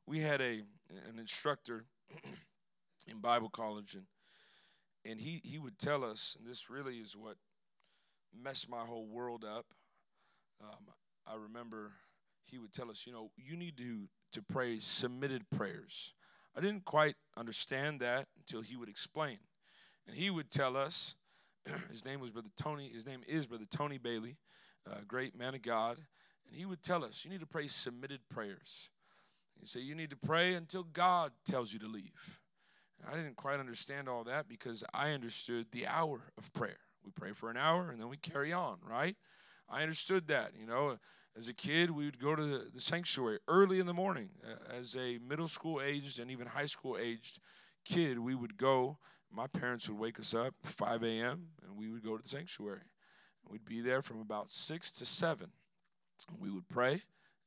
We 0.07 0.21
had 0.21 0.41
a 0.41 0.63
an 1.09 1.19
instructor 1.19 1.85
in 3.07 3.19
Bible 3.19 3.49
college 3.49 3.95
and 3.95 4.05
and 5.05 5.21
he 5.21 5.41
he 5.45 5.59
would 5.59 5.79
tell 5.79 6.05
us, 6.05 6.37
and 6.39 6.49
this 6.49 6.69
really 6.69 6.97
is 6.97 7.17
what 7.17 7.37
messed 8.39 8.69
my 8.69 8.85
whole 8.85 9.07
world 9.07 9.45
up. 9.45 9.67
Um, 10.63 10.95
I 11.27 11.37
remember 11.37 11.93
he 12.45 12.59
would 12.59 12.73
tell 12.73 12.91
us, 12.91 13.07
you 13.07 13.13
know, 13.13 13.31
you 13.37 13.57
need 13.57 13.77
to 13.79 14.09
to 14.33 14.43
pray 14.43 14.79
submitted 14.79 15.49
prayers. 15.51 16.15
I 16.57 16.61
didn't 16.61 16.85
quite 16.85 17.15
understand 17.37 18.01
that 18.01 18.27
until 18.37 18.61
he 18.61 18.77
would 18.77 18.89
explain. 18.89 19.39
And 20.07 20.17
he 20.17 20.31
would 20.31 20.51
tell 20.51 20.77
us, 20.77 21.15
his 21.91 22.05
name 22.05 22.21
was 22.21 22.31
Brother 22.31 22.51
Tony, 22.61 22.89
his 22.89 23.07
name 23.07 23.21
is 23.27 23.47
Brother 23.47 23.67
Tony 23.71 23.99
Bailey, 23.99 24.37
a 24.87 25.05
great 25.05 25.37
man 25.37 25.55
of 25.55 25.63
God. 25.63 25.99
And 26.47 26.57
he 26.57 26.67
would 26.67 26.83
tell 26.83 27.05
us, 27.05 27.25
you 27.25 27.31
need 27.31 27.41
to 27.41 27.47
pray 27.47 27.69
submitted 27.69 28.21
prayers. 28.29 28.91
He 29.59 29.67
said, 29.67 29.83
you 29.83 29.95
need 29.95 30.11
to 30.11 30.17
pray 30.17 30.55
until 30.55 30.85
God 30.85 31.33
tells 31.45 31.73
you 31.73 31.79
to 31.81 31.87
leave. 31.87 32.41
And 32.99 33.13
I 33.13 33.17
didn't 33.17 33.37
quite 33.37 33.61
understand 33.61 34.09
all 34.09 34.25
that 34.25 34.49
because 34.49 34.83
I 34.93 35.13
understood 35.13 35.67
the 35.71 35.87
hour 35.87 36.33
of 36.39 36.53
prayer. 36.53 36.79
We 37.05 37.11
pray 37.13 37.33
for 37.33 37.51
an 37.51 37.57
hour 37.57 37.91
and 37.91 38.01
then 38.01 38.09
we 38.09 38.17
carry 38.17 38.53
on, 38.53 38.79
right? 38.89 39.17
I 39.69 39.83
understood 39.83 40.29
that, 40.29 40.53
you 40.59 40.67
know. 40.67 40.99
As 41.37 41.49
a 41.49 41.55
kid, 41.55 41.91
we 41.91 42.07
would 42.07 42.19
go 42.19 42.35
to 42.35 42.43
the, 42.43 42.81
sanctuary 42.81 43.39
early 43.47 43.79
in 43.79 43.87
the 43.87 43.95
morning. 43.95 44.31
As 44.77 44.97
a 44.97 45.19
middle 45.19 45.47
school 45.47 45.81
aged 45.81 46.19
and 46.19 46.31
even 46.31 46.47
high 46.47 46.67
school 46.67 46.99
aged 47.01 47.39
kid, 47.85 48.19
we 48.19 48.35
would 48.35 48.57
go. 48.57 48.99
My 49.33 49.47
parents 49.47 49.89
would 49.89 49.99
wake 49.99 50.19
us 50.19 50.35
up 50.35 50.55
5 50.65 51.05
a.m. 51.05 51.51
and 51.65 51.77
we 51.77 51.89
would 51.89 52.03
go 52.03 52.17
to 52.17 52.23
the 52.23 52.29
sanctuary. 52.29 52.90
We'd 53.49 53.65
be 53.65 53.81
there 53.81 54.03
from 54.03 54.21
about 54.21 54.51
6 54.51 54.93
to 54.93 55.07
7. 55.07 55.49
We 56.39 56.51
would 56.51 56.69
pray 56.69 57.03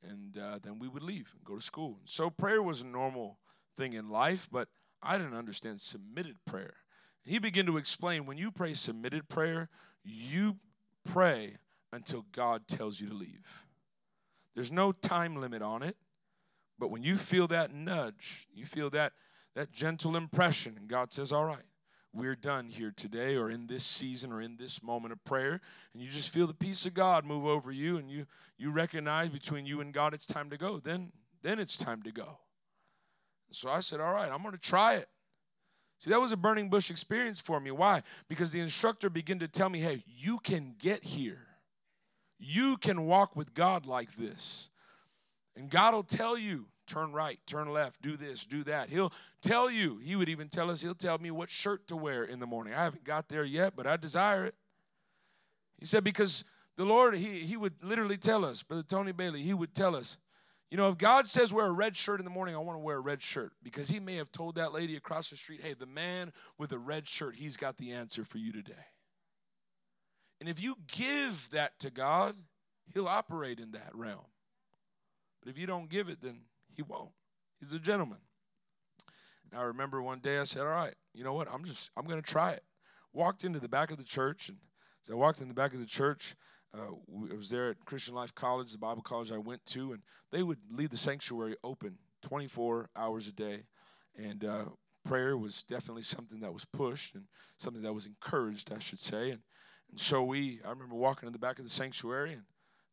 and 0.08 0.38
uh, 0.38 0.60
then 0.62 0.80
we 0.80 0.88
would 0.88 1.04
leave 1.04 1.32
and 1.36 1.44
go 1.44 1.56
to 1.56 1.62
school. 1.62 2.00
So 2.06 2.30
prayer 2.30 2.62
was 2.62 2.82
a 2.82 2.86
normal 2.86 3.40
thing 3.76 3.94
in 3.94 4.10
life, 4.10 4.48
but 4.52 4.68
I 5.02 5.18
didn't 5.18 5.36
understand 5.36 5.82
submitted 5.82 6.38
prayer. 6.46 6.76
He 7.24 7.40
began 7.40 7.66
to 7.68 7.78
explain 7.78 8.26
when 8.26 8.38
you 8.38 8.52
pray 8.52 8.74
submitted 8.74 9.30
prayer, 9.30 9.70
you 10.04 10.58
pray 11.06 11.56
until 11.92 12.26
God 12.32 12.68
tells 12.68 13.00
you 13.00 13.08
to 13.08 13.14
leave. 13.14 13.66
There's 14.56 14.72
no 14.72 14.92
time 14.92 15.40
limit 15.40 15.62
on 15.62 15.84
it. 15.84 15.96
But 16.78 16.92
when 16.92 17.04
you 17.04 17.18
feel 17.18 17.48
that 17.48 17.74
nudge, 17.74 18.48
you 18.54 18.66
feel 18.66 18.90
that 18.90 19.14
that 19.56 19.72
gentle 19.72 20.16
impression, 20.16 20.76
and 20.78 20.88
God 20.88 21.14
says, 21.14 21.32
All 21.32 21.46
right, 21.46 21.64
we're 22.14 22.36
done 22.36 22.70
here 22.70 22.94
today 22.96 23.36
or 23.36 23.50
in 23.50 23.68
this 23.68 23.84
season 23.84 24.32
or 24.32 24.42
in 24.42 24.56
this 24.58 24.84
moment 24.84 25.12
of 25.12 25.24
prayer. 25.24 25.60
And 25.94 26.02
you 26.02 26.10
just 26.10 26.30
feel 26.30 26.48
the 26.48 26.54
peace 26.54 26.86
of 26.86 26.94
god 26.94 27.26
move 27.26 27.46
over 27.46 27.72
you 27.72 27.98
and 27.98 28.10
you 28.10 28.26
you 28.58 28.72
recognize 28.72 29.30
between 29.30 29.66
you 29.66 29.82
and 29.82 29.94
god 29.94 30.14
it's 30.14 30.26
time 30.26 30.50
to 30.52 30.58
go. 30.58 30.80
Then 30.80 31.12
then 31.42 31.60
it's 31.60 31.78
time 31.78 32.04
to 32.04 32.12
go. 32.12 32.38
So 33.52 33.70
i 33.70 33.80
said 33.80 34.00
all 34.00 34.14
right 34.14 34.32
i'm 34.32 34.42
going 34.42 34.54
to 34.54 34.62
try 34.62 34.96
it. 34.96 35.10
See 36.00 36.12
that 36.12 36.22
was 36.22 36.32
a 36.32 36.38
burning 36.38 36.70
bush 36.70 36.92
experience 36.92 37.40
for 37.40 37.60
me. 37.60 37.72
Why? 37.72 38.04
Because 38.28 38.52
the 38.52 38.60
instructor 38.60 39.10
began 39.10 39.40
to 39.40 39.48
tell 39.48 39.70
me 39.70 39.80
hey 39.80 40.04
you 40.06 40.38
can 40.40 40.76
get 40.78 41.04
here. 41.04 41.48
You 42.38 42.78
can 42.78 43.06
walk 43.06 43.36
with 43.36 43.54
God 43.54 43.86
like 43.86 44.16
this. 44.18 44.70
And 45.56 45.70
God 45.70 45.94
will 45.94 46.04
tell 46.04 46.38
you, 46.38 46.66
turn 46.88 47.12
right, 47.12 47.40
turn 47.46 47.72
left, 47.72 48.02
do 48.02 48.18
this, 48.18 48.46
do 48.46 48.64
that. 48.66 48.90
He'll 48.90 49.14
tell 49.42 49.70
you. 49.70 49.98
He 49.98 50.16
would 50.16 50.30
even 50.30 50.48
tell 50.48 50.70
us, 50.70 50.82
He'll 50.82 50.96
tell 50.96 51.18
me 51.18 51.32
what 51.32 51.50
shirt 51.50 51.88
to 51.88 51.96
wear 51.96 52.24
in 52.24 52.40
the 52.40 52.46
morning. 52.46 52.74
I 52.74 52.84
haven't 52.84 53.04
got 53.04 53.30
there 53.30 53.44
yet, 53.44 53.76
but 53.76 53.88
I 53.88 53.98
desire 53.98 54.46
it. 54.46 54.56
He 55.80 55.86
said, 55.86 56.04
because 56.04 56.46
the 56.76 56.86
Lord, 56.86 57.16
He, 57.16 57.40
he 57.40 57.58
would 57.58 57.74
literally 57.84 58.18
tell 58.18 58.46
us, 58.46 58.64
Brother 58.64 58.84
Tony 58.84 59.12
Bailey, 59.12 59.42
He 59.42 59.54
would 59.54 59.74
tell 59.74 59.96
us, 59.96 60.18
you 60.70 60.78
know, 60.78 60.90
if 60.90 60.98
God 60.98 61.28
says 61.28 61.54
wear 61.54 61.68
a 61.68 61.72
red 61.72 61.96
shirt 61.96 62.20
in 62.20 62.26
the 62.26 62.32
morning, 62.32 62.56
I 62.56 62.60
want 62.60 62.78
to 62.78 62.84
wear 62.84 62.98
a 62.98 63.02
red 63.02 63.22
shirt 63.22 63.54
because 63.62 63.90
He 63.90 64.00
may 64.00 64.16
have 64.16 64.32
told 64.32 64.56
that 64.56 64.74
lady 64.74 64.96
across 64.96 65.30
the 65.30 65.38
street, 65.38 65.62
hey, 65.62 65.74
the 65.74 65.86
man 65.86 66.34
with 66.58 66.72
a 66.72 66.80
red 66.80 67.08
shirt, 67.08 67.36
he's 67.36 67.58
got 67.58 67.78
the 67.78 67.92
answer 67.92 68.26
for 68.26 68.40
you 68.40 68.52
today. 68.52 68.74
And 70.40 70.50
if 70.50 70.62
you 70.62 70.76
give 70.92 71.50
that 71.52 71.80
to 71.80 71.90
God, 71.90 72.36
He'll 72.94 73.08
operate 73.08 73.60
in 73.60 73.72
that 73.72 73.92
realm. 73.94 74.26
But 75.42 75.52
if 75.52 75.58
you 75.58 75.68
don't 75.68 75.90
give 75.90 76.10
it, 76.10 76.22
then 76.22 76.42
He 76.76 76.82
won't. 76.82 77.12
He's 77.60 77.74
a 77.74 77.80
gentleman. 77.80 78.20
And 79.52 79.60
I 79.60 79.64
remember 79.64 80.02
one 80.02 80.20
day 80.20 80.40
I 80.40 80.44
said, 80.44 80.62
All 80.62 80.68
right, 80.68 80.96
you 81.14 81.24
know 81.24 81.34
what? 81.34 81.48
I'm 81.52 81.64
just, 81.64 81.92
I'm 81.96 82.06
going 82.06 82.22
to 82.22 82.28
try 82.28 82.52
it. 82.52 82.64
Walked 83.14 83.44
into 83.44 83.60
the 83.60 83.70
back 83.70 83.92
of 83.92 83.98
the 83.98 84.04
church, 84.04 84.50
and 84.50 84.58
as 85.04 85.12
I 85.12 85.16
walked 85.16 85.42
in 85.42 85.48
the 85.48 85.54
back 85.54 85.74
of 85.74 85.80
the 85.80 85.86
church, 85.86 86.36
uh, 86.76 86.94
I 87.32 87.36
was 87.36 87.52
there 87.52 87.70
at 87.70 87.86
Christian 87.86 88.16
Life 88.16 88.34
College, 88.34 88.72
the 88.72 88.80
Bible 88.80 89.04
college 89.04 89.32
I 89.32 89.38
went 89.38 89.64
to, 89.68 89.92
and 89.92 90.02
they 90.32 90.42
would 90.42 90.58
leave 90.72 90.90
the 90.90 90.98
sanctuary 90.98 91.56
open 91.64 92.00
24 92.24 92.90
hours 92.96 93.28
a 93.28 93.32
day. 93.32 93.66
And 94.18 94.44
uh, 94.44 94.66
prayer 95.06 95.38
was 95.38 95.64
definitely 95.64 96.02
something 96.02 96.40
that 96.40 96.54
was 96.54 96.66
pushed 96.66 97.14
and 97.14 97.26
something 97.58 97.84
that 97.84 97.94
was 97.94 98.08
encouraged, 98.08 98.74
I 98.74 98.80
should 98.80 99.00
say. 99.00 99.30
And 99.30 99.42
and 99.94 100.00
so 100.00 100.24
we, 100.24 100.60
I 100.66 100.70
remember 100.72 100.96
walking 100.96 101.28
in 101.28 101.34
the 101.34 101.40
back 101.40 101.60
of 101.60 101.66
the 101.66 101.70
sanctuary, 101.70 102.34
and 102.34 102.42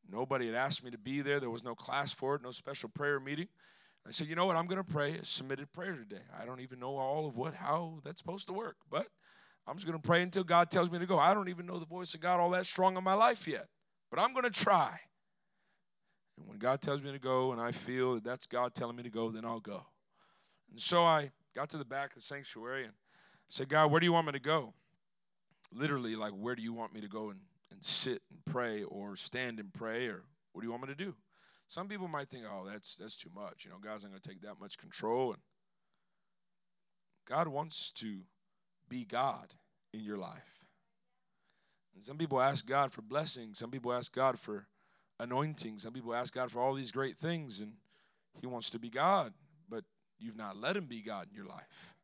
nobody 0.08 0.46
had 0.46 0.54
asked 0.54 0.84
me 0.84 0.90
to 0.90 0.98
be 0.98 1.20
there. 1.20 1.40
There 1.40 1.50
was 1.50 1.64
no 1.64 1.74
class 1.74 2.12
for 2.12 2.34
it, 2.34 2.42
no 2.42 2.50
special 2.50 2.88
prayer 2.88 3.20
meeting. 3.20 3.48
I 4.06 4.12
said, 4.12 4.28
you 4.28 4.34
know 4.34 4.46
what? 4.46 4.56
I'm 4.56 4.66
going 4.66 4.82
to 4.82 4.92
pray 4.92 5.16
a 5.16 5.24
submitted 5.24 5.72
prayer 5.72 5.94
today. 5.94 6.22
I 6.40 6.46
don't 6.46 6.60
even 6.60 6.80
know 6.80 6.96
all 6.96 7.26
of 7.26 7.36
what, 7.36 7.54
how 7.54 8.00
that's 8.04 8.18
supposed 8.20 8.46
to 8.46 8.52
work, 8.52 8.76
but 8.90 9.06
I'm 9.66 9.76
just 9.76 9.86
going 9.86 9.98
to 9.98 10.06
pray 10.06 10.22
until 10.22 10.42
God 10.42 10.70
tells 10.70 10.90
me 10.90 10.98
to 10.98 11.06
go. 11.06 11.18
I 11.18 11.34
don't 11.34 11.48
even 11.48 11.66
know 11.66 11.78
the 11.78 11.86
voice 11.86 12.14
of 12.14 12.20
God 12.20 12.40
all 12.40 12.50
that 12.50 12.66
strong 12.66 12.96
in 12.96 13.04
my 13.04 13.14
life 13.14 13.46
yet, 13.46 13.66
but 14.10 14.18
I'm 14.18 14.32
going 14.32 14.44
to 14.44 14.50
try. 14.50 14.98
And 16.38 16.48
when 16.48 16.58
God 16.58 16.80
tells 16.80 17.02
me 17.02 17.12
to 17.12 17.18
go 17.18 17.52
and 17.52 17.60
I 17.60 17.72
feel 17.72 18.14
that 18.14 18.24
that's 18.24 18.46
God 18.46 18.74
telling 18.74 18.96
me 18.96 19.02
to 19.02 19.10
go, 19.10 19.30
then 19.30 19.44
I'll 19.44 19.60
go. 19.60 19.84
And 20.70 20.80
so 20.80 21.04
I 21.04 21.30
got 21.54 21.68
to 21.70 21.76
the 21.76 21.84
back 21.84 22.10
of 22.10 22.14
the 22.16 22.22
sanctuary 22.22 22.84
and 22.84 22.94
said, 23.48 23.68
God, 23.68 23.90
where 23.90 24.00
do 24.00 24.06
you 24.06 24.12
want 24.12 24.26
me 24.26 24.32
to 24.32 24.40
go? 24.40 24.72
literally 25.72 26.16
like 26.16 26.32
where 26.32 26.54
do 26.54 26.62
you 26.62 26.72
want 26.72 26.92
me 26.94 27.00
to 27.00 27.08
go 27.08 27.30
and, 27.30 27.40
and 27.70 27.84
sit 27.84 28.22
and 28.30 28.44
pray 28.44 28.82
or 28.82 29.16
stand 29.16 29.60
and 29.60 29.72
pray 29.72 30.06
or 30.06 30.24
what 30.52 30.62
do 30.62 30.66
you 30.66 30.70
want 30.70 30.82
me 30.82 30.88
to 30.88 30.94
do? 30.94 31.14
Some 31.68 31.88
people 31.88 32.08
might 32.08 32.28
think 32.28 32.44
oh 32.50 32.66
that's 32.68 32.96
that's 32.96 33.16
too 33.16 33.30
much. 33.34 33.64
You 33.64 33.70
know 33.70 33.78
god's 33.80 34.04
not 34.04 34.10
going 34.10 34.20
to 34.20 34.28
take 34.28 34.42
that 34.42 34.60
much 34.60 34.78
control. 34.78 35.32
And 35.32 35.42
god 37.28 37.48
wants 37.48 37.92
to 37.94 38.22
be 38.88 39.04
god 39.04 39.54
in 39.92 40.00
your 40.00 40.18
life. 40.18 40.64
And 41.94 42.02
some 42.02 42.18
people 42.18 42.40
ask 42.40 42.66
god 42.66 42.92
for 42.92 43.02
blessings. 43.02 43.58
Some 43.58 43.70
people 43.70 43.92
ask 43.92 44.12
god 44.12 44.38
for 44.38 44.66
anointing. 45.18 45.78
Some 45.78 45.92
people 45.92 46.14
ask 46.14 46.34
god 46.34 46.50
for 46.50 46.60
all 46.60 46.74
these 46.74 46.90
great 46.90 47.16
things 47.16 47.60
and 47.60 47.74
he 48.40 48.46
wants 48.46 48.70
to 48.70 48.78
be 48.78 48.88
god 48.88 49.32
but 49.68 49.84
you've 50.18 50.36
not 50.36 50.56
let 50.56 50.76
him 50.76 50.86
be 50.86 51.02
god 51.02 51.28
in 51.30 51.36
your 51.36 51.46
life 51.46 51.94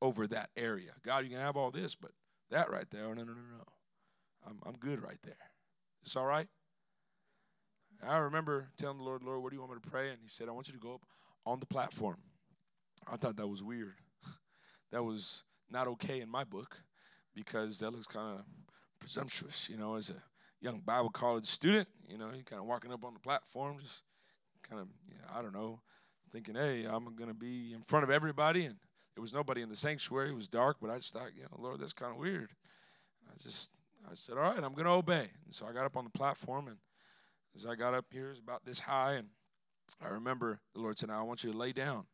over 0.00 0.26
that 0.28 0.50
area. 0.56 0.92
God 1.04 1.24
you 1.24 1.30
can 1.30 1.40
have 1.40 1.56
all 1.56 1.70
this 1.70 1.94
but 1.94 2.12
that 2.50 2.70
right 2.70 2.88
there. 2.90 3.02
No, 3.02 3.12
no, 3.12 3.24
no, 3.24 3.32
no. 3.58 3.64
I'm, 4.48 4.58
I'm 4.66 4.74
good 4.74 5.02
right 5.02 5.18
there. 5.22 5.34
It's 6.02 6.16
all 6.16 6.26
right? 6.26 6.48
I 8.06 8.18
remember 8.18 8.68
telling 8.76 8.98
the 8.98 9.04
Lord, 9.04 9.22
Lord, 9.22 9.42
what 9.42 9.50
do 9.50 9.56
you 9.56 9.60
want 9.60 9.72
me 9.74 9.80
to 9.82 9.90
pray? 9.90 10.10
And 10.10 10.18
he 10.22 10.28
said, 10.28 10.48
I 10.48 10.52
want 10.52 10.68
you 10.68 10.74
to 10.74 10.80
go 10.80 10.94
up 10.94 11.02
on 11.44 11.60
the 11.60 11.66
platform. 11.66 12.18
I 13.10 13.16
thought 13.16 13.36
that 13.36 13.46
was 13.46 13.62
weird. 13.62 13.94
that 14.92 15.02
was 15.02 15.44
not 15.70 15.86
okay 15.88 16.20
in 16.20 16.28
my 16.28 16.44
book 16.44 16.76
because 17.34 17.80
that 17.80 17.90
looks 17.90 18.06
kind 18.06 18.38
of 18.38 18.44
presumptuous, 19.00 19.68
you 19.68 19.76
know, 19.76 19.96
as 19.96 20.10
a 20.10 20.22
young 20.60 20.80
Bible 20.80 21.10
college 21.10 21.46
student, 21.46 21.88
you 22.08 22.18
know, 22.18 22.30
you're 22.34 22.42
kind 22.42 22.60
of 22.60 22.66
walking 22.66 22.92
up 22.92 23.04
on 23.04 23.14
the 23.14 23.20
platform, 23.20 23.78
just 23.80 24.02
kind 24.68 24.80
of, 24.80 24.88
you 25.08 25.14
know, 25.14 25.38
I 25.38 25.42
don't 25.42 25.54
know, 25.54 25.80
thinking, 26.32 26.54
hey, 26.54 26.84
I'm 26.84 27.14
going 27.16 27.28
to 27.28 27.34
be 27.34 27.72
in 27.74 27.82
front 27.82 28.04
of 28.04 28.10
everybody 28.10 28.64
and 28.64 28.76
there 29.14 29.22
was 29.22 29.32
nobody 29.32 29.62
in 29.62 29.68
the 29.68 29.76
sanctuary. 29.76 30.30
It 30.30 30.36
was 30.36 30.48
dark, 30.48 30.76
but 30.80 30.90
I 30.90 30.96
just 30.96 31.12
thought, 31.12 31.34
you 31.34 31.42
know, 31.42 31.58
Lord, 31.58 31.80
that's 31.80 31.92
kind 31.92 32.12
of 32.12 32.18
weird. 32.18 32.50
I 33.28 33.42
just, 33.42 33.72
I 34.10 34.14
said, 34.14 34.36
all 34.36 34.42
right, 34.42 34.62
I'm 34.62 34.72
going 34.72 34.86
to 34.86 34.92
obey. 34.92 35.28
And 35.44 35.54
so 35.54 35.66
I 35.66 35.72
got 35.72 35.84
up 35.84 35.96
on 35.96 36.04
the 36.04 36.10
platform, 36.10 36.68
and 36.68 36.76
as 37.54 37.66
I 37.66 37.74
got 37.74 37.92
up 37.92 38.06
here, 38.10 38.28
it 38.28 38.30
was 38.30 38.38
about 38.38 38.64
this 38.64 38.80
high, 38.80 39.14
and 39.14 39.28
I 40.02 40.08
remember 40.08 40.60
the 40.74 40.80
Lord 40.80 40.98
said, 40.98 41.10
now 41.10 41.20
I 41.20 41.22
want 41.22 41.44
you 41.44 41.52
to 41.52 41.58
lay 41.58 41.72
down. 41.72 42.06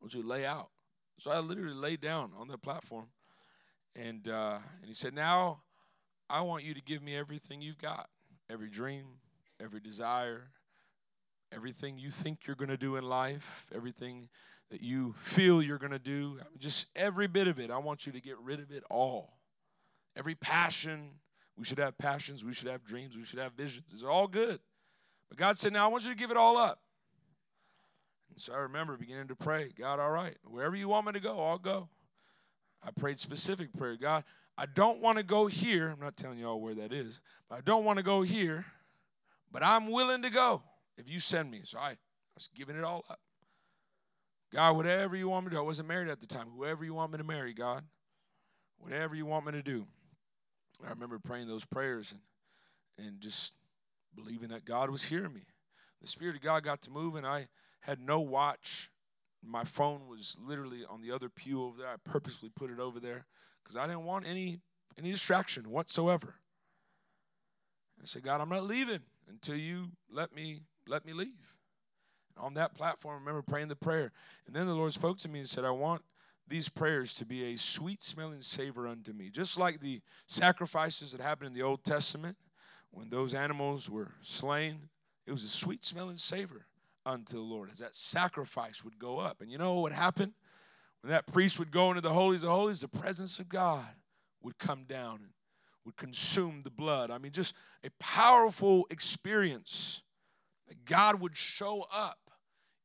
I 0.00 0.04
want 0.04 0.14
you 0.14 0.22
to 0.22 0.28
lay 0.28 0.46
out. 0.46 0.68
So 1.18 1.30
I 1.30 1.38
literally 1.40 1.74
laid 1.74 2.00
down 2.00 2.32
on 2.38 2.48
the 2.48 2.56
platform, 2.56 3.06
and 3.94 4.28
uh, 4.28 4.58
and 4.80 4.86
He 4.86 4.94
said, 4.94 5.12
now 5.12 5.62
I 6.28 6.42
want 6.42 6.64
you 6.64 6.72
to 6.74 6.80
give 6.80 7.02
me 7.02 7.16
everything 7.16 7.60
you've 7.60 7.78
got, 7.78 8.08
every 8.48 8.70
dream, 8.70 9.04
every 9.60 9.80
desire, 9.80 10.50
everything 11.52 11.98
you 11.98 12.10
think 12.10 12.46
you're 12.46 12.56
going 12.56 12.70
to 12.70 12.76
do 12.76 12.96
in 12.96 13.04
life, 13.04 13.66
everything 13.74 14.28
that 14.70 14.80
you 14.80 15.14
feel 15.20 15.60
you're 15.60 15.78
going 15.78 15.92
to 15.92 15.98
do, 15.98 16.38
just 16.58 16.86
every 16.94 17.26
bit 17.26 17.48
of 17.48 17.58
it. 17.58 17.70
I 17.70 17.78
want 17.78 18.06
you 18.06 18.12
to 18.12 18.20
get 18.20 18.38
rid 18.38 18.60
of 18.60 18.70
it 18.70 18.84
all. 18.88 19.34
Every 20.16 20.34
passion, 20.34 21.10
we 21.60 21.66
should 21.66 21.78
have 21.78 21.98
passions, 21.98 22.42
we 22.42 22.54
should 22.54 22.68
have 22.68 22.82
dreams, 22.82 23.18
we 23.18 23.24
should 23.24 23.38
have 23.38 23.52
visions. 23.52 23.84
It's 23.92 24.02
all 24.02 24.26
good. 24.26 24.58
But 25.28 25.36
God 25.36 25.58
said, 25.58 25.74
Now 25.74 25.84
I 25.84 25.88
want 25.88 26.04
you 26.04 26.10
to 26.10 26.16
give 26.16 26.30
it 26.30 26.38
all 26.38 26.56
up. 26.56 26.80
And 28.30 28.40
so 28.40 28.54
I 28.54 28.58
remember 28.60 28.96
beginning 28.96 29.28
to 29.28 29.36
pray, 29.36 29.70
God, 29.78 30.00
all 30.00 30.10
right, 30.10 30.38
wherever 30.44 30.74
you 30.74 30.88
want 30.88 31.06
me 31.06 31.12
to 31.12 31.20
go, 31.20 31.38
I'll 31.38 31.58
go. 31.58 31.90
I 32.82 32.90
prayed 32.92 33.18
specific 33.18 33.74
prayer. 33.74 33.98
God, 34.00 34.24
I 34.56 34.64
don't 34.64 35.02
want 35.02 35.18
to 35.18 35.22
go 35.22 35.48
here. 35.48 35.90
I'm 35.90 36.00
not 36.00 36.16
telling 36.16 36.38
you 36.38 36.46
all 36.46 36.62
where 36.62 36.74
that 36.76 36.94
is, 36.94 37.20
but 37.50 37.58
I 37.58 37.60
don't 37.60 37.84
want 37.84 37.98
to 37.98 38.02
go 38.02 38.22
here, 38.22 38.64
but 39.52 39.62
I'm 39.62 39.90
willing 39.90 40.22
to 40.22 40.30
go 40.30 40.62
if 40.96 41.10
you 41.10 41.20
send 41.20 41.50
me. 41.50 41.60
So 41.64 41.78
I, 41.78 41.90
I 41.90 41.96
was 42.34 42.48
giving 42.54 42.76
it 42.76 42.84
all 42.84 43.04
up. 43.10 43.20
God, 44.50 44.76
whatever 44.76 45.14
you 45.14 45.28
want 45.28 45.44
me 45.44 45.50
to 45.50 45.56
do. 45.56 45.60
I 45.60 45.64
wasn't 45.64 45.88
married 45.88 46.08
at 46.08 46.22
the 46.22 46.26
time. 46.26 46.48
Whoever 46.56 46.86
you 46.86 46.94
want 46.94 47.12
me 47.12 47.18
to 47.18 47.24
marry, 47.24 47.52
God, 47.52 47.84
whatever 48.78 49.14
you 49.14 49.26
want 49.26 49.44
me 49.44 49.52
to 49.52 49.62
do. 49.62 49.86
I 50.86 50.90
remember 50.90 51.18
praying 51.18 51.48
those 51.48 51.64
prayers 51.64 52.12
and, 52.12 53.06
and 53.06 53.20
just 53.20 53.54
believing 54.14 54.48
that 54.48 54.64
God 54.64 54.90
was 54.90 55.04
hearing 55.04 55.32
me. 55.32 55.46
The 56.00 56.06
Spirit 56.06 56.36
of 56.36 56.42
God 56.42 56.62
got 56.62 56.82
to 56.82 56.90
move, 56.90 57.14
and 57.14 57.26
I 57.26 57.48
had 57.80 58.00
no 58.00 58.20
watch. 58.20 58.90
My 59.42 59.64
phone 59.64 60.06
was 60.08 60.36
literally 60.40 60.84
on 60.88 61.00
the 61.02 61.12
other 61.12 61.28
pew 61.28 61.62
over 61.62 61.78
there. 61.78 61.88
I 61.88 61.96
purposely 62.04 62.50
put 62.54 62.70
it 62.70 62.78
over 62.78 63.00
there 63.00 63.26
because 63.62 63.76
I 63.76 63.86
didn't 63.86 64.04
want 64.04 64.26
any 64.26 64.60
any 64.98 65.12
distraction 65.12 65.70
whatsoever. 65.70 66.34
I 68.02 68.06
said, 68.06 68.22
God, 68.22 68.40
I'm 68.40 68.48
not 68.48 68.64
leaving 68.64 69.00
until 69.28 69.56
you 69.56 69.90
let 70.10 70.34
me 70.34 70.60
let 70.86 71.04
me 71.04 71.12
leave. 71.12 71.56
On 72.36 72.54
that 72.54 72.74
platform, 72.74 73.16
I 73.16 73.18
remember 73.18 73.42
praying 73.42 73.68
the 73.68 73.76
prayer. 73.76 74.12
And 74.46 74.56
then 74.56 74.66
the 74.66 74.74
Lord 74.74 74.92
spoke 74.92 75.18
to 75.18 75.28
me 75.28 75.40
and 75.40 75.48
said, 75.48 75.64
I 75.64 75.70
want 75.70 76.02
these 76.50 76.68
prayers 76.68 77.14
to 77.14 77.24
be 77.24 77.44
a 77.44 77.56
sweet 77.56 78.02
smelling 78.02 78.42
savor 78.42 78.86
unto 78.86 79.12
me. 79.12 79.30
Just 79.30 79.58
like 79.58 79.80
the 79.80 80.02
sacrifices 80.26 81.12
that 81.12 81.20
happened 81.20 81.46
in 81.46 81.54
the 81.54 81.62
Old 81.62 81.84
Testament 81.84 82.36
when 82.90 83.08
those 83.08 83.34
animals 83.34 83.88
were 83.88 84.12
slain, 84.20 84.88
it 85.26 85.32
was 85.32 85.44
a 85.44 85.48
sweet 85.48 85.84
smelling 85.84 86.16
savor 86.16 86.66
unto 87.06 87.34
the 87.34 87.42
Lord 87.42 87.70
as 87.70 87.78
that 87.78 87.94
sacrifice 87.94 88.84
would 88.84 88.98
go 88.98 89.20
up. 89.20 89.40
And 89.40 89.50
you 89.50 89.58
know 89.58 89.74
what 89.74 89.82
would 89.84 89.92
happen? 89.92 90.34
When 91.02 91.12
that 91.12 91.26
priest 91.26 91.58
would 91.58 91.70
go 91.70 91.90
into 91.90 92.00
the 92.00 92.12
holies 92.12 92.42
of 92.42 92.50
holies, 92.50 92.80
the 92.80 92.88
presence 92.88 93.38
of 93.38 93.48
God 93.48 93.86
would 94.42 94.58
come 94.58 94.84
down 94.84 95.20
and 95.22 95.30
would 95.84 95.96
consume 95.96 96.62
the 96.62 96.70
blood. 96.70 97.10
I 97.10 97.18
mean, 97.18 97.32
just 97.32 97.54
a 97.84 97.90
powerful 98.00 98.86
experience 98.90 100.02
that 100.68 100.84
God 100.84 101.20
would 101.20 101.36
show 101.36 101.86
up 101.92 102.18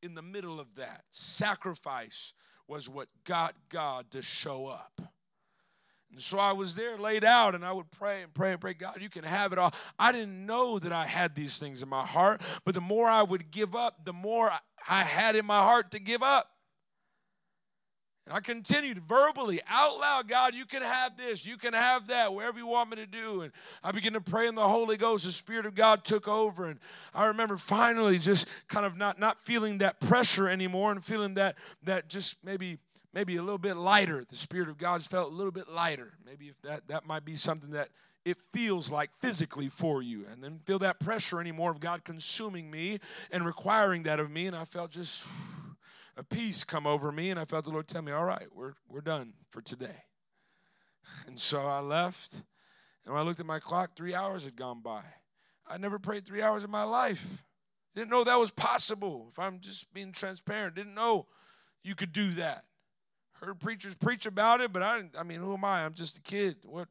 in 0.02 0.14
the 0.14 0.22
middle 0.22 0.60
of 0.60 0.76
that. 0.76 1.04
Sacrifice 1.10 2.34
was 2.68 2.90
what 2.90 3.08
got 3.24 3.56
God 3.70 4.12
to 4.12 4.22
show 4.22 4.68
up. 4.68 5.02
And 6.12 6.22
so 6.22 6.40
I 6.40 6.54
was 6.54 6.76
there 6.76 6.98
laid 6.98 7.26
out 7.26 7.56
and 7.56 7.66
I 7.66 7.74
would 7.74 7.92
pray 7.92 8.24
and 8.24 8.34
pray 8.34 8.54
and 8.54 8.62
pray, 8.62 8.74
God, 8.74 9.02
you 9.02 9.10
can 9.10 9.26
have 9.26 9.52
it 9.52 9.60
all. 9.60 9.74
I 10.00 10.12
didn't 10.12 10.46
know 10.46 10.80
that 10.80 10.94
I 10.94 11.06
had 11.06 11.36
these 11.36 11.60
things 11.60 11.84
in 11.84 11.90
my 11.90 12.06
heart, 12.06 12.42
but 12.64 12.74
the 12.74 12.82
more 12.82 13.08
I 13.08 13.22
would 13.22 13.52
give 13.52 13.76
up, 13.76 14.06
the 14.06 14.14
more 14.14 14.50
I 14.88 15.04
had 15.04 15.36
in 15.36 15.46
my 15.46 15.60
heart 15.60 15.92
to 15.92 16.00
give 16.00 16.24
up. 16.24 16.55
And 18.26 18.36
I 18.36 18.40
continued 18.40 19.04
verbally, 19.04 19.62
out 19.68 20.00
loud, 20.00 20.28
God, 20.28 20.56
you 20.56 20.66
can 20.66 20.82
have 20.82 21.16
this, 21.16 21.46
you 21.46 21.58
can 21.58 21.74
have 21.74 22.08
that, 22.08 22.34
wherever 22.34 22.58
you 22.58 22.66
want 22.66 22.90
me 22.90 22.96
to 22.96 23.06
do. 23.06 23.42
And 23.42 23.52
I 23.84 23.92
began 23.92 24.14
to 24.14 24.22
pray 24.22 24.48
in 24.48 24.56
the 24.56 24.68
Holy 24.68 24.98
Ghost. 24.98 25.26
The 25.26 25.32
Spirit 25.32 25.68
of 25.68 25.76
God 25.76 26.04
took 26.04 26.28
over. 26.28 26.66
And 26.66 26.80
I 27.14 27.28
remember 27.28 27.58
finally 27.58 28.18
just 28.18 28.48
kind 28.68 28.86
of 28.86 28.98
not, 28.98 29.20
not 29.20 29.40
feeling 29.40 29.78
that 29.80 30.00
pressure 30.00 30.50
anymore 30.50 30.92
and 30.92 31.04
feeling 31.04 31.36
that 31.36 31.56
that 31.84 32.10
just 32.10 32.44
maybe 32.44 32.80
maybe 33.14 33.36
a 33.36 33.44
little 33.44 33.60
bit 33.60 33.78
lighter. 33.78 34.26
The 34.28 34.36
Spirit 34.36 34.70
of 34.70 34.80
God 34.80 35.04
felt 35.04 35.32
a 35.32 35.36
little 35.36 35.52
bit 35.52 35.70
lighter. 35.70 36.14
Maybe 36.26 36.48
if 36.48 36.60
that 36.64 36.88
that 36.88 37.06
might 37.06 37.26
be 37.26 37.36
something 37.36 37.72
that 37.72 37.90
it 38.26 38.38
feels 38.52 38.92
like 38.92 39.12
physically 39.22 39.70
for 39.70 40.02
you. 40.02 40.26
And 40.32 40.44
then 40.44 40.60
feel 40.66 40.80
that 40.80 41.00
pressure 41.00 41.40
anymore 41.40 41.70
of 41.70 41.80
God 41.80 42.04
consuming 42.04 42.72
me 42.72 43.00
and 43.32 43.46
requiring 43.46 44.02
that 44.04 44.20
of 44.20 44.32
me. 44.32 44.48
And 44.48 44.56
I 44.56 44.66
felt 44.66 44.90
just 44.90 45.26
a 46.18 46.24
peace 46.24 46.64
come 46.64 46.88
over 46.88 47.12
me, 47.12 47.30
and 47.30 47.40
I 47.40 47.46
felt 47.46 47.66
the 47.66 47.72
Lord 47.72 47.88
tell 47.88 48.02
me, 48.02 48.12
All 48.12 48.26
right, 48.26 48.48
we're, 48.54 48.74
we're 48.90 49.02
done 49.02 49.34
for 49.52 49.62
today. 49.62 50.04
And 51.28 51.40
so 51.40 51.68
I 51.68 51.82
left, 51.82 52.34
and 53.06 53.14
when 53.14 53.22
I 53.22 53.24
looked 53.24 53.40
at 53.40 53.46
my 53.46 53.60
clock, 53.60 53.92
three 53.96 54.16
hours 54.16 54.44
had 54.44 54.56
gone 54.56 54.82
by. 54.82 55.04
I 55.68 55.78
never 55.78 56.00
prayed 56.00 56.26
three 56.26 56.42
hours 56.42 56.64
in 56.64 56.72
my 56.72 56.82
life. 56.82 57.44
Didn't 57.96 58.10
know 58.10 58.24
that 58.24 58.40
was 58.40 58.50
possible. 58.50 59.28
If 59.32 59.38
I'm 59.38 59.60
just 59.60 59.94
being 59.94 60.12
transparent, 60.12 60.76
didn't 60.76 60.96
know 60.96 61.28
you 61.84 61.94
could 61.94 62.12
do 62.12 62.32
that. 62.32 62.64
Heard 63.34 63.60
preachers 63.60 63.94
preach 63.94 64.26
about 64.26 64.62
it, 64.62 64.74
but 64.74 64.82
I, 64.82 65.04
I 65.18 65.24
mean, 65.24 65.40
who 65.40 65.54
am 65.54 65.64
I? 65.64 65.86
I'm 65.86 65.94
just 65.94 66.18
a 66.18 66.22
kid. 66.22 66.58
What? 66.64 66.88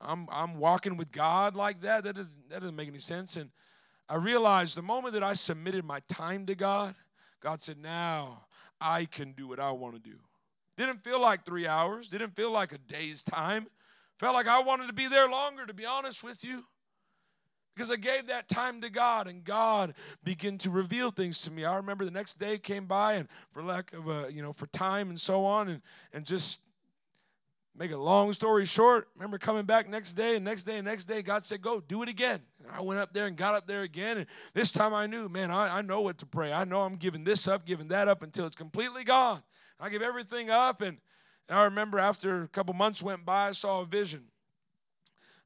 I'm, 0.00 0.28
I'm 0.30 0.58
walking 0.58 0.96
with 0.96 1.12
God 1.12 1.54
like 1.56 1.80
that. 1.82 2.04
That 2.04 2.16
doesn't, 2.16 2.50
that 2.50 2.60
doesn't 2.60 2.76
make 2.76 2.88
any 2.88 2.98
sense. 2.98 3.36
And 3.36 3.50
I 4.08 4.16
realized 4.16 4.76
the 4.76 4.82
moment 4.82 5.14
that 5.14 5.22
I 5.22 5.32
submitted 5.32 5.84
my 5.84 6.00
time 6.08 6.46
to 6.46 6.54
God, 6.54 6.94
God 7.44 7.60
said, 7.60 7.76
Now 7.78 8.46
I 8.80 9.04
can 9.04 9.32
do 9.32 9.46
what 9.46 9.60
I 9.60 9.70
want 9.70 9.94
to 9.94 10.00
do. 10.00 10.16
Didn't 10.76 11.04
feel 11.04 11.20
like 11.20 11.44
three 11.44 11.68
hours, 11.68 12.08
didn't 12.08 12.34
feel 12.34 12.50
like 12.50 12.72
a 12.72 12.78
day's 12.78 13.22
time. 13.22 13.66
Felt 14.18 14.34
like 14.34 14.48
I 14.48 14.62
wanted 14.62 14.86
to 14.86 14.94
be 14.94 15.08
there 15.08 15.28
longer, 15.28 15.66
to 15.66 15.74
be 15.74 15.84
honest 15.84 16.24
with 16.24 16.42
you. 16.42 16.64
Because 17.74 17.90
I 17.90 17.96
gave 17.96 18.28
that 18.28 18.48
time 18.48 18.80
to 18.80 18.90
God 18.90 19.26
and 19.26 19.44
God 19.44 19.94
began 20.22 20.56
to 20.58 20.70
reveal 20.70 21.10
things 21.10 21.42
to 21.42 21.50
me. 21.50 21.64
I 21.64 21.76
remember 21.76 22.04
the 22.04 22.12
next 22.12 22.38
day 22.38 22.56
came 22.56 22.86
by 22.86 23.14
and 23.14 23.28
for 23.52 23.62
lack 23.62 23.92
of 23.92 24.08
a, 24.08 24.28
you 24.32 24.40
know, 24.40 24.52
for 24.52 24.68
time 24.68 25.10
and 25.10 25.20
so 25.20 25.44
on 25.44 25.68
and, 25.68 25.82
and 26.12 26.24
just 26.24 26.60
Make 27.76 27.90
a 27.90 27.96
long 27.96 28.32
story 28.32 28.66
short, 28.66 29.08
remember 29.16 29.36
coming 29.36 29.64
back 29.64 29.88
next 29.88 30.12
day 30.12 30.36
and 30.36 30.44
next 30.44 30.62
day 30.62 30.76
and 30.76 30.84
next 30.84 31.06
day, 31.06 31.22
God 31.22 31.42
said, 31.42 31.60
Go, 31.60 31.80
do 31.80 32.02
it 32.02 32.08
again. 32.08 32.40
I 32.72 32.80
went 32.82 33.00
up 33.00 33.12
there 33.12 33.26
and 33.26 33.36
got 33.36 33.54
up 33.54 33.66
there 33.66 33.82
again. 33.82 34.18
And 34.18 34.26
this 34.52 34.70
time 34.70 34.94
I 34.94 35.06
knew, 35.06 35.28
man, 35.28 35.50
I, 35.50 35.78
I 35.78 35.82
know 35.82 36.00
what 36.00 36.18
to 36.18 36.26
pray. 36.26 36.52
I 36.52 36.64
know 36.64 36.80
I'm 36.82 36.96
giving 36.96 37.24
this 37.24 37.46
up, 37.48 37.66
giving 37.66 37.88
that 37.88 38.08
up 38.08 38.22
until 38.22 38.46
it's 38.46 38.56
completely 38.56 39.04
gone. 39.04 39.42
I 39.78 39.88
give 39.88 40.02
everything 40.02 40.50
up. 40.50 40.80
And, 40.80 40.98
and 41.48 41.58
I 41.58 41.64
remember 41.64 41.98
after 41.98 42.42
a 42.42 42.48
couple 42.48 42.74
months 42.74 43.02
went 43.02 43.24
by, 43.24 43.48
I 43.48 43.52
saw 43.52 43.80
a 43.80 43.86
vision. 43.86 44.24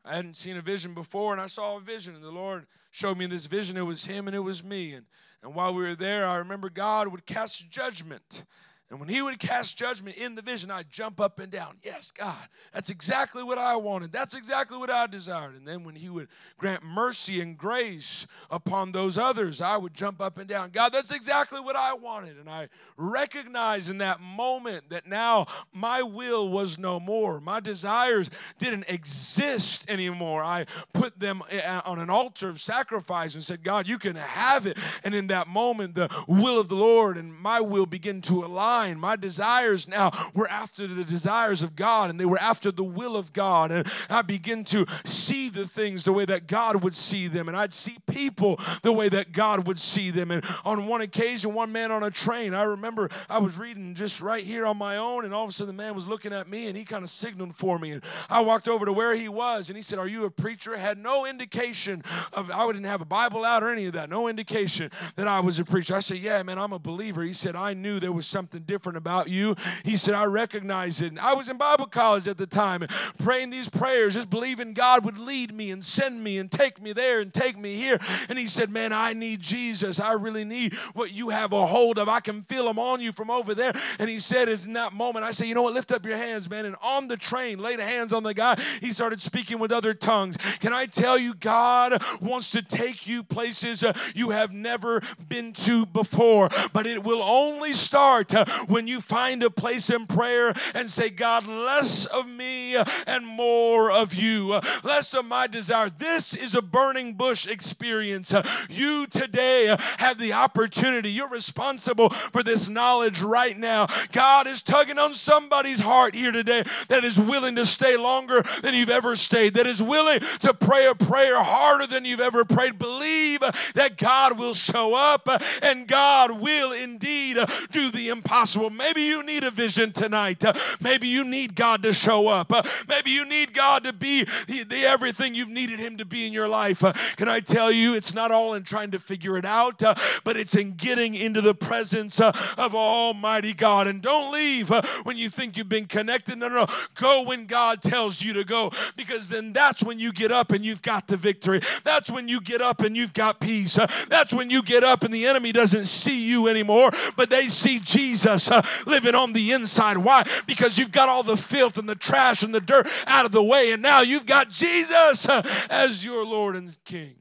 I 0.05 0.17
hadn't 0.17 0.37
seen 0.37 0.57
a 0.57 0.63
vision 0.63 0.95
before, 0.95 1.33
and 1.33 1.41
I 1.41 1.49
saw 1.49 1.77
a 1.77 1.81
vision, 1.81 2.15
and 2.15 2.25
the 2.25 2.31
Lord 2.31 2.67
showed 2.93 3.19
me 3.19 3.27
this 3.27 3.47
vision. 3.47 3.77
It 3.77 3.83
was 3.83 4.07
Him 4.07 4.27
and 4.27 4.35
it 4.35 4.41
was 4.41 4.65
me. 4.65 4.95
And, 4.95 5.05
and 5.43 5.55
while 5.55 5.75
we 5.75 5.83
were 5.83 5.95
there, 5.95 6.27
I 6.27 6.37
remember 6.39 6.71
God 6.71 7.09
would 7.09 7.27
cast 7.27 7.71
judgment 7.71 8.45
and 8.91 8.99
when 8.99 9.11
he 9.11 9.21
would 9.21 9.39
cast 9.39 9.77
judgment 9.77 10.17
in 10.17 10.35
the 10.35 10.41
vision, 10.41 10.71
I'd 10.71 10.91
jump 10.91 11.21
up 11.21 11.41
and 11.41 11.53
down. 11.53 11.77
Yes, 11.83 12.11
God, 12.11 12.49
that's 12.73 12.89
exactly 12.89 13.43
what 13.43 13.59
I 13.59 13.77
wanted. 13.77 14.13
That's 14.13 14.35
exactly 14.35 14.79
what 14.79 14.89
I 14.89 15.07
desired. 15.07 15.57
And 15.57 15.69
then 15.69 15.85
when 15.85 15.95
he 15.95 16.09
would 16.09 16.29
grant 16.57 16.83
mercy 16.83 17.43
and 17.43 17.59
grace 17.59 18.27
upon 18.51 18.93
those 18.93 19.19
others, 19.19 19.61
I 19.61 19.77
would 19.77 19.93
jump 19.93 20.23
up 20.23 20.39
and 20.39 20.49
down. 20.49 20.71
God, 20.71 20.95
that's 20.95 21.13
exactly 21.13 21.61
what 21.61 21.77
I 21.77 21.93
wanted. 21.93 22.39
And 22.39 22.49
I 22.49 22.71
recognized 22.97 23.91
in 23.91 23.99
that 23.99 24.23
moment 24.23 24.89
that 24.89 25.07
now 25.07 25.47
my 25.71 26.01
will 26.01 26.49
was 26.49 26.79
no 26.79 26.99
more. 26.99 27.41
My 27.41 27.61
desires 27.61 28.31
didn't 28.57 28.89
exist 28.89 29.89
anymore. 29.91 30.43
I 30.43 30.65
put 30.95 31.21
them 31.21 31.43
eh, 31.51 31.81
on 31.85 31.99
an 31.99 32.09
altar 32.09 32.49
of 32.49 32.59
sacrifice 32.59 33.35
and 33.35 33.45
said, 33.45 33.63
God, 33.63 33.87
you 33.87 33.99
can 33.99 34.17
have 34.17 34.65
it. 34.65 34.79
And 35.05 35.15
in 35.15 35.27
that 35.27 35.47
moment, 35.47 35.95
the 35.95 36.09
will 36.27 36.59
of 36.59 36.71
the 36.71 36.77
Lord 36.77 37.19
and 37.19 37.37
my 37.37 37.61
will 37.61 37.85
begin 37.85 38.23
to 38.23 38.47
align 38.47 38.78
mine. 38.79 38.99
My 38.99 39.17
desires 39.17 39.89
now 39.89 40.13
were 40.35 40.49
after 40.49 40.87
the 40.87 41.05
desires 41.05 41.63
of 41.63 41.75
God 41.75 42.11
and 42.11 42.21
they 42.21 42.25
were 42.25 42.39
after 42.39 42.71
the 42.71 42.85
will 42.85 43.17
of 43.17 43.33
God. 43.33 43.73
And 43.73 43.87
I 44.09 44.23
begin 44.23 44.65
to 44.67 44.87
see 45.05 45.49
the 45.49 45.67
things 45.67 46.05
the 46.05 46.13
way 46.13 46.25
that 46.25 46.47
God 46.47 46.85
would 46.85 46.95
see 46.95 47.27
them. 47.27 47.49
And 47.49 47.57
I'd 47.57 47.73
see 47.73 47.97
people 48.07 48.61
the 48.83 48.93
way 48.93 49.09
that 49.09 49.33
God 49.33 49.67
would 49.67 49.79
see 49.79 50.11
them. 50.11 50.31
And 50.31 50.45
on 50.65 50.87
one 50.87 51.01
occasion, 51.01 51.55
one 51.55 51.73
man 51.73 51.91
on 51.91 52.03
a 52.03 52.11
train, 52.11 52.55
I 52.55 52.63
remember 52.63 53.09
I 53.29 53.39
was 53.39 53.59
reading 53.59 53.95
just 53.95 54.21
right 54.21 54.45
here 54.45 54.67
on 54.67 54.77
my 54.77 54.97
own, 54.97 55.25
and 55.25 55.35
all 55.35 55.45
of 55.45 55.51
a 55.51 55.53
sudden 55.53 55.75
the 55.77 55.83
man 55.83 55.95
was 55.95 56.07
looking 56.07 56.33
at 56.33 56.49
me 56.49 56.69
and 56.69 56.77
he 56.77 56.85
kind 56.85 57.03
of 57.03 57.11
signaled 57.11 57.57
for 57.57 57.79
me. 57.79 57.93
And 57.93 58.03
I 58.31 58.41
walked 58.41 58.69
over 58.69 58.87
to 58.87 58.93
where 58.93 59.15
he 59.15 59.29
was 59.29 59.71
and 59.71 59.77
he 59.77 59.83
said, 59.83 59.99
Are 59.99 60.07
you 60.07 60.25
a 60.25 60.31
preacher? 60.31 60.77
Had 60.77 60.99
no 60.99 61.27
indication 61.27 62.03
of, 62.33 62.51
I 62.51 62.67
didn't 62.67 62.85
have 62.85 63.01
a 63.01 63.07
Bible 63.07 63.45
out 63.45 63.63
or 63.63 63.71
any 63.71 63.87
of 63.87 63.95
that, 63.95 64.09
no 64.09 64.29
indication 64.29 64.91
that 65.17 65.27
I 65.27 65.41
was 65.41 65.59
a 65.59 65.65
preacher. 65.65 65.97
I 65.97 66.01
said, 66.01 66.19
Yeah, 66.19 66.43
man, 66.45 66.59
I'm 66.59 66.73
a 66.73 66.79
believer. 66.79 67.23
He 67.23 67.33
said, 67.33 67.57
I 67.57 67.75
knew 67.75 67.99
there 67.99 68.13
was 68.13 68.27
something 68.27 68.63
different 68.69 68.97
about 68.99 69.29
you. 69.29 69.57
He 69.85 69.97
said, 69.97 70.15
I 70.15 70.27
recognize 70.27 71.03
it. 71.03 71.09
And 71.09 71.19
I 71.19 71.35
was 71.35 71.49
in 71.49 71.59
Bible 71.59 71.87
college 71.87 72.29
at 72.29 72.39
the 72.39 72.47
time 72.47 72.87
praying 73.19 73.51
these 73.51 73.69
prayers, 73.69 74.15
just 74.15 74.31
believing 74.31 74.75
God 74.75 75.05
would 75.05 75.19
lead 75.19 75.53
me 75.53 75.73
and 75.73 75.83
send 75.83 76.23
me 76.23 76.39
and 76.39 76.49
take 76.49 76.81
me 76.81 76.93
there 76.93 77.21
and 77.21 77.33
take 77.33 77.59
me 77.59 77.75
here. 77.75 77.99
And 78.29 78.39
he 78.39 78.47
said, 78.47 78.71
Man, 78.71 78.93
I 78.93 79.15
need 79.15 79.41
Jesus. 79.41 79.99
I 79.99 80.13
really 80.13 80.45
need 80.45 80.75
what 80.95 81.11
you 81.13 81.31
have 81.31 81.53
a 81.53 81.67
hold 81.67 81.99
of. 81.99 82.09
I 82.09 82.21
can 82.21 82.43
feel 82.43 82.69
him 82.69 82.79
on 82.79 83.01
you 83.01 83.11
from 83.11 83.31
over 83.31 83.55
there. 83.55 83.73
And 83.99 84.09
he 84.09 84.19
said, 84.19 84.49
in 84.49 84.75
that 84.75 84.93
moment, 84.93 85.25
I 85.25 85.33
said, 85.33 85.49
You 85.49 85.55
know 85.55 85.63
what? 85.63 85.75
Lift 85.75 85.91
up 85.91 86.05
your 86.05 86.17
hands, 86.17 86.49
man. 86.49 86.67
And 86.67 86.77
on 86.83 87.09
the 87.09 87.17
train, 87.17 87.59
laid 87.59 87.81
hands 87.81 88.13
on 88.13 88.23
the 88.23 88.35
guy. 88.35 88.61
He 88.81 88.93
started 88.93 89.21
speaking 89.21 89.59
with 89.59 89.73
other 89.73 89.95
tongues. 89.95 90.37
Can 90.61 90.73
I 90.73 90.87
tell 90.87 91.19
you, 91.19 91.35
God 91.35 92.03
wants 92.21 92.51
to 92.51 92.63
take 92.63 93.07
you 93.07 93.23
places 93.23 93.83
uh, 93.83 93.93
you 94.15 94.31
have 94.31 94.53
never 94.53 95.03
been 95.29 95.53
to 95.53 95.87
before, 95.87 96.49
but 96.73 96.87
it 96.87 97.03
will 97.03 97.23
only 97.23 97.73
start 97.73 98.35
uh, 98.35 98.45
when 98.67 98.87
you 98.87 99.01
find 99.01 99.43
a 99.43 99.51
place 99.51 99.91
in 99.91 100.07
prayer 100.07 100.53
and 100.75 100.91
say, 100.91 101.11
God, 101.11 101.47
less 101.47 102.07
of 102.07 102.29
me 102.29 102.77
and 103.07 103.27
more 103.27 103.91
of 103.91 104.15
you, 104.15 104.61
less 104.83 105.15
of 105.15 105.25
my 105.27 105.47
desire. 105.47 105.89
This 105.89 106.35
is 106.35 106.55
a 106.55 106.63
burning 106.63 107.15
bush 107.15 107.47
experience. 107.47 108.35
You 108.69 109.07
today 109.07 109.77
have 109.99 110.19
the 110.19 110.33
opportunity. 110.33 111.11
You're 111.11 111.29
responsible 111.29 112.11
for 112.11 112.43
this 112.43 112.69
knowledge 112.69 113.23
right 113.23 113.57
now. 113.57 113.87
God 114.13 114.47
is 114.47 114.61
tugging 114.61 114.99
on 114.99 115.15
somebody's 115.15 115.81
heart 115.81 116.15
here 116.15 116.33
today 116.33 116.65
that 116.89 117.05
is 117.05 117.21
willing 117.21 117.57
to 117.57 117.67
stay 117.67 117.97
longer 117.97 118.43
than 118.63 118.75
you've 118.75 118.91
ever 118.91 119.17
stayed, 119.17 119.55
that 119.55 119.67
is 119.67 119.83
willing 119.83 120.21
to 120.41 120.55
pray 120.55 120.87
a 120.87 120.95
prayer 120.95 121.43
harder 121.43 121.87
than 121.87 122.05
you've 122.05 122.21
ever 122.21 122.45
prayed. 122.45 122.79
Believe 122.79 123.41
that 123.75 123.97
God 123.97 124.39
will 124.39 124.55
show 124.55 124.95
up 124.95 125.29
and 125.63 125.87
God 125.87 126.41
will 126.41 126.73
indeed 126.73 127.37
do 127.71 127.91
the 127.91 128.09
impossible. 128.09 128.48
Well, 128.57 128.71
maybe 128.71 129.03
you 129.03 129.23
need 129.23 129.45
a 129.45 129.51
vision 129.51 129.93
tonight. 129.93 130.45
Uh, 130.45 130.53
maybe 130.81 131.09
you 131.09 131.25
need 131.25 131.55
God 131.55 131.83
to 131.83 131.93
show 131.93 132.29
up. 132.29 132.53
Uh, 132.53 132.63
maybe 132.89 133.11
you 133.11 133.27
need 133.27 133.53
God 133.55 133.85
to 133.85 133.93
be 133.93 134.25
the, 134.47 134.65
the 134.65 134.85
everything 134.85 135.35
you've 135.35 135.49
needed 135.49 135.79
Him 135.79 135.97
to 135.99 136.05
be 136.05 136.27
in 136.27 136.33
your 136.33 136.49
life. 136.49 136.85
Uh, 136.85 136.93
can 137.17 137.29
I 137.29 137.41
tell 137.41 137.71
you, 137.71 137.95
it's 137.95 138.15
not 138.15 138.31
all 138.31 138.55
in 138.55 138.63
trying 138.65 138.91
to 138.93 138.99
figure 138.99 139.37
it 139.37 139.45
out, 139.45 139.83
but 140.25 140.37
it's 140.37 140.57
in 140.57 140.75
getting 140.75 141.15
into 141.15 141.41
the 141.41 141.55
presence 141.55 142.21
of 142.21 142.75
Almighty 142.75 143.55
God. 143.55 143.87
And 143.87 144.01
don't 144.01 144.33
leave 144.33 144.71
when 145.05 145.17
you 145.17 145.29
think 145.29 145.57
you've 145.57 145.69
been 145.69 145.87
connected. 145.87 146.39
No, 146.39 146.49
no, 146.49 146.67
no. 146.67 146.67
Go 146.95 147.25
when 147.25 147.47
God 147.47 147.83
tells 147.83 148.23
you 148.23 148.33
to 148.35 148.45
go 148.45 148.71
because 148.97 149.29
then 149.29 149.53
that's 149.53 149.83
when 149.83 149.99
you 149.99 150.13
get 150.13 150.33
up 150.33 150.53
and 150.53 150.65
you've 150.65 150.83
got 150.83 151.09
the 151.09 151.17
victory. 151.17 151.61
That's 151.85 152.11
when 152.11 152.29
you 152.29 152.41
get 152.41 152.61
up 152.61 152.81
and 152.81 152.97
you've 152.97 153.13
got 153.13 153.41
peace. 153.41 153.79
That's 154.09 154.33
when 154.33 154.51
you 154.51 154.63
get 154.63 154.85
up 154.85 155.03
and 155.03 155.13
the 155.13 155.27
enemy 155.27 155.53
doesn't 155.53 155.87
see 155.87 156.25
you 156.25 156.49
anymore, 156.49 156.91
but 157.17 157.31
they 157.31 157.47
see 157.47 157.79
Jesus 157.79 158.38
living 158.87 159.15
on 159.15 159.33
the 159.33 159.53
inside. 159.53 159.99
Why? 159.99 160.25
Because 160.47 160.79
you've 160.79 160.93
got 160.93 161.09
all 161.09 161.23
the 161.23 161.37
filth 161.37 161.79
and 161.79 161.89
the 161.89 161.95
trash 161.95 162.43
and 162.43 162.55
the 162.55 162.61
dirt 162.61 162.87
out 163.07 163.25
of 163.25 163.33
the 163.33 163.43
way, 163.43 163.73
and 163.73 163.83
now 163.83 164.01
you've 164.01 164.27
got 164.27 164.51
Jesus 164.51 165.29
uh, 165.29 165.43
as 165.71 166.05
your 166.05 166.25
Lord 166.25 166.57
and 166.57 166.77
King. 166.85 167.15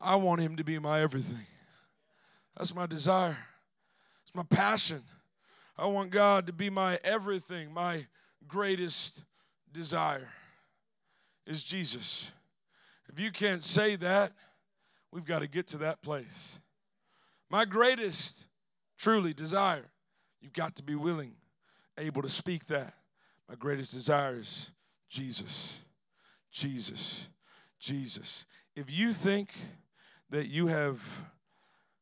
I 0.00 0.16
want 0.16 0.40
him 0.40 0.56
to 0.56 0.64
be 0.64 0.78
my 0.78 1.00
everything. 1.00 1.46
That's 2.56 2.74
my 2.74 2.86
desire. 2.86 3.38
It's 4.22 4.34
my 4.34 4.42
passion. 4.42 5.02
I 5.76 5.86
want 5.86 6.10
God 6.10 6.46
to 6.46 6.52
be 6.52 6.70
my 6.70 6.98
everything, 7.02 7.72
my 7.72 8.06
greatest 8.46 9.24
desire 9.72 10.28
is 11.46 11.64
Jesus. 11.64 12.32
If 13.08 13.18
you 13.18 13.30
can't 13.30 13.62
say 13.62 13.96
that, 13.96 14.32
we've 15.10 15.24
got 15.24 15.40
to 15.40 15.48
get 15.48 15.66
to 15.68 15.78
that 15.78 16.02
place. 16.02 16.60
My 17.50 17.64
greatest, 17.64 18.46
truly, 18.98 19.32
desire, 19.32 19.86
you've 20.40 20.52
got 20.52 20.76
to 20.76 20.82
be 20.82 20.94
willing, 20.94 21.32
able 21.98 22.22
to 22.22 22.28
speak 22.28 22.66
that. 22.66 22.94
My 23.48 23.54
greatest 23.54 23.92
desire 23.92 24.36
is 24.36 24.70
Jesus. 25.08 25.80
Jesus. 26.50 27.28
Jesus. 27.78 28.46
If 28.74 28.90
you 28.90 29.12
think 29.12 29.50
that 30.30 30.48
you 30.48 30.68
have 30.68 31.30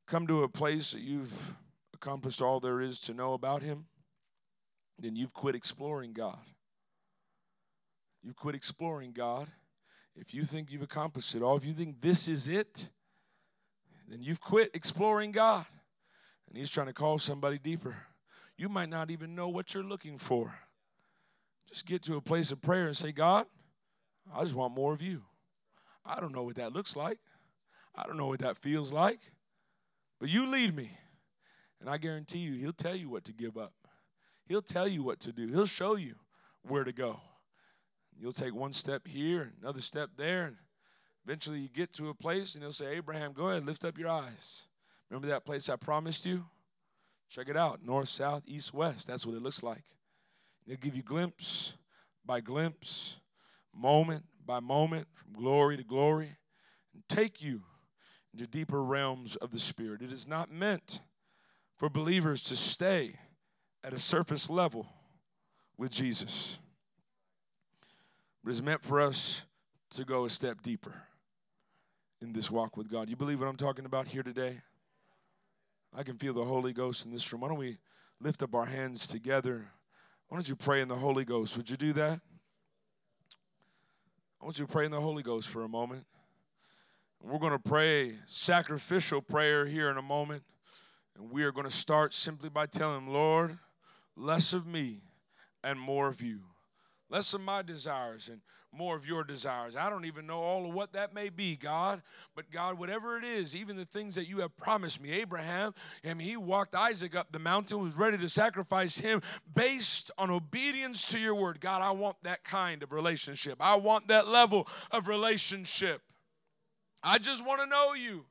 come 0.06 0.26
to 0.26 0.42
a 0.42 0.48
place 0.48 0.92
that 0.92 1.00
you've 1.00 1.56
accomplished 1.94 2.40
all 2.40 2.60
there 2.60 2.80
is 2.80 3.00
to 3.00 3.14
know 3.14 3.32
about 3.32 3.62
Him, 3.62 3.86
then 4.98 5.16
you've 5.16 5.32
quit 5.32 5.54
exploring 5.54 6.12
God. 6.12 6.38
You've 8.22 8.36
quit 8.36 8.54
exploring 8.54 9.12
God. 9.12 9.48
If 10.14 10.32
you 10.34 10.44
think 10.44 10.70
you've 10.70 10.82
accomplished 10.82 11.34
it 11.34 11.42
all, 11.42 11.56
if 11.56 11.64
you 11.64 11.72
think 11.72 12.00
this 12.00 12.28
is 12.28 12.46
it, 12.46 12.88
then 14.08 14.22
you've 14.22 14.40
quit 14.40 14.70
exploring 14.74 15.32
God. 15.32 15.64
And 16.52 16.58
He's 16.58 16.68
trying 16.68 16.88
to 16.88 16.92
call 16.92 17.18
somebody 17.18 17.58
deeper. 17.58 17.96
You 18.58 18.68
might 18.68 18.90
not 18.90 19.10
even 19.10 19.34
know 19.34 19.48
what 19.48 19.72
you're 19.72 19.82
looking 19.82 20.18
for. 20.18 20.54
Just 21.70 21.86
get 21.86 22.02
to 22.02 22.16
a 22.16 22.20
place 22.20 22.52
of 22.52 22.60
prayer 22.60 22.84
and 22.84 22.94
say, 22.94 23.10
God, 23.10 23.46
I 24.30 24.42
just 24.42 24.54
want 24.54 24.74
more 24.74 24.92
of 24.92 25.00
you. 25.00 25.22
I 26.04 26.20
don't 26.20 26.34
know 26.34 26.42
what 26.42 26.56
that 26.56 26.74
looks 26.74 26.94
like. 26.94 27.18
I 27.94 28.02
don't 28.02 28.18
know 28.18 28.26
what 28.26 28.40
that 28.40 28.58
feels 28.58 28.92
like. 28.92 29.20
But 30.20 30.28
you 30.28 30.46
lead 30.46 30.76
me. 30.76 30.90
And 31.80 31.88
I 31.88 31.96
guarantee 31.96 32.40
you, 32.40 32.52
He'll 32.52 32.74
tell 32.74 32.94
you 32.94 33.08
what 33.08 33.24
to 33.24 33.32
give 33.32 33.56
up. 33.56 33.72
He'll 34.44 34.60
tell 34.60 34.86
you 34.86 35.02
what 35.02 35.20
to 35.20 35.32
do. 35.32 35.46
He'll 35.46 35.64
show 35.64 35.96
you 35.96 36.16
where 36.68 36.84
to 36.84 36.92
go. 36.92 37.18
You'll 38.20 38.32
take 38.32 38.54
one 38.54 38.74
step 38.74 39.08
here, 39.08 39.54
another 39.62 39.80
step 39.80 40.10
there, 40.18 40.44
and 40.48 40.56
eventually 41.24 41.60
you 41.60 41.70
get 41.70 41.94
to 41.94 42.10
a 42.10 42.14
place 42.14 42.54
and 42.54 42.62
he'll 42.62 42.72
say, 42.72 42.96
Abraham, 42.96 43.32
go 43.32 43.48
ahead, 43.48 43.64
lift 43.64 43.86
up 43.86 43.96
your 43.96 44.10
eyes. 44.10 44.66
Remember 45.12 45.28
that 45.28 45.44
place 45.44 45.68
I 45.68 45.76
promised 45.76 46.24
you? 46.24 46.46
Check 47.28 47.50
it 47.50 47.56
out 47.56 47.84
north, 47.84 48.08
south, 48.08 48.44
east, 48.46 48.72
west. 48.72 49.08
That's 49.08 49.26
what 49.26 49.36
it 49.36 49.42
looks 49.42 49.62
like. 49.62 49.82
He'll 50.64 50.78
give 50.78 50.96
you 50.96 51.02
glimpse 51.02 51.74
by 52.24 52.40
glimpse, 52.40 53.20
moment 53.74 54.24
by 54.46 54.60
moment, 54.60 55.08
from 55.12 55.34
glory 55.34 55.76
to 55.76 55.82
glory, 55.82 56.30
and 56.94 57.02
take 57.10 57.42
you 57.42 57.60
into 58.32 58.46
deeper 58.46 58.82
realms 58.82 59.36
of 59.36 59.50
the 59.50 59.58
Spirit. 59.58 60.00
It 60.00 60.12
is 60.12 60.26
not 60.26 60.50
meant 60.50 61.00
for 61.76 61.90
believers 61.90 62.42
to 62.44 62.56
stay 62.56 63.16
at 63.84 63.92
a 63.92 63.98
surface 63.98 64.48
level 64.48 64.86
with 65.76 65.90
Jesus. 65.90 66.58
But 68.42 68.48
it's 68.48 68.62
meant 68.62 68.82
for 68.82 68.98
us 68.98 69.44
to 69.90 70.06
go 70.06 70.24
a 70.24 70.30
step 70.30 70.62
deeper 70.62 70.94
in 72.22 72.32
this 72.32 72.50
walk 72.50 72.78
with 72.78 72.90
God. 72.90 73.10
You 73.10 73.16
believe 73.16 73.40
what 73.40 73.48
I'm 73.48 73.56
talking 73.56 73.84
about 73.84 74.08
here 74.08 74.22
today? 74.22 74.62
I 75.94 76.02
can 76.02 76.16
feel 76.16 76.32
the 76.32 76.44
Holy 76.44 76.72
Ghost 76.72 77.04
in 77.04 77.12
this 77.12 77.30
room. 77.32 77.42
Why 77.42 77.48
don't 77.48 77.58
we 77.58 77.78
lift 78.20 78.42
up 78.42 78.54
our 78.54 78.64
hands 78.64 79.06
together? 79.08 79.66
Why 80.28 80.36
don't 80.36 80.48
you 80.48 80.56
pray 80.56 80.80
in 80.80 80.88
the 80.88 80.96
Holy 80.96 81.24
Ghost? 81.24 81.56
Would 81.56 81.68
you 81.68 81.76
do 81.76 81.92
that? 81.92 82.20
I 84.40 84.44
want 84.44 84.58
you 84.58 84.66
to 84.66 84.72
pray 84.72 84.86
in 84.86 84.90
the 84.90 85.00
Holy 85.00 85.22
Ghost 85.22 85.48
for 85.48 85.64
a 85.64 85.68
moment. 85.68 86.06
We're 87.20 87.38
going 87.38 87.52
to 87.52 87.58
pray 87.58 88.14
sacrificial 88.26 89.20
prayer 89.20 89.66
here 89.66 89.90
in 89.90 89.98
a 89.98 90.02
moment. 90.02 90.42
And 91.16 91.30
we 91.30 91.44
are 91.44 91.52
going 91.52 91.66
to 91.66 91.70
start 91.70 92.14
simply 92.14 92.48
by 92.48 92.66
telling 92.66 93.06
Lord, 93.06 93.58
less 94.16 94.52
of 94.52 94.66
me 94.66 95.02
and 95.62 95.78
more 95.78 96.08
of 96.08 96.22
you. 96.22 96.40
Less 97.12 97.34
of 97.34 97.42
my 97.42 97.60
desires 97.60 98.28
and 98.28 98.40
more 98.72 98.96
of 98.96 99.06
your 99.06 99.22
desires. 99.22 99.76
I 99.76 99.90
don't 99.90 100.06
even 100.06 100.26
know 100.26 100.38
all 100.38 100.66
of 100.66 100.72
what 100.72 100.94
that 100.94 101.12
may 101.12 101.28
be, 101.28 101.56
God. 101.56 102.00
But 102.34 102.50
God, 102.50 102.78
whatever 102.78 103.18
it 103.18 103.24
is, 103.24 103.54
even 103.54 103.76
the 103.76 103.84
things 103.84 104.14
that 104.14 104.26
you 104.26 104.40
have 104.40 104.56
promised 104.56 104.98
me, 104.98 105.12
Abraham, 105.12 105.74
and 106.02 106.22
he 106.22 106.38
walked 106.38 106.74
Isaac 106.74 107.14
up 107.14 107.30
the 107.30 107.38
mountain, 107.38 107.82
was 107.82 107.96
ready 107.96 108.16
to 108.16 108.30
sacrifice 108.30 108.96
him 108.96 109.20
based 109.54 110.10
on 110.16 110.30
obedience 110.30 111.06
to 111.08 111.18
your 111.18 111.34
word. 111.34 111.60
God, 111.60 111.82
I 111.82 111.90
want 111.90 112.16
that 112.22 112.44
kind 112.44 112.82
of 112.82 112.92
relationship. 112.92 113.58
I 113.60 113.76
want 113.76 114.08
that 114.08 114.26
level 114.26 114.66
of 114.90 115.06
relationship. 115.06 116.00
I 117.04 117.18
just 117.18 117.44
want 117.44 117.60
to 117.60 117.66
know 117.66 117.92
you. 117.92 118.24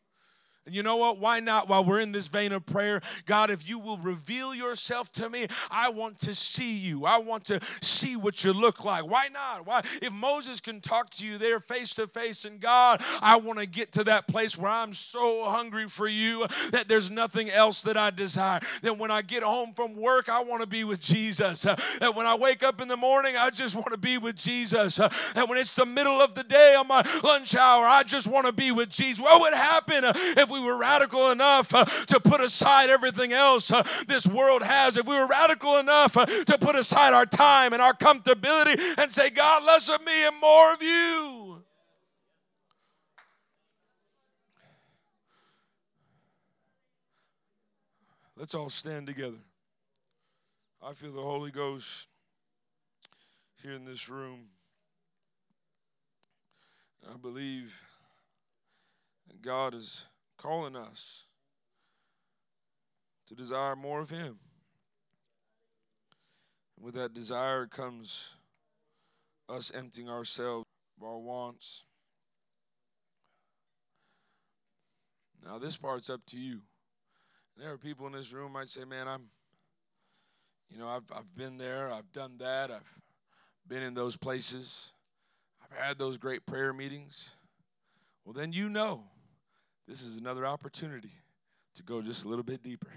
And 0.68 0.76
you 0.76 0.84
know 0.84 0.98
what? 0.98 1.18
Why 1.18 1.40
not? 1.40 1.68
While 1.68 1.84
we're 1.84 2.02
in 2.02 2.12
this 2.12 2.28
vein 2.28 2.52
of 2.52 2.64
prayer, 2.68 3.02
God, 3.26 3.50
if 3.50 3.68
you 3.68 3.80
will 3.80 3.98
reveal 3.98 4.54
yourself 4.54 5.12
to 5.14 5.28
me, 5.28 5.48
I 5.72 5.90
want 5.90 6.20
to 6.20 6.36
see 6.36 6.76
you. 6.76 7.04
I 7.06 7.18
want 7.18 7.46
to 7.46 7.60
see 7.82 8.16
what 8.16 8.44
you 8.44 8.54
look 8.54 8.86
like. 8.86 9.04
Why 9.10 9.28
not? 9.34 9.66
Why? 9.66 9.82
If 10.04 10.14
Moses 10.14 10.60
can 10.60 10.80
talk 10.80 11.10
to 11.12 11.26
you 11.26 11.40
there 11.40 11.60
face 11.60 11.96
to 11.96 12.06
face, 12.06 12.46
and 12.46 12.60
God, 12.60 13.02
I 13.22 13.38
want 13.38 13.58
to 13.58 13.66
get 13.66 13.92
to 13.94 14.04
that 14.04 14.28
place 14.28 14.56
where 14.56 14.72
I'm 14.72 14.94
so 14.94 15.50
hungry 15.50 15.90
for 15.90 16.08
you 16.08 16.46
that 16.70 16.88
there's 16.88 17.10
nothing 17.10 17.50
else 17.50 17.82
that 17.82 17.98
I 17.98 18.12
desire. 18.12 18.60
That 18.84 19.00
when 19.00 19.10
I 19.10 19.24
get 19.24 19.42
home 19.42 19.74
from 19.74 19.96
work, 19.96 20.30
I 20.30 20.44
want 20.44 20.62
to 20.62 20.68
be 20.68 20.84
with 20.84 21.02
Jesus. 21.02 21.64
that 21.64 22.14
when 22.16 22.28
I 22.28 22.36
wake 22.36 22.62
up 22.62 22.82
in 22.82 22.88
the 22.88 22.98
morning, 22.98 23.36
I 23.36 23.50
just 23.50 23.74
want 23.74 23.94
to 23.94 23.98
be 23.98 24.20
with 24.20 24.36
Jesus. 24.36 24.98
that 24.98 25.50
when 25.50 25.58
it's 25.58 25.74
the 25.74 25.88
middle 25.88 26.22
of 26.22 26.36
the 26.36 26.44
day 26.44 26.76
on 26.78 26.88
my 26.88 27.04
lunch 27.24 27.56
hour, 27.56 27.84
I 27.84 28.04
just 28.04 28.28
want 28.28 28.46
to 28.46 28.54
be 28.54 28.72
with 28.72 28.90
Jesus. 28.90 29.20
What 29.20 29.42
would 29.42 29.56
happen 29.56 30.04
if 30.06 30.51
we 30.52 30.60
were 30.60 30.78
radical 30.78 31.32
enough 31.32 31.74
uh, 31.74 31.86
to 31.86 32.20
put 32.20 32.42
aside 32.42 32.90
everything 32.90 33.34
else 33.34 33.72
uh, 33.72 33.84
this 34.08 34.28
world 34.28 34.62
has, 34.62 34.98
if 34.98 35.08
we 35.08 35.18
were 35.18 35.28
radical 35.28 35.78
enough 35.78 36.18
uh, 36.18 36.26
to 36.26 36.58
put 36.60 36.76
aside 36.76 37.14
our 37.14 37.26
time 37.26 37.74
and 37.74 37.82
our 37.82 37.94
comfortability 37.94 38.80
and 38.98 39.12
say, 39.12 39.30
God, 39.30 39.64
less 39.64 39.90
of 39.90 40.04
me 40.06 40.26
and 40.26 40.40
more 40.40 40.74
of 40.74 40.84
you. 40.84 41.64
Let's 48.36 48.56
all 48.56 48.70
stand 48.70 49.06
together. 49.06 49.38
I 50.82 50.94
feel 50.94 51.12
the 51.12 51.22
Holy 51.22 51.52
Ghost 51.52 52.08
here 53.62 53.74
in 53.74 53.86
this 53.86 54.10
room. 54.10 54.48
I 57.08 57.18
believe 57.18 57.80
God 59.42 59.74
is 59.74 60.08
calling 60.42 60.76
us 60.76 61.26
to 63.28 63.36
desire 63.36 63.76
more 63.76 64.02
of 64.02 64.10
Him. 64.10 64.40
And 66.76 66.86
with 66.86 66.96
that 66.96 67.14
desire 67.14 67.68
comes 67.68 68.36
us 69.48 69.72
emptying 69.76 70.10
ourselves 70.10 70.66
of 71.00 71.08
our 71.08 71.20
wants. 71.20 71.86
Now, 75.46 75.60
this 75.60 75.78
part's 75.78 76.10
up 76.10 76.22
to 76.28 76.38
you. 76.38 76.62
And 77.56 77.66
there 77.66 77.72
are 77.72 77.78
people 77.78 78.08
in 78.08 78.14
this 78.14 78.32
room 78.32 78.54
might 78.54 78.70
say, 78.70 78.86
"Man, 78.86 79.08
I'm, 79.08 79.30
you 80.70 80.78
know, 80.78 80.88
I've 80.88 81.04
I've 81.14 81.36
been 81.36 81.58
there, 81.58 81.92
I've 81.92 82.12
done 82.12 82.38
that, 82.38 82.72
I've 82.72 83.00
been 83.68 83.84
in 83.84 83.94
those 83.94 84.16
places, 84.16 84.94
I've 85.64 85.78
had 85.78 85.98
those 85.98 86.18
great 86.18 86.46
prayer 86.46 86.74
meetings." 86.74 87.32
Well, 88.24 88.34
then 88.34 88.54
you 88.54 88.70
know 88.70 89.06
this 89.92 90.04
is 90.04 90.16
another 90.16 90.46
opportunity 90.46 91.12
to 91.76 91.84
go 91.84 92.02
just 92.02 92.24
a 92.24 92.30
little 92.30 92.46
bit 92.46 92.64
deeper. 92.64 92.94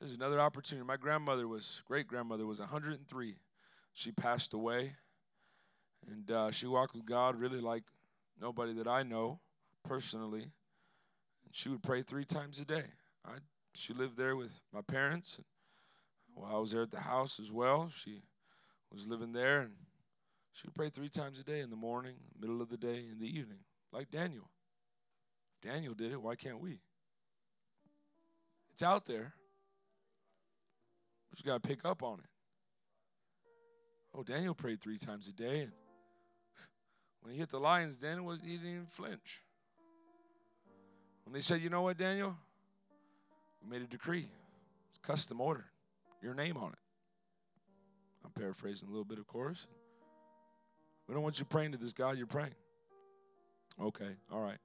This 0.00 0.10
is 0.10 0.16
another 0.16 0.40
opportunity. 0.40 0.84
My 0.84 0.96
grandmother 0.96 1.46
was, 1.46 1.82
great 1.86 2.08
grandmother 2.08 2.46
was 2.46 2.58
103. 2.58 3.36
She 3.92 4.10
passed 4.10 4.54
away, 4.54 4.96
and 6.10 6.28
uh, 6.32 6.50
she 6.50 6.66
walked 6.66 6.96
with 6.96 7.06
God 7.06 7.36
really 7.36 7.60
like 7.60 7.84
nobody 8.40 8.72
that 8.72 8.88
I 8.88 9.04
know 9.04 9.38
personally. 9.84 10.50
And 11.44 11.52
she 11.52 11.68
would 11.68 11.84
pray 11.84 12.02
three 12.02 12.24
times 12.24 12.58
a 12.58 12.64
day. 12.64 12.86
I, 13.24 13.34
she 13.72 13.94
lived 13.94 14.16
there 14.16 14.34
with 14.34 14.60
my 14.74 14.80
parents. 14.80 15.36
And 15.36 15.46
while 16.34 16.56
I 16.56 16.58
was 16.58 16.72
there 16.72 16.82
at 16.82 16.90
the 16.90 17.02
house 17.02 17.38
as 17.38 17.52
well, 17.52 17.88
she 17.94 18.22
was 18.92 19.06
living 19.06 19.32
there, 19.32 19.60
and 19.60 19.74
she 20.52 20.66
would 20.66 20.74
pray 20.74 20.90
three 20.90 21.08
times 21.08 21.38
a 21.38 21.44
day 21.44 21.60
in 21.60 21.70
the 21.70 21.76
morning, 21.76 22.16
middle 22.40 22.60
of 22.60 22.68
the 22.68 22.76
day, 22.76 23.04
in 23.08 23.20
the 23.20 23.28
evening, 23.28 23.60
like 23.92 24.10
Daniel. 24.10 24.50
Daniel 25.62 25.94
did 25.94 26.12
it. 26.12 26.20
Why 26.20 26.34
can't 26.34 26.60
we? 26.60 26.80
It's 28.72 28.82
out 28.82 29.06
there. 29.06 29.34
We 31.30 31.36
just 31.36 31.46
got 31.46 31.62
to 31.62 31.68
pick 31.68 31.84
up 31.84 32.02
on 32.02 32.18
it. 32.18 32.26
Oh, 34.14 34.22
Daniel 34.22 34.54
prayed 34.54 34.80
three 34.80 34.98
times 34.98 35.28
a 35.28 35.32
day, 35.32 35.60
and 35.60 35.72
when 37.20 37.32
he 37.32 37.38
hit 37.38 37.50
the 37.50 37.60
lions, 37.60 37.96
Daniel 37.96 38.26
was 38.26 38.40
he 38.40 38.56
didn't 38.56 38.70
even 38.70 38.86
flinch. 38.86 39.42
When 41.24 41.32
they 41.32 41.40
said, 41.40 41.60
"You 41.60 41.70
know 41.70 41.82
what, 41.82 41.96
Daniel? 41.96 42.36
We 43.62 43.70
made 43.70 43.82
a 43.82 43.86
decree. 43.86 44.28
It's 44.88 44.98
custom 44.98 45.40
order. 45.40 45.66
Your 46.22 46.34
name 46.34 46.56
on 46.56 46.72
it." 46.72 46.78
I'm 48.24 48.32
paraphrasing 48.32 48.88
a 48.88 48.90
little 48.90 49.04
bit, 49.04 49.18
of 49.18 49.26
course. 49.26 49.68
We 51.06 51.14
don't 51.14 51.22
want 51.22 51.38
you 51.38 51.44
praying 51.44 51.72
to 51.72 51.78
this 51.78 51.92
God 51.92 52.16
you're 52.16 52.26
praying. 52.26 52.54
Okay, 53.80 54.16
all 54.32 54.40
right. 54.40 54.58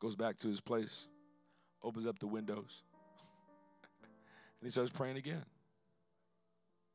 Goes 0.00 0.16
back 0.16 0.36
to 0.38 0.48
his 0.48 0.60
place, 0.60 1.06
opens 1.82 2.06
up 2.06 2.18
the 2.18 2.26
windows, 2.26 2.82
and 4.02 4.62
he 4.62 4.70
starts 4.70 4.90
praying 4.90 5.16
again. 5.16 5.44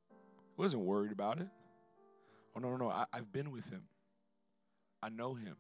He 0.09 0.61
wasn't 0.61 0.83
worried 0.83 1.11
about 1.11 1.39
it. 1.39 1.47
Oh, 2.55 2.59
no, 2.59 2.69
no, 2.71 2.77
no. 2.77 2.89
I, 2.89 3.05
I've 3.11 3.31
been 3.31 3.51
with 3.51 3.69
him, 3.69 3.83
I 5.01 5.09
know 5.09 5.33
him. 5.33 5.55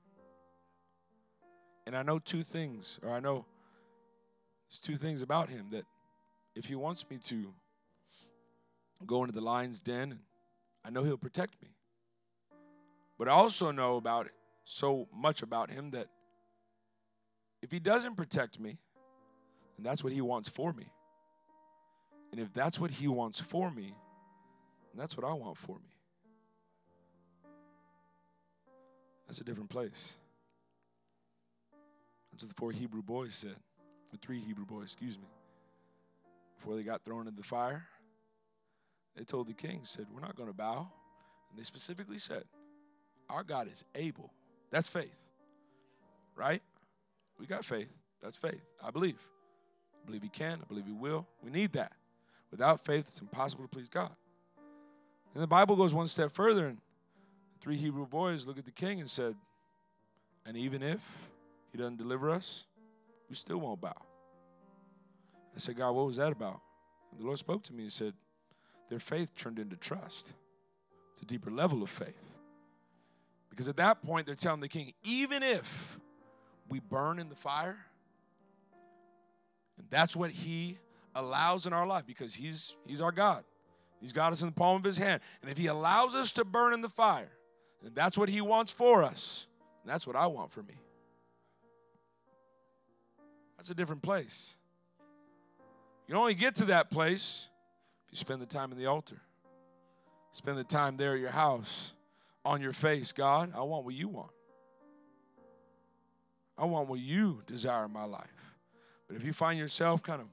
And 1.87 1.95
I 1.95 2.03
know 2.03 2.19
two 2.19 2.43
things, 2.43 2.99
or 3.01 3.11
I 3.11 3.19
know 3.19 3.45
there's 4.69 4.79
two 4.79 4.95
things 4.95 5.23
about 5.23 5.49
him 5.49 5.67
that 5.71 5.85
if 6.55 6.65
he 6.65 6.75
wants 6.75 7.09
me 7.09 7.17
to 7.17 7.53
go 9.05 9.23
into 9.23 9.33
the 9.33 9.41
lion's 9.41 9.81
den, 9.81 10.19
I 10.85 10.91
know 10.91 11.03
he'll 11.03 11.17
protect 11.17 11.59
me. 11.61 11.69
But 13.17 13.27
I 13.27 13.31
also 13.31 13.71
know 13.71 13.97
about 13.97 14.29
so 14.63 15.07
much 15.13 15.41
about 15.41 15.71
him 15.71 15.91
that 15.91 16.07
if 17.61 17.71
he 17.71 17.79
doesn't 17.79 18.15
protect 18.15 18.59
me, 18.59 18.77
then 19.77 19.83
that's 19.83 20.03
what 20.03 20.13
he 20.13 20.21
wants 20.21 20.49
for 20.49 20.73
me. 20.73 20.91
And 22.31 22.39
if 22.39 22.53
that's 22.53 22.79
what 22.79 22.91
he 22.91 23.07
wants 23.07 23.39
for 23.39 23.71
me, 23.71 23.93
then 24.91 24.99
that's 24.99 25.17
what 25.17 25.25
I 25.25 25.33
want 25.33 25.57
for 25.57 25.75
me. 25.75 25.89
That's 29.27 29.41
a 29.41 29.43
different 29.43 29.69
place. 29.69 30.17
That's 32.31 32.43
what 32.43 32.49
the 32.49 32.59
four 32.59 32.71
Hebrew 32.71 33.01
boys 33.01 33.35
said. 33.35 33.55
The 34.11 34.17
three 34.17 34.39
Hebrew 34.39 34.65
boys, 34.65 34.85
excuse 34.85 35.17
me. 35.17 35.27
Before 36.57 36.75
they 36.75 36.83
got 36.83 37.03
thrown 37.03 37.27
into 37.27 37.37
the 37.37 37.43
fire, 37.43 37.85
they 39.15 39.23
told 39.23 39.47
the 39.47 39.53
king, 39.53 39.81
said, 39.83 40.07
We're 40.13 40.21
not 40.21 40.35
going 40.35 40.49
to 40.49 40.55
bow. 40.55 40.89
And 41.49 41.59
they 41.59 41.63
specifically 41.63 42.17
said, 42.17 42.43
Our 43.29 43.43
God 43.43 43.71
is 43.71 43.85
able. 43.93 44.31
That's 44.71 44.87
faith. 44.87 45.15
Right? 46.35 46.61
We 47.39 47.45
got 47.45 47.63
faith. 47.63 47.89
That's 48.21 48.37
faith. 48.37 48.61
I 48.83 48.91
believe. 48.91 49.19
I 50.03 50.05
believe 50.05 50.23
He 50.23 50.29
can. 50.29 50.59
I 50.61 50.65
believe 50.67 50.85
He 50.85 50.93
will. 50.93 51.27
We 51.41 51.51
need 51.51 51.73
that. 51.73 51.93
Without 52.51 52.83
faith, 52.83 53.05
it's 53.05 53.21
impossible 53.21 53.63
to 53.63 53.69
please 53.69 53.87
God. 53.87 54.11
And 55.33 55.43
the 55.43 55.47
Bible 55.47 55.75
goes 55.75 55.93
one 55.93 56.07
step 56.07 56.31
further, 56.31 56.67
and 56.67 56.79
three 57.61 57.77
Hebrew 57.77 58.07
boys 58.07 58.47
look 58.47 58.57
at 58.57 58.65
the 58.65 58.71
king 58.71 58.99
and 58.99 59.09
said, 59.09 59.35
And 60.45 60.57
even 60.57 60.81
if 60.81 61.29
He 61.71 61.77
doesn't 61.77 61.97
deliver 61.97 62.29
us, 62.29 62.65
we 63.29 63.35
still 63.35 63.59
won't 63.59 63.79
bow. 63.79 63.95
I 65.55 65.59
said, 65.59 65.77
God, 65.77 65.91
what 65.91 66.05
was 66.07 66.17
that 66.17 66.31
about? 66.31 66.61
And 67.11 67.21
the 67.21 67.25
Lord 67.25 67.37
spoke 67.37 67.63
to 67.63 67.73
me 67.73 67.83
and 67.83 67.91
said, 67.91 68.13
Their 68.89 68.99
faith 68.99 69.35
turned 69.35 69.59
into 69.59 69.75
trust. 69.75 70.33
It's 71.11 71.21
a 71.21 71.25
deeper 71.25 71.51
level 71.51 71.83
of 71.83 71.89
faith. 71.89 72.35
Because 73.49 73.67
at 73.67 73.77
that 73.77 74.01
point, 74.03 74.25
they're 74.25 74.35
telling 74.35 74.61
the 74.61 74.67
king, 74.67 74.93
even 75.03 75.43
if 75.43 75.99
we 76.69 76.79
burn 76.79 77.19
in 77.19 77.29
the 77.29 77.35
fire. 77.35 77.77
And 79.77 79.87
that's 79.89 80.15
what 80.15 80.31
he 80.31 80.77
allows 81.15 81.65
in 81.65 81.73
our 81.73 81.87
life 81.87 82.05
because 82.05 82.35
he's 82.35 82.75
he's 82.85 83.01
our 83.01 83.11
God. 83.11 83.43
He's 83.99 84.13
got 84.13 84.31
us 84.31 84.41
in 84.41 84.47
the 84.47 84.53
palm 84.53 84.77
of 84.77 84.83
his 84.83 84.97
hand. 84.97 85.21
And 85.41 85.51
if 85.51 85.57
he 85.57 85.67
allows 85.67 86.15
us 86.15 86.31
to 86.33 86.45
burn 86.45 86.73
in 86.73 86.81
the 86.81 86.89
fire, 86.89 87.31
then 87.83 87.91
that's 87.93 88.17
what 88.17 88.29
he 88.29 88.41
wants 88.41 88.71
for 88.71 89.03
us. 89.03 89.47
And 89.83 89.91
that's 89.91 90.07
what 90.07 90.15
I 90.15 90.27
want 90.27 90.51
for 90.51 90.63
me. 90.63 90.75
That's 93.57 93.69
a 93.69 93.75
different 93.75 94.01
place. 94.01 94.55
You 96.07 96.15
only 96.15 96.33
get 96.33 96.55
to 96.55 96.65
that 96.65 96.89
place 96.89 97.49
if 98.05 98.13
you 98.13 98.17
spend 98.17 98.41
the 98.41 98.45
time 98.45 98.71
in 98.71 98.77
the 98.77 98.85
altar. 98.85 99.21
Spend 100.31 100.57
the 100.57 100.63
time 100.63 100.95
there 100.95 101.13
at 101.13 101.19
your 101.19 101.31
house 101.31 101.93
on 102.45 102.61
your 102.61 102.71
face. 102.71 103.11
God, 103.11 103.51
I 103.55 103.61
want 103.61 103.83
what 103.83 103.95
you 103.95 104.07
want. 104.07 104.31
I 106.59 106.65
want 106.65 106.89
what 106.89 106.99
you 106.99 107.41
desire 107.47 107.85
in 107.85 107.93
my 107.93 108.03
life. 108.03 108.27
But 109.07 109.15
if 109.15 109.23
you 109.23 109.31
find 109.31 109.57
yourself 109.57 110.03
kind 110.03 110.21
of 110.21 110.27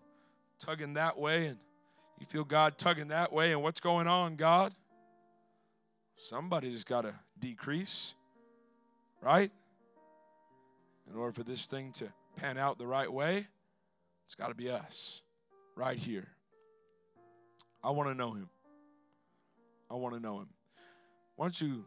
tugging 0.58 0.94
that 0.94 1.16
way 1.16 1.46
and 1.46 1.58
you 2.18 2.26
feel 2.26 2.42
God 2.42 2.76
tugging 2.76 3.08
that 3.08 3.32
way, 3.32 3.52
and 3.52 3.62
what's 3.62 3.78
going 3.78 4.08
on, 4.08 4.34
God? 4.36 4.72
Somebody's 6.16 6.82
got 6.82 7.02
to 7.02 7.14
decrease, 7.38 8.14
right? 9.20 9.52
In 11.08 11.16
order 11.16 11.32
for 11.32 11.42
this 11.44 11.66
thing 11.66 11.92
to 11.92 12.08
pan 12.36 12.58
out 12.58 12.78
the 12.78 12.86
right 12.86 13.12
way, 13.12 13.46
it's 14.24 14.34
got 14.34 14.48
to 14.48 14.54
be 14.54 14.68
us 14.70 15.22
right 15.76 15.96
here. 15.96 16.26
I 17.84 17.90
want 17.90 18.08
to 18.08 18.14
know 18.14 18.32
Him. 18.32 18.48
I 19.90 19.94
want 19.94 20.14
to 20.14 20.20
know 20.20 20.40
Him. 20.40 20.48
Why 21.36 21.44
don't 21.46 21.60
you 21.60 21.84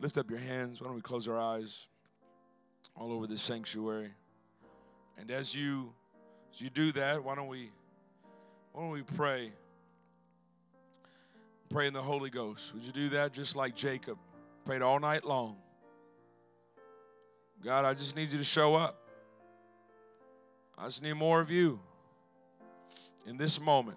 lift 0.00 0.16
up 0.16 0.30
your 0.30 0.38
hands? 0.38 0.80
Why 0.80 0.86
don't 0.86 0.96
we 0.96 1.02
close 1.02 1.28
our 1.28 1.38
eyes? 1.38 1.88
All 2.96 3.12
over 3.12 3.26
the 3.26 3.36
sanctuary. 3.36 4.12
And 5.18 5.30
as 5.30 5.54
you 5.54 5.92
as 6.52 6.60
you 6.60 6.70
do 6.70 6.92
that, 6.92 7.22
why 7.22 7.34
don't 7.34 7.48
we 7.48 7.70
why 8.72 8.82
don't 8.82 8.90
we 8.90 9.02
pray? 9.02 9.50
Pray 11.70 11.86
in 11.86 11.92
the 11.92 12.02
Holy 12.02 12.30
Ghost. 12.30 12.72
Would 12.74 12.84
you 12.84 12.92
do 12.92 13.08
that 13.10 13.32
just 13.32 13.56
like 13.56 13.74
Jacob 13.74 14.18
prayed 14.64 14.82
all 14.82 15.00
night 15.00 15.24
long? 15.24 15.56
God, 17.64 17.84
I 17.84 17.94
just 17.94 18.14
need 18.14 18.30
you 18.30 18.38
to 18.38 18.44
show 18.44 18.74
up. 18.74 19.00
I 20.76 20.84
just 20.84 21.02
need 21.02 21.14
more 21.14 21.40
of 21.40 21.50
you 21.50 21.80
in 23.26 23.36
this 23.36 23.60
moment. 23.60 23.96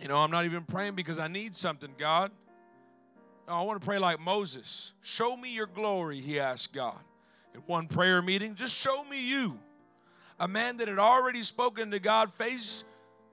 You 0.00 0.08
know, 0.08 0.16
I'm 0.16 0.30
not 0.30 0.46
even 0.46 0.62
praying 0.62 0.94
because 0.94 1.18
I 1.18 1.28
need 1.28 1.54
something, 1.54 1.90
God. 1.98 2.32
No, 3.46 3.54
I 3.54 3.62
want 3.62 3.80
to 3.80 3.84
pray 3.84 3.98
like 3.98 4.18
Moses. 4.18 4.94
Show 5.02 5.36
me 5.36 5.54
your 5.54 5.66
glory, 5.66 6.20
he 6.20 6.40
asked 6.40 6.72
God 6.72 6.98
in 7.54 7.60
one 7.62 7.86
prayer 7.86 8.22
meeting. 8.22 8.54
Just 8.54 8.74
show 8.74 9.04
me 9.04 9.28
you. 9.28 9.58
A 10.38 10.48
man 10.48 10.76
that 10.78 10.88
had 10.88 10.98
already 10.98 11.42
spoken 11.42 11.90
to 11.90 12.00
God 12.00 12.32
face 12.32 12.84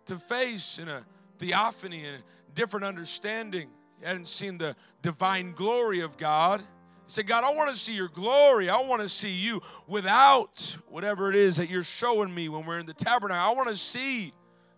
to 0.05 0.17
face 0.17 0.79
in 0.79 0.87
a 0.87 1.01
theophany 1.37 2.05
and 2.05 2.17
a 2.17 2.51
different 2.53 2.85
understanding. 2.85 3.69
He 3.99 4.05
hadn't 4.05 4.27
seen 4.27 4.57
the 4.57 4.75
divine 5.01 5.53
glory 5.53 6.01
of 6.01 6.17
God 6.17 6.61
He 6.61 6.65
said, 7.07 7.27
God, 7.27 7.43
I 7.43 7.53
want 7.53 7.69
to 7.69 7.75
see 7.75 7.95
your 7.95 8.07
glory. 8.09 8.69
I 8.69 8.81
want 8.81 9.01
to 9.01 9.09
see 9.09 9.31
you 9.31 9.61
without 9.87 10.77
whatever 10.89 11.29
it 11.29 11.35
is 11.35 11.57
that 11.57 11.69
you're 11.69 11.83
showing 11.83 12.33
me 12.33 12.49
when 12.49 12.65
we're 12.65 12.79
in 12.79 12.85
the 12.85 12.93
tabernacle. 12.93 13.51
I 13.51 13.55
want 13.55 13.69
to 13.69 13.75
see 13.75 14.33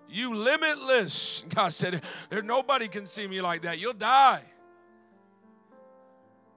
you 0.10 0.36
limitless. 0.36 1.44
God 1.56 1.74
said, 1.74 2.02
There 2.30 2.42
nobody 2.42 2.88
can 2.88 3.06
see 3.06 3.28
me 3.28 3.42
like 3.42 3.64
that. 3.64 3.80
You'll 3.80 3.94
die. 3.94 4.44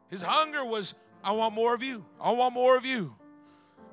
His 0.09 0.23
hunger 0.23 0.65
was, 0.65 0.95
I 1.25 1.33
want 1.33 1.55
more 1.55 1.75
of 1.75 1.83
you. 1.83 2.05
I 2.21 2.33
want 2.33 2.55
more 2.55 2.77
of 2.77 2.85
you. 2.85 3.15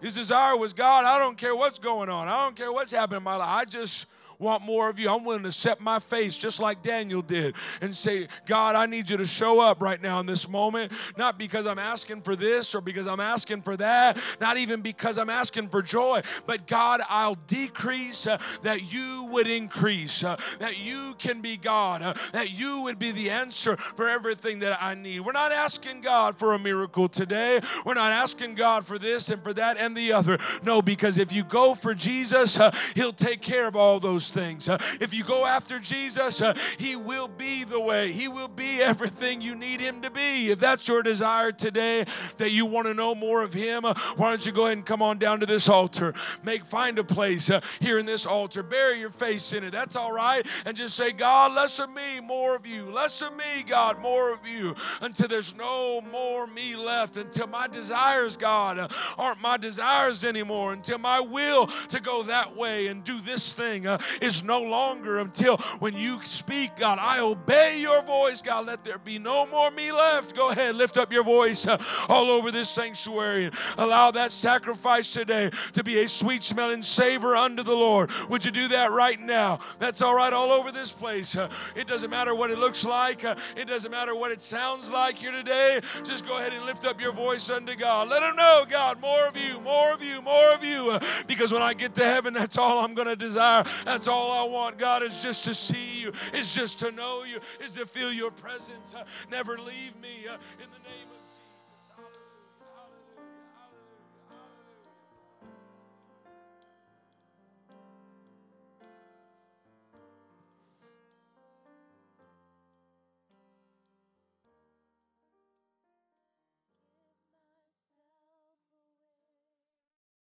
His 0.01 0.15
desire 0.15 0.57
was, 0.57 0.73
God, 0.73 1.05
I 1.05 1.17
don't 1.17 1.38
care 1.38 1.55
what's 1.55 1.79
going 1.79 2.09
on. 2.09 2.27
I 2.27 2.43
don't 2.43 2.55
care 2.55 2.71
what's 2.71 2.91
happening 2.91 3.17
in 3.17 3.23
my 3.23 3.38
life. 3.38 3.49
I 3.49 3.65
just 3.65 4.07
want 4.41 4.63
more 4.63 4.89
of 4.89 4.99
you. 4.99 5.09
I'm 5.09 5.23
willing 5.23 5.43
to 5.43 5.51
set 5.51 5.79
my 5.79 5.99
face 5.99 6.35
just 6.35 6.59
like 6.59 6.81
Daniel 6.81 7.21
did 7.21 7.55
and 7.79 7.95
say, 7.95 8.27
God, 8.47 8.75
I 8.75 8.87
need 8.87 9.09
you 9.09 9.17
to 9.17 9.25
show 9.25 9.61
up 9.61 9.81
right 9.81 10.01
now 10.01 10.19
in 10.19 10.25
this 10.25 10.49
moment, 10.49 10.91
not 11.17 11.37
because 11.37 11.67
I'm 11.67 11.79
asking 11.79 12.21
for 12.21 12.35
this 12.35 12.73
or 12.73 12.81
because 12.81 13.07
I'm 13.07 13.19
asking 13.19 13.61
for 13.61 13.77
that, 13.77 14.17
not 14.41 14.57
even 14.57 14.81
because 14.81 15.17
I'm 15.17 15.29
asking 15.29 15.69
for 15.69 15.81
joy, 15.81 16.21
but 16.47 16.67
God, 16.67 17.01
I'll 17.07 17.37
decrease 17.47 18.25
uh, 18.27 18.39
that 18.63 18.91
you 18.91 19.29
would 19.31 19.47
increase, 19.47 20.23
uh, 20.23 20.37
that 20.59 20.83
you 20.83 21.15
can 21.19 21.41
be 21.41 21.55
God, 21.57 22.01
uh, 22.01 22.13
that 22.33 22.57
you 22.57 22.81
would 22.81 22.97
be 22.97 23.11
the 23.11 23.29
answer 23.29 23.77
for 23.77 24.09
everything 24.09 24.59
that 24.59 24.81
I 24.81 24.95
need. 24.95 25.21
We're 25.21 25.31
not 25.31 25.51
asking 25.51 26.01
God 26.01 26.37
for 26.37 26.53
a 26.53 26.59
miracle 26.59 27.07
today. 27.07 27.61
We're 27.85 27.93
not 27.93 28.11
asking 28.11 28.55
God 28.55 28.85
for 28.85 28.97
this 28.97 29.29
and 29.29 29.43
for 29.43 29.53
that 29.53 29.77
and 29.77 29.95
the 29.95 30.13
other. 30.13 30.39
No, 30.63 30.81
because 30.81 31.19
if 31.19 31.31
you 31.31 31.43
go 31.43 31.75
for 31.75 31.93
Jesus, 31.93 32.59
uh, 32.59 32.75
He'll 32.95 33.13
take 33.13 33.41
care 33.41 33.67
of 33.67 33.75
all 33.75 33.99
those 33.99 34.30
things. 34.32 34.69
Uh, 34.69 34.77
if 34.99 35.13
you 35.13 35.23
go 35.23 35.45
after 35.45 35.79
Jesus, 35.79 36.41
uh, 36.41 36.53
He 36.77 36.95
will 36.95 37.27
be 37.27 37.63
the 37.63 37.79
way, 37.79 38.11
He 38.11 38.27
will 38.27 38.47
be 38.47 38.82
everything 38.82 39.41
you 39.41 39.55
need 39.55 39.79
Him 39.79 40.01
to 40.01 40.09
be. 40.09 40.49
If 40.51 40.59
that's 40.59 40.88
your 40.88 41.03
desire 41.03 41.51
today, 41.51 42.05
that 42.38 42.51
you 42.51 42.65
want 42.65 42.88
to 42.88 42.93
know 42.93 43.13
more 43.15 43.43
of 43.43 43.53
Him, 43.53 43.86
uh, 43.86 43.93
why 44.15 44.29
don't 44.29 44.45
you 44.45 44.51
go 44.51 44.65
ahead 44.65 44.77
and 44.77 44.86
come 44.86 45.01
on 45.01 45.17
down 45.17 45.39
to 45.41 45.45
this 45.45 45.69
altar? 45.69 46.13
Make 46.43 46.65
find 46.65 46.97
a 46.99 47.03
place 47.03 47.51
here 47.79 47.99
in 47.99 48.05
this 48.05 48.25
altar, 48.25 48.63
bury 48.63 48.99
your 48.99 49.09
face 49.09 49.53
in 49.53 49.63
it. 49.63 49.71
That's 49.71 49.95
all 49.95 50.11
right, 50.11 50.45
and 50.65 50.75
just 50.75 50.95
say, 50.95 51.11
God, 51.11 51.53
less 51.53 51.79
of 51.79 51.89
me, 51.89 52.19
more 52.19 52.55
of 52.55 52.65
you. 52.65 52.91
Less 52.91 53.21
of 53.21 53.36
me, 53.36 53.63
God, 53.67 53.99
more 53.99 54.34
of 54.34 54.47
you, 54.47 54.75
until 55.01 55.27
there's 55.27 55.55
no 55.55 56.01
more 56.01 56.47
me 56.47 56.75
left, 56.75 57.17
until 57.17 57.47
my 57.47 57.67
desires, 57.67 58.38
God, 58.38 58.91
aren't 59.17 59.41
my 59.41 59.57
desires 59.57 60.25
anymore, 60.25 60.73
until 60.73 60.97
my 60.97 61.19
will 61.19 61.67
to 61.67 61.99
go 61.99 62.23
that 62.23 62.55
way 62.55 62.88
and 62.88 63.03
do 63.03 63.19
this 63.21 63.53
thing 63.53 63.88
uh, 63.88 63.97
is 64.22 64.43
no 64.43 64.61
longer 64.61 65.19
until 65.19 65.57
when 65.80 65.95
you 65.95 66.19
speak, 66.24 66.78
God, 66.78 66.99
I 67.01 67.19
obey 67.19 67.80
your 67.80 68.01
voice. 68.03 68.41
God, 68.41 68.67
let 68.67 68.84
there 68.84 68.99
be 68.99 69.19
no 69.19 69.45
more 69.47 69.72
me 69.72 69.91
left. 69.91 70.36
Go 70.36 70.51
ahead, 70.51 70.76
lift 70.76 70.97
up 70.97 71.11
your 71.11 71.24
voice 71.24 71.67
uh, 71.67 71.82
all 72.07 72.30
over 72.30 72.51
this 72.51 72.69
sanctuary 72.69 73.45
and 73.45 73.55
allow 73.78 74.11
that 74.11 74.32
sacrifice 74.32 75.09
today 75.09 75.49
to 75.74 75.84
be 75.84 76.01
a 76.03 76.07
sweet 76.07 76.43
smelling 76.43 76.82
savor 76.82 77.36
unto 77.36 77.63
the 77.63 77.76
Lord. 77.76 78.11
Would 78.30 78.45
you 78.45 78.51
do 78.51 78.67
that 78.69 78.91
right 78.91 79.19
now? 79.19 79.59
That's 79.80 80.01
all 80.01 80.15
right 80.15 80.32
all 80.32 80.51
over 80.51 80.72
this 80.72 80.91
place. 80.91 81.36
Uh, 81.36 81.49
it 81.76 81.88
doesn't 81.88 82.09
matter 82.09 82.36
what 82.36 82.51
it 82.51 82.59
looks 82.59 82.86
like, 82.86 83.26
uh, 83.26 83.36
it 83.55 83.67
doesn't 83.67 83.91
matter 83.91 84.15
what 84.15 84.32
it 84.32 84.41
sounds 84.41 84.91
like 84.91 85.17
here 85.17 85.32
today. 85.32 85.82
Just 86.03 86.28
go 86.28 86.38
ahead 86.38 86.53
and 86.53 86.65
lift 86.65 86.86
up 86.86 87.01
your 87.01 87.13
voice 87.13 87.49
unto 87.49 87.76
God. 87.76 88.09
Let 88.09 88.22
Him 88.22 88.36
know, 88.36 88.65
God, 88.69 89.01
more 89.01 89.28
of 89.28 89.36
you, 89.36 89.59
more 89.61 89.93
of 89.93 90.03
you, 90.03 90.22
more 90.22 90.53
of 90.53 90.63
you. 90.63 90.91
Uh, 90.91 90.99
because 91.28 91.51
when 91.51 91.61
I 91.61 91.74
get 91.74 91.95
to 91.95 92.03
heaven, 92.03 92.34
that's 92.34 92.57
all 92.57 92.84
I'm 92.84 92.93
going 92.93 93.07
to 93.07 93.15
desire. 93.15 93.63
That's 93.86 94.07
all 94.12 94.32
I 94.32 94.51
want, 94.51 94.78
God, 94.78 95.03
is 95.03 95.24
just 95.24 95.45
to 95.45 95.53
see 95.53 96.01
you, 96.01 96.12
is 96.34 96.53
just 96.53 96.80
to 96.80 96.91
know 96.91 97.24
you, 97.24 97.39
is 97.64 97.72
to 97.72 97.86
feel 97.86 98.12
your 98.12 98.32
presence. 98.32 98.93
Uh, 98.93 99.03
never 99.30 99.57
leave 99.57 99.93
me 100.01 100.28
uh, 100.30 100.38
in 100.62 100.70
the 100.72 100.80